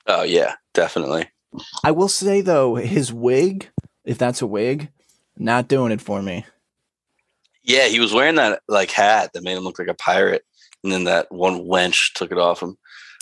Oh 0.08 0.24
yeah, 0.24 0.56
definitely. 0.74 1.30
I 1.84 1.92
will 1.92 2.10
say 2.10 2.42
though, 2.42 2.76
his 2.76 3.14
wig, 3.14 3.70
if 4.04 4.18
that's 4.18 4.42
a 4.42 4.48
wig, 4.48 4.90
not 5.38 5.68
doing 5.68 5.92
it 5.92 6.02
for 6.02 6.22
me. 6.22 6.46
Yeah, 7.64 7.88
he 7.88 8.00
was 8.00 8.14
wearing 8.14 8.36
that 8.36 8.62
like 8.68 8.92
hat 8.92 9.32
that 9.34 9.44
made 9.44 9.58
him 9.58 9.64
look 9.64 9.80
like 9.80 9.88
a 9.88 9.94
pirate, 9.94 10.44
and 10.84 10.92
then 10.92 11.06
that 11.06 11.32
one 11.32 11.62
wench 11.62 12.14
took 12.14 12.32
it 12.32 12.38
off 12.38 12.62
him. 12.62 12.78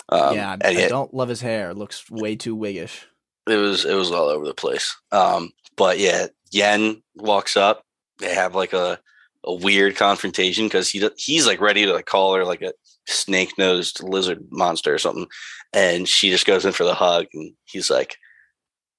Um, 0.08 0.34
yeah, 0.34 0.56
I, 0.64 0.84
I 0.84 0.88
don't 0.88 1.12
love 1.12 1.28
his 1.28 1.42
hair. 1.42 1.70
It 1.70 1.76
looks 1.76 2.10
way 2.10 2.34
too 2.34 2.56
wiggish. 2.56 3.06
it 3.46 3.56
was 3.56 3.84
it 3.84 3.94
was 3.94 4.10
all 4.10 4.28
over 4.28 4.46
the 4.46 4.54
place. 4.54 4.96
Um, 5.12 5.50
but 5.78 5.98
yeah, 5.98 6.26
Yen 6.50 7.02
walks 7.14 7.56
up. 7.56 7.84
They 8.18 8.34
have 8.34 8.54
like 8.54 8.74
a 8.74 8.98
a 9.44 9.54
weird 9.54 9.96
confrontation 9.96 10.66
because 10.66 10.90
he 10.90 11.08
he's 11.16 11.46
like 11.46 11.60
ready 11.60 11.86
to 11.86 11.92
like 11.94 12.06
call 12.06 12.34
her 12.34 12.44
like 12.44 12.60
a 12.60 12.72
snake 13.06 13.56
nosed 13.56 14.02
lizard 14.02 14.46
monster 14.50 14.92
or 14.92 14.98
something, 14.98 15.26
and 15.72 16.06
she 16.06 16.30
just 16.30 16.44
goes 16.44 16.66
in 16.66 16.72
for 16.72 16.84
the 16.84 16.94
hug, 16.94 17.26
and 17.32 17.54
he's 17.64 17.90
like, 17.90 18.16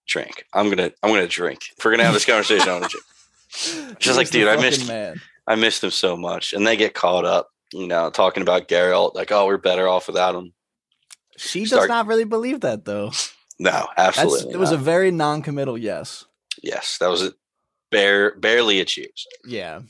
"Drink. 0.08 0.46
I'm 0.54 0.70
gonna 0.70 0.92
I'm 1.04 1.12
gonna 1.12 1.28
drink. 1.28 1.60
If 1.78 1.86
we're 1.86 1.92
gonna 1.92 2.06
have 2.06 2.14
this 2.14 2.26
conversation, 2.26 2.70
I'm 2.70 2.80
gonna 2.80 2.90
drink." 2.90 3.06
He's 4.00 4.16
like, 4.16 4.30
dude, 4.30 4.48
I 4.48 4.58
missed- 4.58 4.88
man. 4.88 5.20
I 5.48 5.56
missed 5.56 5.84
him 5.84 5.90
so 5.90 6.16
much, 6.16 6.54
and 6.54 6.66
they 6.68 6.78
get 6.78 6.94
caught 6.94 7.26
up. 7.26 7.50
You 7.74 7.88
know, 7.88 8.12
talking 8.12 8.44
about 8.44 8.68
Geralt, 8.68 9.16
like, 9.16 9.32
"Oh, 9.32 9.46
we're 9.48 9.58
better 9.58 9.88
off 9.88 10.08
without 10.08 10.36
him." 10.36 10.54
She 11.36 11.66
does 11.66 11.88
not 11.88 12.06
really 12.06 12.26
believe 12.26 12.62
that 12.62 12.86
though. 12.86 13.12
No, 13.58 13.88
That's 13.98 14.18
absolutely. 14.20 14.54
it 14.54 14.58
was 14.58 14.72
a 14.72 14.78
very 14.78 15.12
non-committal 15.12 15.78
yes. 15.78 16.26
Yes, 16.62 16.98
that 17.00 17.08
was 17.08 17.22
it. 17.22 17.34
Bare, 17.92 18.36
barely 18.36 18.80
a 18.80 18.86
cheers. 18.86 19.26
Yeah. 19.46 19.82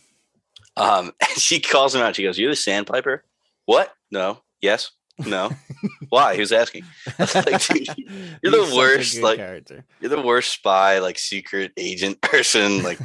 Um, 0.77 1.11
and 1.21 1.37
she 1.39 1.59
calls 1.59 1.93
him 1.95 2.01
out. 2.01 2.15
She 2.15 2.23
goes, 2.23 2.37
"You're 2.39 2.51
the 2.51 2.55
sandpiper." 2.55 3.23
What? 3.65 3.91
No. 4.11 4.41
Yes. 4.61 4.91
No. 5.25 5.51
Why? 6.09 6.33
He 6.35 6.39
was 6.39 6.51
asking. 6.53 6.85
like, 7.19 7.67
dude, 7.67 7.87
you're 8.41 8.51
the 8.51 8.73
worst, 8.75 9.21
like- 9.21 9.37
character. 9.37 9.85
You're 9.99 10.09
the 10.09 10.21
worst 10.21 10.51
spy, 10.53 10.99
like 10.99 11.19
secret 11.19 11.73
agent 11.77 12.21
person. 12.21 12.81
Like, 12.83 12.99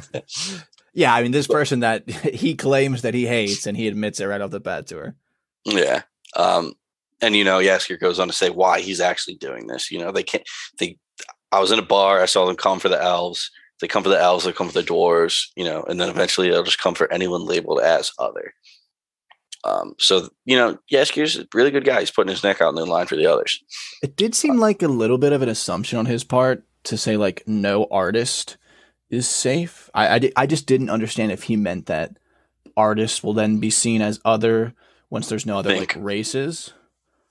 Yeah, 0.93 1.13
I 1.13 1.21
mean 1.21 1.31
this 1.33 1.47
person 1.47 1.81
that 1.81 2.09
he 2.09 2.55
claims 2.55 3.01
that 3.01 3.13
he 3.13 3.25
hates 3.27 3.67
and 3.67 3.75
he 3.75 3.87
admits 3.89 4.21
it 4.21 4.25
right 4.27 4.39
off 4.39 4.51
the 4.51 4.61
bat 4.61 4.87
to 4.87 4.97
her. 4.97 5.15
yeah. 5.65 6.03
Um, 6.37 6.73
and 7.21 7.35
you 7.35 7.43
know, 7.43 7.59
Jaskier 7.59 7.99
goes 7.99 8.17
on 8.19 8.27
to 8.27 8.33
say 8.33 8.49
why 8.49 8.79
he's 8.79 9.01
actually 9.01 9.35
doing 9.35 9.67
this. 9.67 9.91
You 9.91 9.99
know, 9.99 10.11
they 10.11 10.23
can't. 10.23 10.43
They. 10.79 10.97
I 11.51 11.59
was 11.59 11.71
in 11.71 11.79
a 11.79 11.83
bar. 11.83 12.21
I 12.21 12.25
saw 12.25 12.45
them 12.45 12.55
come 12.55 12.79
for 12.79 12.89
the 12.89 13.01
elves. 13.01 13.51
They 13.81 13.87
come 13.87 14.03
for 14.03 14.09
the 14.09 14.19
elves. 14.19 14.45
They 14.45 14.51
come 14.51 14.67
for 14.67 14.81
the 14.81 14.87
dwarves. 14.87 15.47
You 15.55 15.65
know, 15.65 15.83
and 15.83 15.99
then 15.99 16.09
eventually 16.09 16.49
they'll 16.49 16.63
just 16.63 16.81
come 16.81 16.95
for 16.95 17.11
anyone 17.11 17.45
labeled 17.45 17.81
as 17.81 18.11
other. 18.19 18.53
Um, 19.63 19.95
so 19.97 20.29
you 20.45 20.55
know, 20.55 20.77
Jaskier's 20.91 21.37
a 21.37 21.47
really 21.53 21.71
good 21.71 21.85
guy. 21.85 21.99
He's 21.99 22.11
putting 22.11 22.31
his 22.31 22.43
neck 22.43 22.61
out 22.61 22.69
in 22.69 22.75
the 22.75 22.85
line 22.85 23.07
for 23.07 23.15
the 23.15 23.25
others. 23.25 23.63
It 24.03 24.15
did 24.15 24.35
seem 24.35 24.57
like 24.57 24.83
a 24.83 24.87
little 24.87 25.17
bit 25.17 25.33
of 25.33 25.41
an 25.41 25.49
assumption 25.49 25.97
on 25.97 26.05
his 26.05 26.23
part 26.23 26.63
to 26.83 26.97
say 26.97 27.17
like 27.17 27.43
no 27.47 27.87
artist 27.89 28.57
is 29.09 29.27
safe. 29.27 29.89
I 29.93 30.15
I, 30.15 30.19
di- 30.19 30.33
I 30.35 30.45
just 30.45 30.67
didn't 30.67 30.91
understand 30.91 31.31
if 31.31 31.43
he 31.43 31.55
meant 31.55 31.87
that 31.87 32.17
artists 32.77 33.23
will 33.23 33.33
then 33.33 33.59
be 33.59 33.69
seen 33.69 34.01
as 34.01 34.19
other 34.23 34.73
once 35.09 35.29
there's 35.29 35.45
no 35.45 35.57
other 35.57 35.75
like 35.75 35.95
races. 35.97 36.73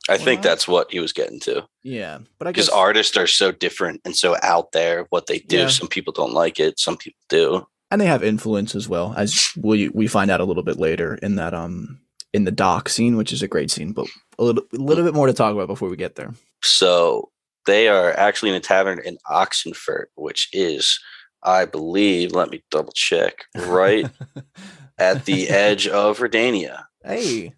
I 0.08 0.18
think 0.18 0.42
that's 0.42 0.68
what 0.68 0.90
he 0.90 1.00
was 1.00 1.12
getting 1.12 1.40
to. 1.40 1.66
Yeah, 1.82 2.18
but 2.38 2.46
I 2.46 2.52
guess 2.52 2.66
Because 2.66 2.68
artists 2.78 3.16
are 3.16 3.26
so 3.26 3.52
different 3.52 4.00
and 4.04 4.14
so 4.14 4.36
out 4.42 4.72
there. 4.72 5.06
What 5.10 5.26
they 5.26 5.38
do, 5.38 5.58
Yeah. 5.58 5.68
some 5.68 5.88
people 5.88 6.12
don't 6.12 6.32
like 6.34 6.60
it. 6.60 6.78
Some 6.78 6.96
people 6.96 7.20
do. 7.28 7.66
and 7.90 8.00
they 8.00 8.06
have 8.06 8.22
influence 8.24 8.74
as 8.74 8.88
well 8.88 9.14
as 9.16 9.50
we 9.56 9.88
we 9.90 10.06
find 10.06 10.30
out 10.30 10.40
a 10.40 10.44
little 10.44 10.62
bit 10.62 10.78
later 10.78 11.14
in 11.22 11.36
that 11.36 11.54
um 11.54 12.00
in 12.32 12.44
the 12.44 12.50
dock 12.52 12.88
scene, 12.88 13.16
which 13.16 13.32
is 13.32 13.42
a 13.42 13.48
great 13.48 13.70
scene, 13.70 13.92
but 13.92 14.06
a 14.38 14.44
little 14.44 14.64
a 14.72 14.76
little 14.76 15.04
bit 15.04 15.14
more 15.14 15.26
to 15.26 15.32
talk 15.32 15.52
about 15.54 15.68
before 15.68 15.88
we 15.88 15.96
get 15.96 16.16
there. 16.16 16.34
So 16.62 17.30
they 17.66 17.88
are 17.88 18.12
actually 18.18 18.50
in 18.50 18.56
a 18.56 18.60
tavern 18.60 19.00
in 19.04 19.16
Oxenfurt, 19.30 20.06
which 20.16 20.48
is, 20.52 20.98
I 21.42 21.64
believe, 21.64 22.32
let 22.32 22.50
me 22.50 22.62
double 22.70 22.92
check, 22.94 23.44
right 23.56 24.06
at 24.98 25.24
the 25.24 25.48
edge 25.48 25.86
of 25.88 26.18
Redania. 26.18 26.84
hey, 27.04 27.54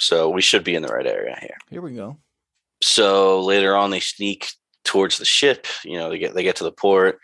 So 0.00 0.30
we 0.30 0.40
should 0.40 0.64
be 0.64 0.74
in 0.74 0.82
the 0.82 0.92
right 0.92 1.06
area 1.06 1.36
here. 1.40 1.56
here 1.70 1.82
we 1.82 1.94
go. 1.94 2.16
So 2.82 3.42
later 3.42 3.76
on, 3.76 3.90
they 3.90 4.00
sneak 4.00 4.48
towards 4.84 5.18
the 5.18 5.24
ship. 5.24 5.66
You 5.84 5.98
know, 5.98 6.10
they 6.10 6.18
get 6.18 6.34
they 6.34 6.42
get 6.42 6.56
to 6.56 6.64
the 6.64 6.72
port. 6.72 7.18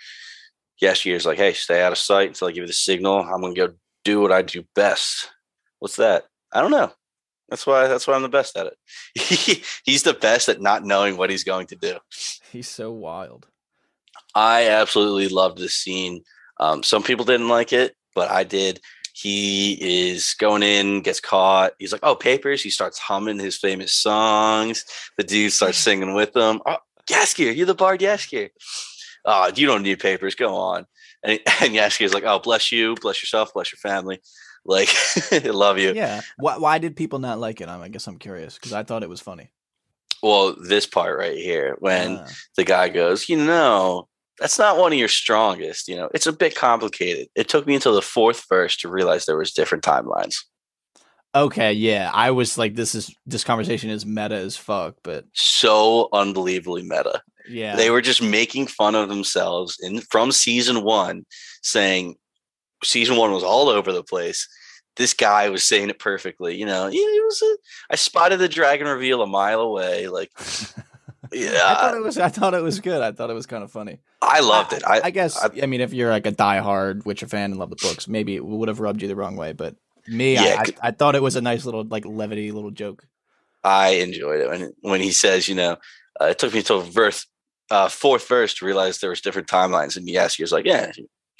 Jaskier's 0.81 1.25
like, 1.25 1.39
"Hey, 1.39 1.55
stay 1.55 1.83
out 1.83 1.93
of 1.93 1.99
sight 1.99 2.29
until 2.29 2.49
I 2.49 2.53
give 2.53 2.63
you 2.63 2.67
the 2.67 2.73
signal. 2.75 3.21
I'm 3.21 3.41
gonna 3.41 3.55
go 3.55 3.73
do 4.05 4.21
what 4.21 4.33
I 4.33 4.43
do 4.43 4.65
best." 4.75 5.31
What's 5.79 5.97
that? 5.97 6.25
I 6.53 6.61
don't 6.61 6.71
know. 6.71 6.93
That's 7.49 7.67
why. 7.67 7.87
That's 7.87 8.07
why 8.07 8.15
I'm 8.15 8.23
the 8.23 8.29
best 8.29 8.57
at 8.57 8.67
it. 8.67 9.65
he's 9.85 10.03
the 10.03 10.15
best 10.15 10.49
at 10.49 10.61
not 10.61 10.85
knowing 10.85 11.17
what 11.17 11.31
he's 11.31 11.45
going 11.45 11.69
to 11.69 11.77
do. 11.77 11.99
He's 12.53 12.69
so 12.69 12.93
wild. 12.93 13.47
I 14.35 14.69
absolutely 14.69 15.29
loved 15.29 15.59
this 15.59 15.77
scene. 15.77 16.23
Um, 16.61 16.83
some 16.83 17.03
people 17.03 17.25
didn't 17.25 17.49
like 17.49 17.73
it, 17.73 17.95
but 18.15 18.31
I 18.31 18.45
did. 18.45 18.81
He 19.19 19.79
is 19.81 20.35
going 20.39 20.63
in, 20.63 21.01
gets 21.01 21.21
caught. 21.21 21.73
He's 21.79 21.91
like, 21.91 22.03
"Oh, 22.03 22.15
papers!" 22.15 22.63
He 22.63 22.69
starts 22.69 22.99
humming 22.99 23.39
his 23.39 23.57
famous 23.57 23.95
songs. 23.95 24.85
The 25.17 25.25
dude 25.25 25.53
starts 25.55 25.79
singing 25.87 26.13
with 26.15 26.37
him. 26.37 26.61
Oh, 26.67 26.77
Jaskier, 27.09 27.57
you're 27.57 27.65
the 27.65 27.75
bard, 27.75 28.01
Jaskier. 28.01 28.51
Oh, 29.25 29.51
you 29.55 29.67
don't 29.67 29.83
need 29.83 30.01
papers. 30.01 30.35
Go 30.35 30.55
on. 30.55 30.87
And, 31.23 31.41
and 31.63 31.73
Jaskier's 31.75 32.13
like, 32.13 32.25
"Oh, 32.25 32.41
bless 32.41 32.71
you, 32.71 32.95
bless 32.97 33.23
yourself, 33.23 33.55
bless 33.55 33.73
your 33.73 33.79
family." 33.79 34.21
Like, 34.67 34.91
love 35.45 35.79
you. 35.79 35.95
Yeah. 35.95 36.21
Why 36.37 36.59
why 36.59 36.77
did 36.79 36.95
people 36.95 37.19
not 37.19 37.39
like 37.39 37.63
it? 37.63 37.69
I'm, 37.71 37.81
I 37.81 37.89
guess 37.89 38.07
I'm 38.07 38.19
curious 38.19 38.57
because 38.57 38.75
I 38.75 38.83
thought 38.83 39.03
it 39.03 39.09
was 39.09 39.23
funny. 39.23 39.51
Well, 40.23 40.57
this 40.61 40.87
part 40.87 41.19
right 41.19 41.37
here, 41.39 41.77
when 41.79 42.19
Ah. 42.19 42.27
the 42.57 42.65
guy 42.65 42.89
goes, 42.91 43.29
you 43.31 43.37
know, 43.39 44.09
that's 44.39 44.59
not 44.59 44.79
one 44.79 44.93
of 44.93 44.99
your 44.99 45.09
strongest. 45.09 45.89
You 45.89 45.97
know, 45.97 46.11
it's 46.15 46.27
a 46.27 46.33
bit 46.33 46.55
complicated. 46.55 47.29
It 47.35 47.49
took 47.49 47.67
me 47.67 47.75
until 47.75 47.95
the 47.95 48.03
fourth 48.03 48.45
verse 48.49 48.77
to 48.79 48.89
realize 48.89 49.25
there 49.27 49.37
was 49.39 49.53
different 49.53 49.85
timelines. 49.85 50.37
okay, 51.35 51.73
yeah. 51.73 52.11
I 52.15 52.31
was 52.31 52.57
like, 52.59 52.75
this 52.75 52.95
is 52.95 53.15
this 53.27 53.45
conversation 53.45 53.91
is 53.91 54.07
meta 54.07 54.37
as 54.37 54.57
fuck, 54.57 54.97
but 55.03 55.25
So 55.35 56.09
unbelievably 56.13 56.83
meta. 56.85 57.23
yeah, 57.49 57.77
They 57.77 57.91
were 57.91 58.01
just 58.03 58.23
making 58.23 58.67
fun 58.69 58.95
of 58.95 59.09
themselves 59.09 59.79
in 59.83 60.01
from 60.01 60.33
season 60.33 60.83
one, 60.83 61.27
saying 61.63 62.17
season 62.85 63.17
one 63.17 63.33
was 63.33 63.43
all 63.45 63.69
over 63.69 63.93
the 63.93 64.03
place. 64.05 64.49
This 64.97 65.13
guy 65.13 65.51
was 65.51 65.63
saying 65.63 65.91
it 65.91 65.99
perfectly. 65.99 66.57
You 66.57 66.65
know, 66.65 66.87
yeah, 66.87 67.01
it 67.01 67.25
was. 67.25 67.43
A, 67.43 67.57
I 67.93 67.97
spotted 67.97 68.39
the 68.39 68.49
dragon 68.49 68.87
reveal 68.87 69.21
a 69.21 69.27
mile 69.27 69.61
away. 69.61 70.09
Like, 70.09 70.31
yeah, 71.33 71.61
I 71.67 71.75
thought 71.75 71.95
it 71.97 72.03
was. 72.03 72.17
I 72.19 72.29
thought 72.31 72.55
it 72.55 72.63
was 72.63 72.81
good. 72.81 73.03
I 73.03 73.13
thought 73.13 73.29
it 73.29 73.35
was 73.35 73.47
kind 73.47 73.63
of 73.63 73.71
funny. 73.71 73.99
I 74.23 74.41
loved 74.41 74.73
it. 74.73 74.83
I, 74.87 75.03
I 75.05 75.11
guess. 75.11 75.37
I, 75.37 75.51
I- 75.63 75.67
mean, 75.67 75.81
if 75.81 75.93
you're 75.93 76.11
like 76.11 76.27
a 76.27 76.33
diehard 76.33 77.05
Witcher 77.05 77.27
fan 77.27 77.51
and 77.51 77.59
love 77.59 77.71
the 77.71 77.77
books, 77.77 78.09
maybe 78.09 78.35
it 78.35 78.45
would 78.45 78.69
have 78.69 78.81
rubbed 78.81 79.03
you 79.03 79.09
the 79.09 79.17
wrong 79.17 79.37
way. 79.37 79.53
But 79.53 79.77
me, 80.09 80.35
Yeah, 80.35 80.63
I, 80.83 80.89
I, 80.89 80.91
thought 80.91 81.15
it 81.15 81.23
was 81.23 81.37
a 81.37 81.41
nice 81.41 81.65
little 81.65 81.85
like 81.85 82.05
levity 82.05 82.53
little 82.53 82.71
joke. 82.71 83.07
I 83.65 83.89
enjoyed 83.97 84.41
it 84.41 84.49
when 84.49 84.73
when 84.81 85.01
he 85.01 85.11
says, 85.11 85.49
you 85.49 85.55
know, 85.55 85.77
uh, 86.21 86.27
it 86.27 86.39
took 86.39 86.55
me 86.55 86.63
till 86.63 86.81
verse 86.81 87.27
uh, 87.71 87.89
fourth 87.89 88.27
verse 88.29 88.55
to 88.55 88.67
realize 88.67 88.99
there 88.99 89.11
was 89.11 89.21
different 89.21 89.49
timelines, 89.49 89.97
and 89.97 90.09
yes, 90.09 90.37
he 90.37 90.43
was 90.43 90.53
like, 90.53 90.65
yeah, 90.65 90.93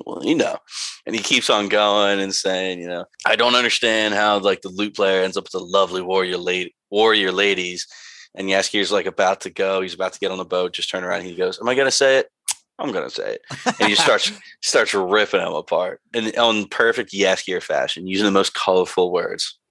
well, 0.05 0.25
you 0.25 0.35
know, 0.35 0.59
and 1.07 1.15
he 1.15 1.23
keeps 1.23 1.49
on 1.49 1.69
going 1.69 2.21
and 2.21 2.35
saying, 2.35 2.81
you 2.81 2.89
know, 2.89 3.05
I 3.25 3.37
don't 3.37 3.55
understand 3.55 4.15
how 4.15 4.39
like 4.41 4.63
the 4.63 4.69
lute 4.69 4.97
player 4.97 5.23
ends 5.23 5.37
up 5.37 5.45
with 5.45 5.53
the 5.53 5.61
lovely 5.61 6.03
warrior 6.03 6.37
lady 6.37 6.75
warrior 6.91 7.33
ladies, 7.33 7.87
and 8.35 8.49
Jaskier's 8.49 8.93
like 8.93 9.07
about 9.07 9.43
to 9.43 9.51
go, 9.51 9.81
he's 9.81 9.95
about 9.95 10.13
to 10.15 10.19
get 10.21 10.33
on 10.33 10.39
the 10.39 10.45
boat, 10.45 10.73
just 10.73 10.91
turn 10.91 11.05
around, 11.05 11.23
he 11.23 11.37
goes, 11.37 11.61
am 11.61 11.69
I 11.69 11.75
gonna 11.75 11.91
say 11.91 12.19
it? 12.19 12.31
I'm 12.79 12.93
gonna 12.93 13.11
say 13.11 13.35
it, 13.37 13.43
and 13.81 13.89
he 13.89 13.95
starts 13.95 14.31
starts 14.63 14.93
ripping 14.95 15.41
them 15.41 15.55
apart, 15.55 16.01
and 16.15 16.37
on 16.37 16.67
perfect 16.69 17.13
Jaskier 17.13 17.63
fashion, 17.63 18.07
using 18.07 18.27
the 18.27 18.31
most 18.33 18.55
colorful 18.55 19.13
words. 19.13 19.59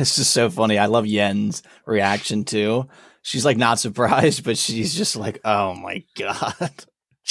It's 0.00 0.16
just 0.16 0.32
so 0.32 0.50
funny. 0.50 0.76
I 0.78 0.86
love 0.86 1.06
Yen's 1.06 1.62
reaction 1.86 2.44
too. 2.44 2.88
She's 3.22 3.44
like 3.44 3.56
not 3.56 3.78
surprised, 3.78 4.44
but 4.44 4.58
she's 4.58 4.94
just 4.94 5.14
like, 5.16 5.40
"Oh 5.44 5.74
my 5.74 6.04
god." 6.16 6.70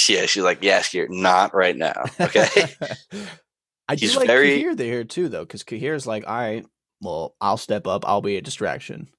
Yeah, 0.08 0.28
she's 0.28 0.44
like, 0.44 0.62
Jaskier, 0.62 1.08
not 1.10 1.56
right 1.56 1.76
now, 1.76 2.04
okay. 2.22 2.48
I 3.90 3.96
do 3.96 4.02
He's 4.06 4.16
like 4.16 4.28
very- 4.28 4.60
Cahir 4.62 4.76
there 4.76 5.04
too, 5.04 5.28
though, 5.28 5.44
because 5.44 5.64
Cahir's 5.64 6.06
like, 6.06 6.26
"All 6.28 6.36
right, 6.36 6.66
well, 7.02 7.36
I'll 7.42 7.58
step 7.58 7.88
up. 7.88 8.08
I'll 8.08 8.22
be 8.22 8.38
a 8.38 8.42
distraction." 8.42 9.10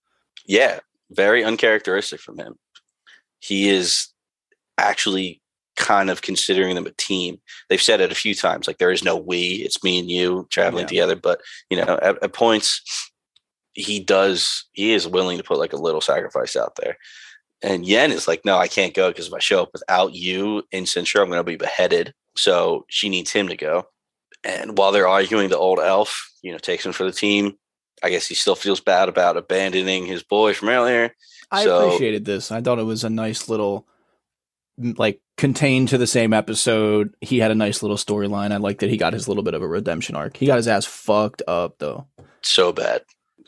Yeah, 0.47 0.81
very 1.11 1.43
uncharacteristic 1.45 2.21
from 2.21 2.39
him. 2.39 2.55
He 3.41 3.69
is 3.69 4.09
actually 4.79 5.41
kind 5.77 6.11
of 6.11 6.23
considering 6.23 6.75
them 6.75 6.87
a 6.87 6.93
team. 6.93 7.41
They've 7.69 7.81
said 7.81 8.01
it 8.01 8.13
a 8.13 8.17
few 8.17 8.35
times, 8.35 8.67
like 8.67 8.79
there 8.79 8.91
is 8.91 9.05
no 9.05 9.17
we, 9.17 9.63
it's 9.65 9.83
me 9.85 9.99
and 9.99 10.11
you 10.11 10.47
traveling 10.51 10.83
yeah. 10.83 10.89
together. 10.89 11.17
But 11.17 11.41
you 11.71 11.77
know, 11.77 11.99
at, 12.03 12.23
at, 12.23 12.33
points, 12.33 13.13
he 13.73 14.01
does 14.01 14.65
he 14.73 14.93
is 14.93 15.07
willing 15.07 15.39
to 15.39 15.45
put 15.45 15.59
like 15.59 15.73
a 15.73 15.77
little 15.77 16.01
sacrifice 16.01 16.57
out 16.57 16.77
there. 16.77 16.97
And 17.63 17.87
Yen 17.87 18.13
is 18.13 18.29
like, 18.29 18.45
no, 18.45 18.57
I 18.57 18.69
can't 18.69 18.95
go 18.95 19.11
because 19.11 19.29
if 19.29 19.35
I 19.35 19.41
show 19.41 19.63
up 19.63 19.71
without 19.73 20.15
you 20.15 20.63
in 20.71 20.85
Cintra, 20.85 21.23
I'm 21.23 21.29
going 21.29 21.41
to 21.41 21.45
be 21.45 21.57
beheaded. 21.57 22.15
So 22.37 22.85
she 22.89 23.09
needs 23.09 23.33
him 23.33 23.49
to 23.49 23.57
go. 23.57 23.87
And 24.45 24.79
while 24.79 24.93
they're 24.93 25.09
arguing, 25.09 25.49
the 25.49 25.59
old 25.59 25.81
elf, 25.81 26.31
you 26.43 26.53
know, 26.53 26.59
takes 26.59 26.87
him 26.87 26.93
for 26.93 27.05
the 27.05 27.13
team. 27.13 27.55
I 28.03 28.11
guess 28.11 28.29
he 28.29 28.37
still 28.37 28.55
feels 28.55 28.81
bad 28.81 29.09
about 29.09 29.37
abandoning 29.37 30.07
his 30.07 30.23
boy 30.23 30.55
from 30.55 30.69
earlier. 30.69 31.13
I 31.51 31.65
so, 31.65 31.87
appreciated 31.87 32.25
this. 32.25 32.53
I 32.53 32.61
thought 32.61 32.79
it 32.79 32.85
was 32.85 33.03
a 33.03 33.11
nice 33.11 33.49
little, 33.49 33.89
like, 34.79 35.21
contained 35.37 35.89
to 35.89 35.99
the 35.99 36.07
same 36.07 36.33
episode. 36.33 37.15
He 37.21 37.39
had 37.39 37.51
a 37.51 37.55
nice 37.55 37.83
little 37.83 37.97
storyline. 37.97 38.53
I 38.53 38.57
like 38.57 38.79
that 38.81 38.91
he 38.91 38.97
got 38.97 39.13
his 39.13 39.29
little 39.29 39.43
bit 39.43 39.55
of 39.55 39.63
a 39.63 39.69
redemption 39.69 40.17
arc. 40.17 40.37
He 40.37 40.47
got 40.47 40.57
his 40.57 40.69
ass 40.69 40.85
fucked 40.85 41.43
up, 41.47 41.79
though. 41.79 42.07
So 42.43 42.73
bad. 42.73 43.03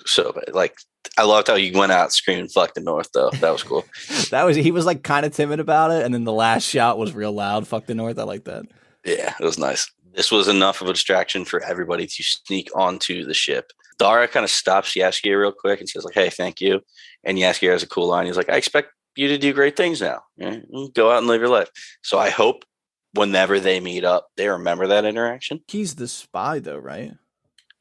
So 0.06 0.32
bad. 0.32 0.54
Like, 0.54 0.76
I 1.16 1.24
loved 1.24 1.48
how 1.48 1.56
he 1.56 1.70
went 1.70 1.92
out 1.92 2.12
screaming 2.12 2.48
"fuck 2.48 2.74
the 2.74 2.80
North" 2.80 3.10
though. 3.12 3.30
That 3.40 3.50
was 3.50 3.62
cool. 3.62 3.84
that 4.30 4.44
was 4.44 4.56
he 4.56 4.70
was 4.70 4.84
like 4.84 5.02
kind 5.02 5.24
of 5.24 5.32
timid 5.32 5.60
about 5.60 5.90
it, 5.90 6.04
and 6.04 6.12
then 6.12 6.24
the 6.24 6.32
last 6.32 6.64
shot 6.64 6.98
was 6.98 7.14
real 7.14 7.32
loud. 7.32 7.66
"Fuck 7.66 7.86
the 7.86 7.94
North." 7.94 8.18
I 8.18 8.24
like 8.24 8.44
that. 8.44 8.66
Yeah, 9.04 9.34
it 9.40 9.44
was 9.44 9.58
nice. 9.58 9.90
This 10.14 10.30
was 10.30 10.48
enough 10.48 10.80
of 10.80 10.88
a 10.88 10.92
distraction 10.92 11.44
for 11.44 11.62
everybody 11.62 12.06
to 12.06 12.22
sneak 12.22 12.70
onto 12.74 13.24
the 13.24 13.34
ship. 13.34 13.72
Dara 13.98 14.26
kind 14.28 14.44
of 14.44 14.50
stops 14.50 14.94
Jaskier 14.94 15.40
real 15.40 15.52
quick 15.52 15.78
and 15.80 15.88
says, 15.88 16.04
like, 16.04 16.14
hey, 16.14 16.30
thank 16.30 16.60
you. 16.60 16.80
And 17.22 17.38
Jaskier 17.38 17.70
has 17.70 17.82
a 17.82 17.86
cool 17.86 18.08
line. 18.08 18.26
He's 18.26 18.36
like, 18.36 18.48
I 18.48 18.56
expect 18.56 18.92
you 19.20 19.28
to 19.28 19.38
do 19.38 19.52
great 19.52 19.76
things 19.76 20.00
now. 20.00 20.22
Mm-hmm. 20.40 20.86
Go 20.94 21.10
out 21.10 21.18
and 21.18 21.26
live 21.26 21.42
your 21.42 21.50
life. 21.50 21.68
So 22.02 22.18
I 22.18 22.30
hope 22.30 22.64
whenever 23.12 23.60
they 23.60 23.78
meet 23.78 24.02
up, 24.02 24.28
they 24.38 24.48
remember 24.48 24.86
that 24.86 25.04
interaction. 25.04 25.60
He's 25.68 25.96
the 25.96 26.08
spy, 26.08 26.58
though, 26.58 26.78
right? 26.78 27.12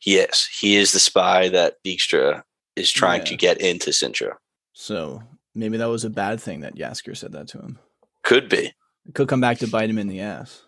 Yes. 0.06 0.50
He 0.60 0.76
is 0.76 0.92
the 0.92 1.00
spy 1.00 1.48
that 1.48 1.76
Dijkstra 1.86 2.44
is 2.76 2.92
trying 2.92 3.22
yeah. 3.22 3.26
to 3.28 3.38
get 3.38 3.62
into 3.62 3.92
Cintra. 3.92 4.34
So 4.74 5.24
maybe 5.56 5.78
that 5.78 5.86
was 5.86 6.04
a 6.04 6.10
bad 6.10 6.42
thing 6.42 6.60
that 6.60 6.76
Jaskier 6.76 7.16
said 7.16 7.32
that 7.32 7.48
to 7.50 7.60
him. 7.60 7.80
Could 8.24 8.50
be. 8.50 8.74
It 9.08 9.16
could 9.16 9.30
come 9.30 9.42
back 9.42 9.60
to 9.60 9.68
bite 9.68 9.90
him 9.90 9.98
in 9.98 10.10
the 10.10 10.20
ass. 10.20 10.64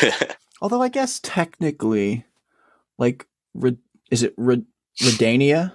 Although 0.62 0.80
I 0.80 0.88
guess 0.88 1.20
technically, 1.20 2.24
like, 2.96 3.26
is 4.10 4.22
it 4.22 4.34
Redania? 4.38 5.74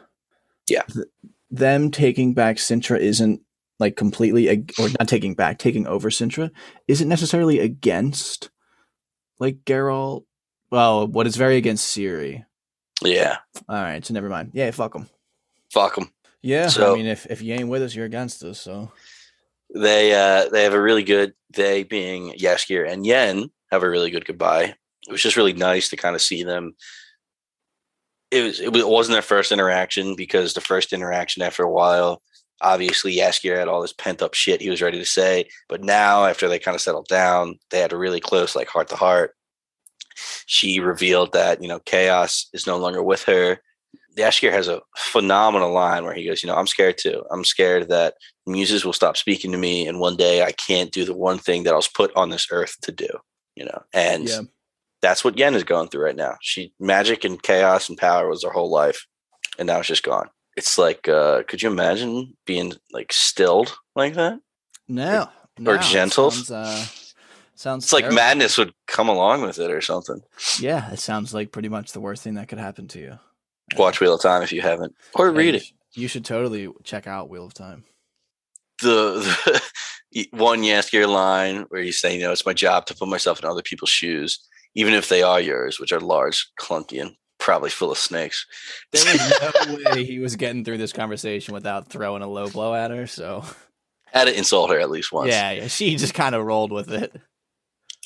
Yeah. 0.67 0.81
them 1.51 1.91
taking 1.91 2.33
back 2.33 2.57
Cintra 2.57 2.97
isn't 2.97 3.41
like 3.82 3.97
completely, 3.97 4.47
or 4.79 4.88
not 4.88 5.07
taking 5.07 5.34
back, 5.34 5.57
taking 5.57 5.88
over 5.88 6.09
Cintra 6.09 6.51
isn't 6.88 7.09
necessarily 7.09 7.59
against 7.59 8.49
like 9.39 9.65
Geralt. 9.65 10.23
Well, 10.69 11.07
what 11.07 11.27
is 11.27 11.36
very 11.36 11.57
against 11.57 11.93
Ciri. 11.93 12.45
Yeah. 13.03 13.39
All 13.67 13.82
right, 13.82 14.05
so 14.05 14.13
never 14.13 14.29
mind. 14.29 14.51
Yeah, 14.53 14.71
fuck 14.71 14.93
them. 14.93 15.09
Fuck 15.73 15.95
them. 15.95 16.11
Yeah, 16.41 16.67
so, 16.67 16.93
I 16.93 16.95
mean, 16.95 17.07
if 17.07 17.25
if 17.25 17.41
you 17.41 17.53
ain't 17.53 17.67
with 17.67 17.82
us, 17.82 17.93
you're 17.93 18.05
against 18.05 18.43
us. 18.43 18.59
So 18.61 18.91
they 19.73 20.13
uh 20.13 20.49
they 20.49 20.63
have 20.63 20.73
a 20.73 20.82
really 20.82 21.03
good. 21.03 21.34
They 21.53 21.84
being 21.84 22.34
Jaskier 22.38 22.89
and 22.89 23.05
Yen 23.05 23.49
have 23.71 23.84
a 23.84 23.89
really 23.89 24.11
good 24.11 24.25
goodbye. 24.25 24.75
It 25.07 25.11
was 25.11 25.21
just 25.21 25.38
really 25.38 25.53
nice 25.53 25.89
to 25.89 25.97
kind 25.97 26.15
of 26.15 26.21
see 26.21 26.43
them. 26.43 26.75
It 28.29 28.43
was 28.43 28.59
it 28.59 28.88
wasn't 28.88 29.15
their 29.15 29.21
first 29.21 29.51
interaction 29.51 30.15
because 30.15 30.53
the 30.53 30.61
first 30.61 30.93
interaction 30.93 31.41
after 31.41 31.63
a 31.63 31.71
while, 31.71 32.21
obviously 32.62 33.16
Jaskier 33.16 33.57
had 33.57 33.68
all 33.68 33.82
this 33.82 33.93
pent 33.93 34.22
up 34.22 34.34
shit 34.34 34.62
he 34.62 34.70
was 34.70 34.82
ready 34.82 34.97
to 34.97 35.05
say. 35.05 35.47
But 35.70 35.84
now 35.84 36.26
after 36.26 36.47
they 36.47 36.59
kind 36.59 36.76
of 36.76 36.82
settled 36.82 37.07
down, 37.07 37.59
they 37.70 37.80
had 37.80 37.93
a 37.93 37.97
really 37.97 38.20
close 38.20 38.55
like 38.55 38.68
heart 38.68 38.89
to 38.89 38.95
heart. 38.95 39.36
She 40.45 40.80
revealed 40.80 41.34
that, 41.34 41.62
you 41.62 41.68
know, 41.68 41.80
chaos 41.80 42.47
is 42.53 42.68
no 42.68 42.78
longer 42.78 43.01
with 43.01 43.24
her. 43.24 43.59
Jaskier 44.18 44.51
has 44.51 44.68
a 44.68 44.82
phenomenal 44.97 45.72
line 45.72 46.03
where 46.03 46.14
he 46.14 46.26
goes, 46.26 46.43
you 46.43 46.47
know, 46.47 46.55
I'm 46.55 46.68
scared 46.68 46.97
too. 46.97 47.24
I'm 47.32 47.45
scared 47.45 47.88
that 47.89 48.16
muses 48.45 48.84
will 48.84 48.93
stop 48.93 49.16
speaking 49.16 49.51
to 49.53 49.57
me 49.57 49.88
and 49.88 49.99
one 49.99 50.18
day 50.18 50.43
I 50.43 50.51
can't 50.51 50.91
do 50.91 51.05
the 51.05 51.16
one 51.16 51.38
thing 51.38 51.64
that 51.64 51.74
I 51.74 51.78
was 51.78 51.88
put 51.88 52.14
on 52.16 52.30
this 52.30 52.47
earth 52.51 52.76
to 52.82 52.91
do 52.91 53.07
you 53.55 53.66
know, 53.66 53.84
and 53.93 54.28
yeah. 54.28 54.41
that's 55.01 55.24
what 55.24 55.38
Yen 55.38 55.55
is 55.55 55.64
going 55.64 55.89
through 55.89 56.05
right 56.05 56.16
now. 56.16 56.36
She 56.41 56.74
magic 56.80 57.24
and 57.24 57.41
chaos 57.41 57.89
and 57.89 57.97
power 57.97 58.30
was 58.30 58.43
her 58.43 58.49
whole 58.49 58.72
life, 58.72 59.05
and 59.59 59.68
now 59.68 59.80
it's 59.80 59.88
just 59.88 60.03
gone. 60.03 60.30
It's 60.58 60.78
like, 60.78 61.08
uh, 61.08 61.43
could 61.47 61.62
you 61.62 61.70
imagine 61.70 62.36
being 62.45 62.74
like 62.91 63.14
stilled 63.14 63.78
like 63.95 64.16
that? 64.16 64.39
No, 64.88 65.30
or, 65.60 65.76
no, 65.76 65.78
gentle. 65.78 66.32
Sounds, 66.32 66.52
uh, 66.52 66.86
sounds 67.56 67.86
it's 67.86 67.93
like 67.93 68.12
madness 68.12 68.58
would 68.58 68.74
come 68.88 69.08
along 69.08 69.41
with 69.43 69.60
it 69.60 69.72
or 69.72 69.82
something. 69.82 70.22
Yeah, 70.60 70.91
it 70.91 70.99
sounds 70.99 71.34
like 71.34 71.52
pretty 71.52 71.70
much 71.70 71.93
the 71.93 72.02
worst 72.02 72.24
thing 72.24 72.34
that 72.36 72.49
could 72.49 72.60
happen 72.60 72.88
to 72.89 72.99
you. 72.99 73.20
Watch 73.78 74.02
Wheel 74.02 74.16
of 74.16 74.22
Time 74.22 74.43
if 74.43 74.52
you 74.52 74.62
haven't, 74.62 74.93
or 75.16 75.32
read 75.32 75.56
it. 75.56 75.64
You 75.93 76.08
should 76.08 76.26
totally 76.26 76.70
check 76.84 77.08
out 77.08 77.30
Wheel 77.30 77.45
of 77.45 77.54
Time. 77.54 77.86
The, 78.82 79.62
the 80.12 80.28
one 80.32 80.62
Jaskier 80.62 81.08
line 81.08 81.66
where 81.70 81.82
he's 81.82 81.99
saying, 81.99 82.20
you 82.20 82.26
know, 82.26 82.32
it's 82.32 82.45
my 82.45 82.54
job 82.54 82.86
to 82.88 82.95
put 82.95 83.08
myself 83.08 83.39
in 83.39 83.45
other 83.45 83.62
people's 83.62 83.89
shoes, 83.89 84.39
even 84.76 84.93
if 84.93 85.10
they 85.10 85.22
are 85.24 85.39
yours, 85.39 85.80
which 85.80 85.91
are 85.91 85.99
large, 85.99 86.49
clunky, 86.60 87.02
and 87.02 87.16
probably 87.41 87.69
full 87.69 87.91
of 87.91 87.97
snakes. 87.97 88.45
There 88.91 89.03
was 89.03 89.67
no 89.67 89.91
way 89.91 90.05
he 90.05 90.19
was 90.19 90.37
getting 90.37 90.63
through 90.63 90.77
this 90.77 90.93
conversation 90.93 91.53
without 91.53 91.89
throwing 91.89 92.21
a 92.21 92.27
low 92.27 92.49
blow 92.49 92.73
at 92.73 92.91
her. 92.91 93.07
So 93.07 93.43
had 94.05 94.25
to 94.25 94.37
insult 94.37 94.69
her 94.69 94.79
at 94.79 94.89
least 94.89 95.11
once. 95.11 95.29
Yeah, 95.29 95.51
yeah. 95.51 95.67
She 95.67 95.95
just 95.97 96.13
kind 96.13 96.35
of 96.35 96.45
rolled 96.45 96.71
with 96.71 96.91
it. 96.91 97.13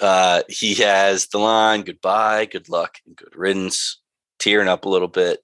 Uh, 0.01 0.41
he 0.49 0.75
has 0.75 1.27
the 1.27 1.38
line 1.38 1.83
goodbye, 1.83 2.45
good 2.45 2.67
luck, 2.69 2.97
and 3.05 3.15
good 3.15 3.36
riddance, 3.36 4.01
tearing 4.39 4.67
up 4.67 4.86
a 4.86 4.89
little 4.89 5.07
bit. 5.07 5.39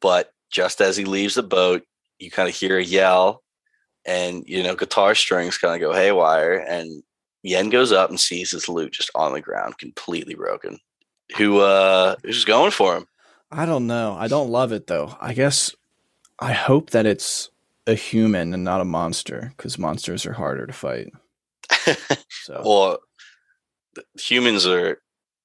But 0.00 0.32
just 0.50 0.80
as 0.80 0.96
he 0.96 1.04
leaves 1.04 1.34
the 1.34 1.42
boat, 1.42 1.82
you 2.18 2.30
kind 2.30 2.48
of 2.48 2.54
hear 2.54 2.76
a 2.76 2.84
yell 2.84 3.42
and 4.04 4.44
you 4.46 4.62
know 4.62 4.74
guitar 4.74 5.14
strings 5.14 5.58
kind 5.58 5.74
of 5.74 5.80
go 5.80 5.94
haywire 5.94 6.54
and 6.54 7.02
yen 7.42 7.70
goes 7.70 7.92
up 7.92 8.10
and 8.10 8.18
sees 8.18 8.50
his 8.50 8.68
lute 8.68 8.92
just 8.92 9.10
on 9.14 9.32
the 9.32 9.40
ground 9.40 9.78
completely 9.78 10.34
broken 10.34 10.78
who 11.36 11.60
uh 11.60 12.16
who's 12.24 12.44
going 12.44 12.70
for 12.70 12.96
him 12.96 13.06
i 13.52 13.66
don't 13.66 13.86
know. 13.86 14.16
I 14.18 14.28
don't 14.28 14.50
love 14.50 14.72
it 14.72 14.86
though. 14.86 15.16
I 15.20 15.34
guess 15.34 15.74
i 16.38 16.52
hope 16.52 16.90
that 16.90 17.06
it's 17.06 17.50
a 17.86 17.94
human 17.94 18.54
and 18.54 18.64
not 18.64 18.80
a 18.80 18.84
monster 18.84 19.52
because 19.56 19.78
monsters 19.78 20.24
are 20.26 20.32
harder 20.32 20.66
to 20.66 20.72
fight. 20.72 21.12
So. 22.44 22.60
Well 22.64 22.98
humans 24.18 24.66
are 24.66 25.00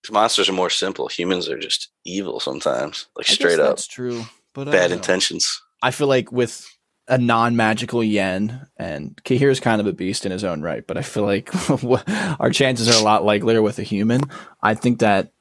monsters 0.10 0.50
are 0.50 0.54
more 0.54 0.70
simple. 0.70 1.08
Humans 1.10 1.50
are 1.50 1.60
just 1.60 1.90
evil 2.06 2.40
sometimes 2.40 3.08
like 3.16 3.28
straight 3.28 3.60
up 3.60 3.70
that's 3.76 3.88
true 3.88 4.24
but 4.54 4.72
bad 4.72 4.92
intentions. 4.92 5.62
I 5.84 5.92
feel 5.92 6.08
like 6.08 6.32
with 6.32 6.66
a 7.08 7.18
non-magical 7.18 8.04
yen 8.04 8.68
and 8.78 9.22
Cahir 9.24 9.50
is 9.50 9.60
kind 9.60 9.80
of 9.80 9.88
a 9.88 9.94
beast 9.94 10.26
in 10.26 10.32
his 10.32 10.44
own 10.44 10.62
right 10.62 10.86
but 10.86 10.98
i 10.98 11.02
feel 11.02 11.24
like 11.24 11.50
our 12.40 12.50
chances 12.50 12.90
are 12.90 13.00
a 13.00 13.04
lot 13.04 13.24
likelier 13.24 13.62
with 13.62 13.80
a 13.80 13.84
human. 13.84 14.22
I 14.62 14.74
think 14.74 15.00
that 15.00 15.32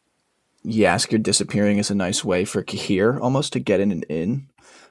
Jaskier 0.66 1.22
disappearing 1.22 1.78
is 1.78 1.90
a 1.90 1.94
nice 1.94 2.24
way 2.24 2.44
for 2.44 2.62
Cahir 2.62 3.18
almost 3.20 3.52
to 3.52 3.60
get 3.60 3.80
in 3.80 3.92
and 3.92 4.04
in. 4.04 4.48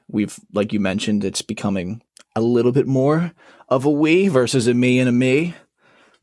We've 0.07 0.39
like 0.53 0.71
you 0.71 0.79
mentioned 0.79 1.23
it's 1.25 1.41
becoming 1.41 2.01
a 2.35 2.41
little 2.41 2.71
bit 2.71 2.87
more 2.87 3.33
of 3.67 3.85
a 3.85 3.91
we 3.91 4.27
versus 4.27 4.67
a 4.67 4.73
me 4.73 4.99
and 4.99 5.09
a 5.09 5.11
me. 5.11 5.55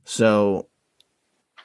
So 0.05 0.69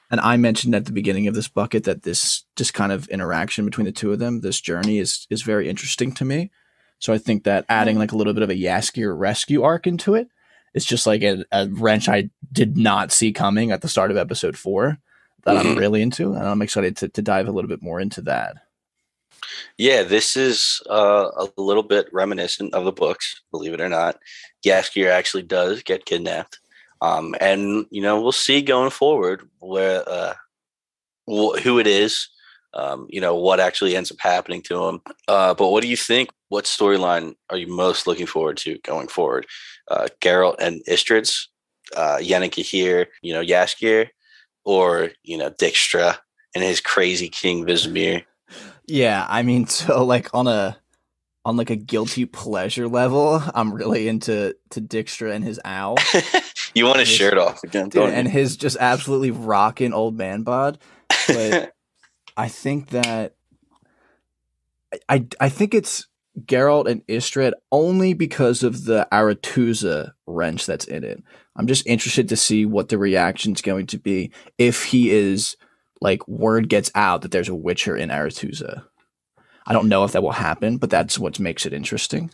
and 0.09 0.21
i 0.21 0.38
mentioned 0.38 0.73
at 0.73 0.85
the 0.85 0.93
beginning 0.93 1.27
of 1.27 1.35
this 1.35 1.49
bucket 1.49 1.83
that 1.83 2.03
this 2.03 2.45
just 2.55 2.73
kind 2.73 2.93
of 2.93 3.09
interaction 3.09 3.65
between 3.65 3.83
the 3.83 3.91
two 3.91 4.13
of 4.13 4.19
them 4.19 4.39
this 4.39 4.61
journey 4.61 4.99
is 4.99 5.27
is 5.29 5.41
very 5.41 5.69
interesting 5.69 6.11
to 6.13 6.25
me. 6.25 6.51
So 6.99 7.13
I 7.13 7.17
think 7.19 7.43
that 7.43 7.65
adding 7.69 7.97
like 7.97 8.11
a 8.11 8.17
little 8.17 8.33
bit 8.33 8.43
of 8.43 8.49
a 8.49 8.55
Jaskier 8.55 9.17
rescue 9.17 9.61
arc 9.61 9.85
into 9.85 10.15
it, 10.15 10.27
it 10.73 10.77
is 10.77 10.85
just 10.85 11.05
like 11.05 11.21
a, 11.21 11.45
a, 11.51 11.67
wrench 11.67 12.09
I 12.09 12.31
did 12.51 12.75
not 12.75 13.11
see 13.11 13.31
coming 13.31 13.71
at 13.71 13.81
the 13.81 13.88
start 13.88 14.09
of 14.09 14.17
episode 14.17 14.57
four 14.57 14.97
that 15.47 15.55
mm-hmm. 15.55 15.69
I'm 15.69 15.77
really 15.77 16.03
into. 16.03 16.33
And 16.33 16.47
I'm 16.47 16.61
excited 16.61 16.95
to, 16.97 17.09
to 17.09 17.21
dive 17.23 17.47
a 17.47 17.51
little 17.51 17.67
bit 17.67 17.81
more 17.81 17.99
into 17.99 18.21
that. 18.21 18.57
Yeah, 19.77 20.03
this 20.03 20.37
is 20.37 20.81
uh, 20.89 21.29
a 21.35 21.49
little 21.57 21.83
bit 21.83 22.07
reminiscent 22.11 22.73
of 22.73 22.85
the 22.85 22.91
books, 22.91 23.41
believe 23.51 23.73
it 23.73 23.81
or 23.81 23.89
not. 23.89 24.19
Jaskier 24.65 25.09
actually 25.09 25.43
does 25.43 25.83
get 25.83 26.05
kidnapped. 26.05 26.59
Um, 27.01 27.35
and, 27.39 27.85
you 27.89 28.01
know, 28.01 28.21
we'll 28.21 28.31
see 28.31 28.61
going 28.61 28.89
forward 28.89 29.47
where 29.59 30.07
uh, 30.07 30.33
wh- 31.27 31.59
who 31.59 31.79
it 31.79 31.87
is 31.87 32.29
um, 32.73 33.07
you 33.09 33.19
know, 33.19 33.35
what 33.35 33.59
actually 33.59 33.95
ends 33.95 34.11
up 34.11 34.19
happening 34.19 34.61
to 34.63 34.85
him. 34.85 35.01
Uh, 35.27 35.53
but 35.53 35.69
what 35.69 35.81
do 35.81 35.89
you 35.89 35.97
think? 35.97 36.29
What 36.49 36.65
storyline 36.65 37.35
are 37.49 37.57
you 37.57 37.67
most 37.67 38.07
looking 38.07 38.27
forward 38.27 38.57
to 38.57 38.77
going 38.79 39.07
forward? 39.07 39.47
Uh, 39.89 40.07
Geralt 40.21 40.55
and 40.59 40.81
Istreds, 40.87 41.47
uh, 41.95 42.17
here, 42.19 43.07
you 43.21 43.33
know, 43.33 43.43
Jaskier, 43.43 44.09
or, 44.68 45.11
you 45.24 45.38
know, 45.38 45.49
Dijkstra 45.49 46.18
and 46.53 46.61
his 46.61 46.82
crazy 46.82 47.30
King 47.30 47.65
Vizimir? 47.65 48.26
Yeah, 48.86 49.26
I 49.30 49.41
mean, 49.41 49.65
so 49.68 50.03
like 50.05 50.30
on 50.34 50.47
a 50.47 50.78
on 51.45 51.55
like 51.55 51.70
a 51.70 51.78
guilty 51.78 52.26
pleasure 52.26 52.89
level, 52.89 53.41
I'm 53.55 53.74
really 53.74 54.09
into 54.09 54.55
to 54.72 54.82
Dijkstra 54.82 55.34
and 55.34 55.43
his 55.45 55.61
owl. 55.63 55.95
you 56.74 56.86
want 56.86 56.99
his 56.99 57.07
His- 57.07 57.18
shirt 57.18 57.38
off 57.38 57.63
again, 57.63 57.88
Dude, 57.88 58.09
and 58.09 58.28
his 58.28 58.57
just 58.57 58.76
absolutely 58.80 59.32
rocking 59.32 59.93
old 59.93 60.18
man 60.18 60.43
bod. 60.43 60.78
but- 61.28 61.74
I 62.39 62.49
think 62.49 62.89
that 62.89 63.34
I 65.09 65.26
I 65.39 65.49
think 65.49 65.74
it's 65.74 66.07
Geralt 66.45 66.89
and 66.89 67.05
Istredd 67.07 67.53
only 67.71 68.13
because 68.13 68.63
of 68.63 68.85
the 68.85 69.07
Aretuza 69.11 70.11
wrench 70.27 70.65
that's 70.65 70.85
in 70.85 71.03
it. 71.03 71.23
I'm 71.55 71.67
just 71.67 71.88
interested 71.88 72.29
to 72.29 72.38
see 72.38 72.65
what 72.65 72.89
the 72.89 72.97
reaction's 72.97 73.61
going 73.61 73.88
to 73.88 73.97
be 73.97 74.31
if 74.57 74.83
he 74.85 75.09
is 75.09 75.55
like 75.99 76.27
word 76.27 76.69
gets 76.69 76.91
out 76.93 77.23
that 77.23 77.31
there's 77.31 77.49
a 77.49 77.55
Witcher 77.55 77.97
in 77.97 78.09
Aretuza. 78.09 78.83
I 79.65 79.73
don't 79.73 79.89
know 79.89 80.03
if 80.03 80.11
that 80.11 80.23
will 80.23 80.31
happen, 80.31 80.77
but 80.77 80.89
that's 80.89 81.17
what 81.19 81.39
makes 81.39 81.65
it 81.65 81.73
interesting. 81.73 82.29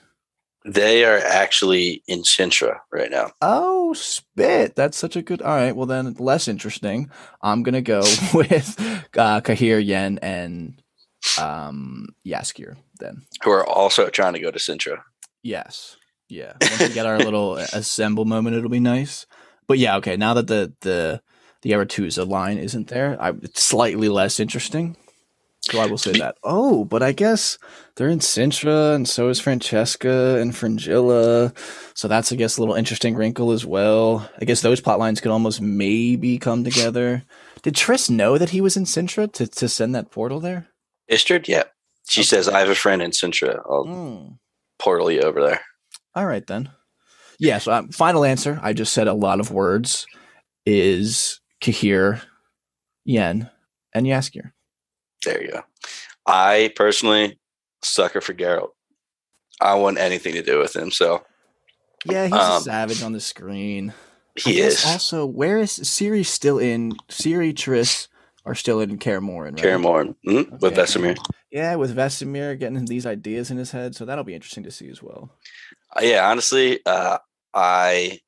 they 0.65 1.03
are 1.03 1.17
actually 1.17 2.03
in 2.07 2.23
Cintra 2.23 2.79
right 2.91 3.09
now. 3.09 3.31
Oh, 3.41 3.93
spit! 3.93 4.75
That's 4.75 4.97
such 4.97 5.15
a 5.15 5.21
good. 5.21 5.41
All 5.41 5.55
right, 5.55 5.75
well 5.75 5.85
then, 5.87 6.13
less 6.19 6.47
interesting. 6.47 7.09
I'm 7.41 7.63
gonna 7.63 7.81
go 7.81 7.99
with 8.33 8.79
uh, 9.17 9.41
Cahir, 9.41 9.79
Yen, 9.79 10.19
and 10.21 10.81
um, 11.39 12.07
Jaskier. 12.25 12.75
Then, 12.99 13.23
Who 13.43 13.51
are 13.51 13.67
also 13.67 14.09
trying 14.09 14.33
to 14.33 14.39
go 14.39 14.51
to 14.51 14.59
Cintra. 14.59 15.03
yes, 15.43 15.97
yeah. 16.29 16.53
Once 16.61 16.79
we 16.79 16.89
get 16.89 17.05
our 17.05 17.19
little 17.19 17.55
assemble 17.73 18.25
moment, 18.25 18.55
it'll 18.55 18.69
be 18.69 18.79
nice. 18.79 19.25
But 19.67 19.77
yeah, 19.77 19.97
okay. 19.97 20.17
Now 20.17 20.33
that 20.35 20.47
the 20.47 20.73
the 20.81 21.21
the 21.61 21.71
Aretuza 21.71 22.27
line 22.27 22.57
isn't 22.57 22.87
there, 22.87 23.21
I, 23.21 23.29
it's 23.41 23.61
slightly 23.63 24.09
less 24.09 24.39
interesting. 24.39 24.97
So 25.61 25.79
I 25.79 25.85
will 25.85 25.97
say 25.97 26.11
that. 26.19 26.35
Oh, 26.43 26.83
but 26.83 27.01
I 27.01 27.13
guess 27.13 27.57
they're 27.95 28.09
in 28.09 28.19
Cintra, 28.19 28.95
and 28.95 29.07
so 29.07 29.29
is 29.29 29.39
Francesca 29.39 30.37
and 30.37 30.53
Fringilla. 30.53 31.53
So 31.93 32.09
that's, 32.09 32.33
I 32.33 32.35
guess, 32.35 32.57
a 32.57 32.61
little 32.61 32.75
interesting 32.75 33.15
wrinkle 33.15 33.51
as 33.53 33.65
well. 33.65 34.29
I 34.41 34.43
guess 34.43 34.59
those 34.59 34.81
plot 34.81 34.99
lines 34.99 35.21
could 35.21 35.31
almost 35.31 35.61
maybe 35.61 36.37
come 36.37 36.65
together. 36.65 37.23
Did 37.61 37.75
Triss 37.75 38.09
know 38.09 38.37
that 38.37 38.49
he 38.49 38.59
was 38.59 38.75
in 38.75 38.83
Cintra 38.83 39.31
to, 39.31 39.47
to 39.47 39.69
send 39.69 39.95
that 39.95 40.11
portal 40.11 40.41
there? 40.41 40.67
Istredd, 41.11 41.47
yeah. 41.47 41.63
She 42.07 42.21
Okay. 42.21 42.25
says, 42.25 42.47
I 42.49 42.59
have 42.59 42.69
a 42.69 42.75
friend 42.75 43.01
in 43.01 43.11
Cintra. 43.11 43.59
I'll 43.69 43.85
Mm. 43.85 44.37
portal 44.79 45.09
you 45.11 45.21
over 45.21 45.41
there. 45.41 45.61
All 46.15 46.25
right, 46.25 46.45
then. 46.45 46.69
Yeah, 47.39 47.57
so 47.57 47.71
um, 47.73 47.89
final 47.89 48.23
answer. 48.23 48.59
I 48.61 48.73
just 48.73 48.93
said 48.93 49.07
a 49.07 49.13
lot 49.13 49.39
of 49.39 49.51
words 49.51 50.05
is 50.65 51.39
Cahir, 51.61 52.21
Yen, 53.05 53.49
and 53.93 54.05
Jaskier. 54.05 54.51
There 55.25 55.41
you 55.43 55.51
go. 55.51 55.63
I 56.27 56.71
personally 56.75 57.39
sucker 57.83 58.21
for 58.21 58.33
Geralt. 58.33 58.69
I 59.61 59.75
want 59.75 59.97
anything 59.97 60.33
to 60.33 60.41
do 60.43 60.59
with 60.59 60.75
him. 60.75 60.91
So 60.91 61.23
Yeah, 62.05 62.25
he's 62.25 62.33
a 62.33 62.51
Um, 62.55 62.63
savage 62.63 63.01
on 63.01 63.13
the 63.13 63.19
screen. 63.21 63.93
He 64.35 64.59
is. 64.59 64.83
Also, 64.85 65.25
where 65.25 65.57
is 65.59 65.79
Ciri 65.79 66.25
still 66.25 66.57
in? 66.59 66.91
Ciri, 67.09 67.53
Triss 67.53 68.07
are 68.45 68.55
still 68.55 68.79
in 68.81 68.97
Kaer 68.97 69.21
Morhen, 69.21 69.53
right? 69.53 69.57
Kaer 69.57 69.79
Morhen 69.79 70.15
mhm, 70.27 70.51
with 70.51 70.63
Okay. 70.73 70.81
Vesemir. 70.81 71.17
Yeah, 71.51 71.75
with 71.75 71.95
Vesemir 71.95 72.57
getting 72.59 72.83
these 72.85 73.05
ideas 73.05 73.51
in 73.51 73.57
his 73.57 73.71
head, 73.71 73.95
so 73.95 74.05
that'll 74.05 74.23
be 74.23 74.33
interesting 74.35 74.63
to 74.63 74.71
see 74.71 74.89
as 74.89 75.01
well. 75.03 75.29
Uh, 75.95 76.01
yeah, 76.03 76.29
honestly, 76.29 76.79
uh, 76.85 77.19
I 77.53 78.19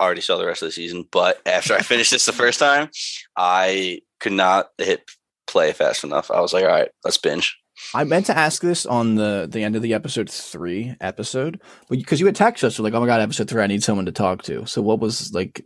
already 0.00 0.20
saw 0.20 0.36
the 0.38 0.46
rest 0.46 0.62
of 0.62 0.68
the 0.68 0.72
season, 0.72 1.06
but 1.12 1.40
after 1.46 1.74
I 1.74 1.80
finished 1.82 2.10
this 2.10 2.26
the 2.26 2.32
first 2.32 2.58
time, 2.58 2.90
I 3.36 4.00
could 4.20 4.32
not 4.32 4.70
hit 4.78 5.02
play 5.46 5.72
fast 5.72 6.02
enough. 6.04 6.30
I 6.30 6.40
was 6.40 6.52
like, 6.52 6.64
all 6.64 6.70
right, 6.70 6.88
let's 7.04 7.18
binge. 7.18 7.56
I 7.94 8.04
meant 8.04 8.26
to 8.26 8.36
ask 8.36 8.62
this 8.62 8.86
on 8.86 9.16
the 9.16 9.48
the 9.50 9.64
end 9.64 9.76
of 9.76 9.82
the 9.82 9.94
episode 9.94 10.30
three 10.30 10.94
episode, 11.00 11.60
but 11.88 11.98
because 11.98 12.20
you 12.20 12.26
had 12.26 12.36
texted 12.36 12.64
us, 12.64 12.78
you're 12.78 12.84
like, 12.84 12.94
"Oh 12.94 13.00
my 13.00 13.06
god, 13.06 13.20
episode 13.20 13.48
three, 13.48 13.62
I 13.62 13.66
need 13.66 13.82
someone 13.82 14.06
to 14.06 14.12
talk 14.12 14.42
to." 14.44 14.66
So, 14.66 14.82
what 14.82 15.00
was 15.00 15.32
like, 15.34 15.64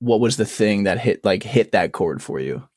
what 0.00 0.20
was 0.20 0.36
the 0.36 0.44
thing 0.44 0.82
that 0.84 0.98
hit 0.98 1.24
like 1.24 1.42
hit 1.42 1.72
that 1.72 1.92
chord 1.92 2.22
for 2.22 2.38
you? 2.40 2.68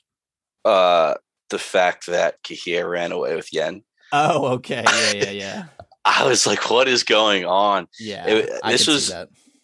Uh, 0.65 1.15
the 1.49 1.59
fact 1.59 2.07
that 2.07 2.41
Cahir 2.43 2.89
ran 2.89 3.11
away 3.11 3.35
with 3.35 3.51
Yen, 3.53 3.83
Oh, 4.11 4.45
okay, 4.53 4.83
yeah, 4.85 5.11
yeah, 5.13 5.29
yeah, 5.31 5.65
I 6.05 6.25
was 6.27 6.45
like, 6.45 6.69
what 6.69 6.87
is 6.87 7.03
going 7.03 7.45
on? 7.45 7.87
yeah. 7.99 8.25
It- 8.27 8.49
this 8.65 8.87
was-. 8.87 9.11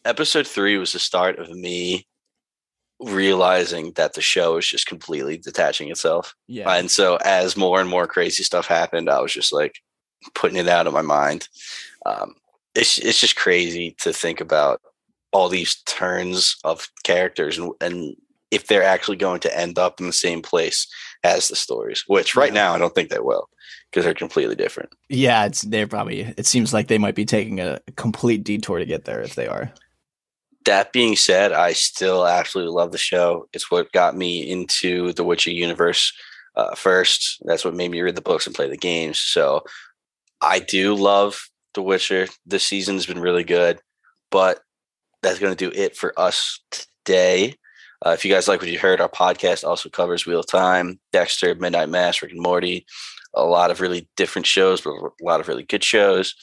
Episode 0.06 0.47
three 0.47 0.78
was 0.78 0.93
the 0.93 1.00
start 1.00 1.38
of 1.39 1.50
me 1.52 2.08
realizing 3.00 3.91
that 3.93 4.14
the 4.14 4.22
show 4.22 4.58
is 4.58 4.68
just 4.68 4.88
completely 4.88 5.38
detaching 5.38 5.89
itself. 5.89 6.36
yeah, 6.47 6.70
And 6.74 6.89
so 6.89 7.18
as 7.24 7.56
more 7.56 7.80
and 7.80 7.89
more 7.89 8.08
crazy 8.08 8.43
stuff 8.43 8.68
happened, 8.68 9.10
I 9.10 9.20
was 9.22 9.34
just 9.34 9.54
like 9.54 9.76
putting 10.36 10.58
it 10.58 10.68
out 10.68 10.88
of 10.88 10.93
my 10.93 11.02
mind. 11.02 11.47
Um, 12.06 12.36
it's 12.76 12.97
it's 12.97 13.20
just 13.20 13.36
crazy 13.36 13.95
to 14.02 14.14
think 14.14 14.41
about 14.41 14.82
all 15.32 15.50
these 15.50 15.82
turns 15.84 16.58
of 16.64 16.88
characters 17.04 17.58
and, 17.58 17.72
and 17.82 18.16
if 18.52 18.68
they're 18.68 18.84
actually 18.84 19.18
going 19.18 19.39
to 19.41 19.58
end 19.58 19.78
up 19.78 20.00
in 20.00 20.08
the 20.08 20.14
same 20.14 20.41
place 20.41 20.88
as 21.24 21.47
the 21.47 21.56
stories, 21.56 22.04
which 22.08 22.36
right 22.36 22.54
now 22.54 22.74
I 22.74 22.78
don't 22.78 22.95
think 22.95 23.10
they 23.10 23.20
will 23.20 23.50
because 23.89 24.06
they're 24.06 24.14
completely 24.14 24.56
different. 24.56 24.89
yeah. 25.10 25.45
It's 25.45 25.62
they're 25.64 25.88
probably. 25.88 26.22
It 26.38 26.45
seems 26.45 26.74
like 26.74 26.88
they 26.88 26.97
might 26.97 27.16
be 27.16 27.26
taking 27.26 27.60
a 27.60 27.80
complete 27.95 28.43
detour 28.43 28.80
to 28.80 28.86
get 28.86 29.06
there 29.06 29.22
if 29.22 29.36
they 29.36 29.47
are. 29.47 29.72
That 30.66 30.91
being 30.91 31.16
said, 31.16 31.52
I 31.54 31.74
still 31.74 32.28
absolutely 32.28 32.74
love 32.74 32.91
the 32.91 32.97
show. 32.97 33.47
It's 33.54 33.72
what 33.72 33.91
got 33.91 34.16
me 34.16 34.47
into 34.50 35.14
the 35.14 35.24
Witcher 35.24 35.52
universe 35.52 36.14
uh, 36.56 36.76
first. 36.76 37.41
That's 37.45 37.66
what 37.66 37.76
made 37.76 37.91
me 37.91 38.02
read 38.02 38.16
the 38.16 38.22
books 38.22 38.45
and 38.45 38.56
play 38.56 38.70
the 38.70 38.78
games. 38.78 39.18
So 39.20 39.64
I 40.41 40.60
do 40.60 40.95
love 40.95 41.50
The 41.74 41.82
Witcher. 41.82 42.28
This 42.45 42.64
season's 42.64 43.06
been 43.06 43.22
really 43.22 43.43
good, 43.43 43.80
but 44.30 44.60
that's 45.22 45.39
going 45.39 45.56
to 45.56 45.70
do 45.70 45.76
it 45.76 45.95
for 45.95 46.14
us 46.20 46.60
today. 46.72 47.56
Uh, 48.06 48.12
if 48.12 48.24
you 48.24 48.32
guys 48.34 48.47
like 48.47 48.62
what 48.62 48.70
you 48.70 48.80
heard, 48.80 49.02
our 49.02 49.10
podcast 49.10 49.64
also 49.64 49.89
covers 49.89 50.26
Wheel 50.26 50.39
of 50.39 50.47
Time, 50.47 51.00
Dexter, 51.12 51.54
Midnight 51.56 51.89
Mass, 51.89 52.22
Rick 52.22 52.32
and 52.32 52.41
Morty, 52.41 52.86
a 53.34 53.43
lot 53.43 53.72
of 53.72 53.82
really 53.82 54.08
different 54.16 54.45
shows, 54.45 54.82
but 54.82 54.91
a 54.91 55.10
lot 55.22 55.39
of 55.41 55.47
really 55.47 55.64
good 55.64 55.84
shows. 55.84 56.34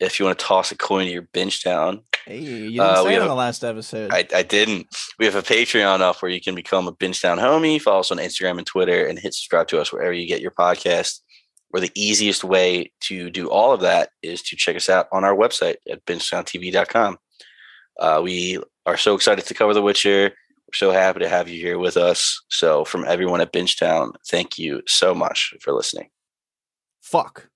If 0.00 0.18
you 0.18 0.26
want 0.26 0.38
to 0.38 0.44
toss 0.44 0.70
a 0.70 0.76
coin 0.76 1.06
to 1.06 1.12
your 1.12 1.28
binge 1.32 1.62
town, 1.62 2.02
Hey, 2.26 2.38
you 2.40 2.70
didn't 2.70 2.80
Uh, 2.80 3.02
say 3.04 3.08
it 3.10 3.12
have- 3.14 3.22
on 3.22 3.28
the 3.28 3.34
last 3.34 3.64
episode. 3.64 4.12
I, 4.12 4.26
I 4.34 4.42
didn't. 4.42 4.86
We 5.18 5.24
have 5.24 5.34
a 5.34 5.42
Patreon 5.42 6.00
up 6.00 6.20
where 6.20 6.30
you 6.30 6.40
can 6.40 6.54
become 6.54 6.86
a 6.86 6.92
Bingetown 6.92 7.38
homie. 7.38 7.80
Follow 7.80 8.00
us 8.00 8.10
on 8.10 8.18
Instagram 8.18 8.58
and 8.58 8.66
Twitter 8.66 9.06
and 9.06 9.18
hit 9.18 9.34
subscribe 9.34 9.66
to 9.68 9.80
us 9.80 9.92
wherever 9.92 10.12
you 10.12 10.26
get 10.28 10.40
your 10.40 10.50
podcast. 10.52 11.20
Or 11.72 11.80
the 11.80 11.90
easiest 11.94 12.44
way 12.44 12.92
to 13.02 13.28
do 13.30 13.50
all 13.50 13.72
of 13.72 13.80
that 13.80 14.10
is 14.22 14.42
to 14.42 14.56
check 14.56 14.76
us 14.76 14.88
out 14.88 15.06
on 15.12 15.24
our 15.24 15.34
website 15.34 15.76
at 15.90 16.04
bingetowntv.com. 16.06 17.18
Uh, 17.98 18.20
we 18.22 18.58
are 18.86 18.96
so 18.96 19.14
excited 19.14 19.44
to 19.46 19.54
cover 19.54 19.74
The 19.74 19.82
Witcher. 19.82 20.32
We're 20.68 20.74
so 20.74 20.90
happy 20.90 21.20
to 21.20 21.28
have 21.30 21.48
you 21.48 21.58
here 21.58 21.78
with 21.78 21.96
us. 21.96 22.42
So, 22.48 22.84
from 22.84 23.06
everyone 23.06 23.40
at 23.40 23.54
Bingetown, 23.54 24.12
thank 24.28 24.58
you 24.58 24.82
so 24.86 25.14
much 25.14 25.54
for 25.62 25.72
listening. 25.72 26.10
Fuck. 27.00 27.48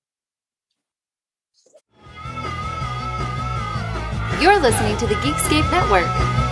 You're 4.40 4.58
listening 4.58 4.96
to 4.96 5.06
the 5.06 5.14
Geekscape 5.16 5.70
Network. 5.70 6.51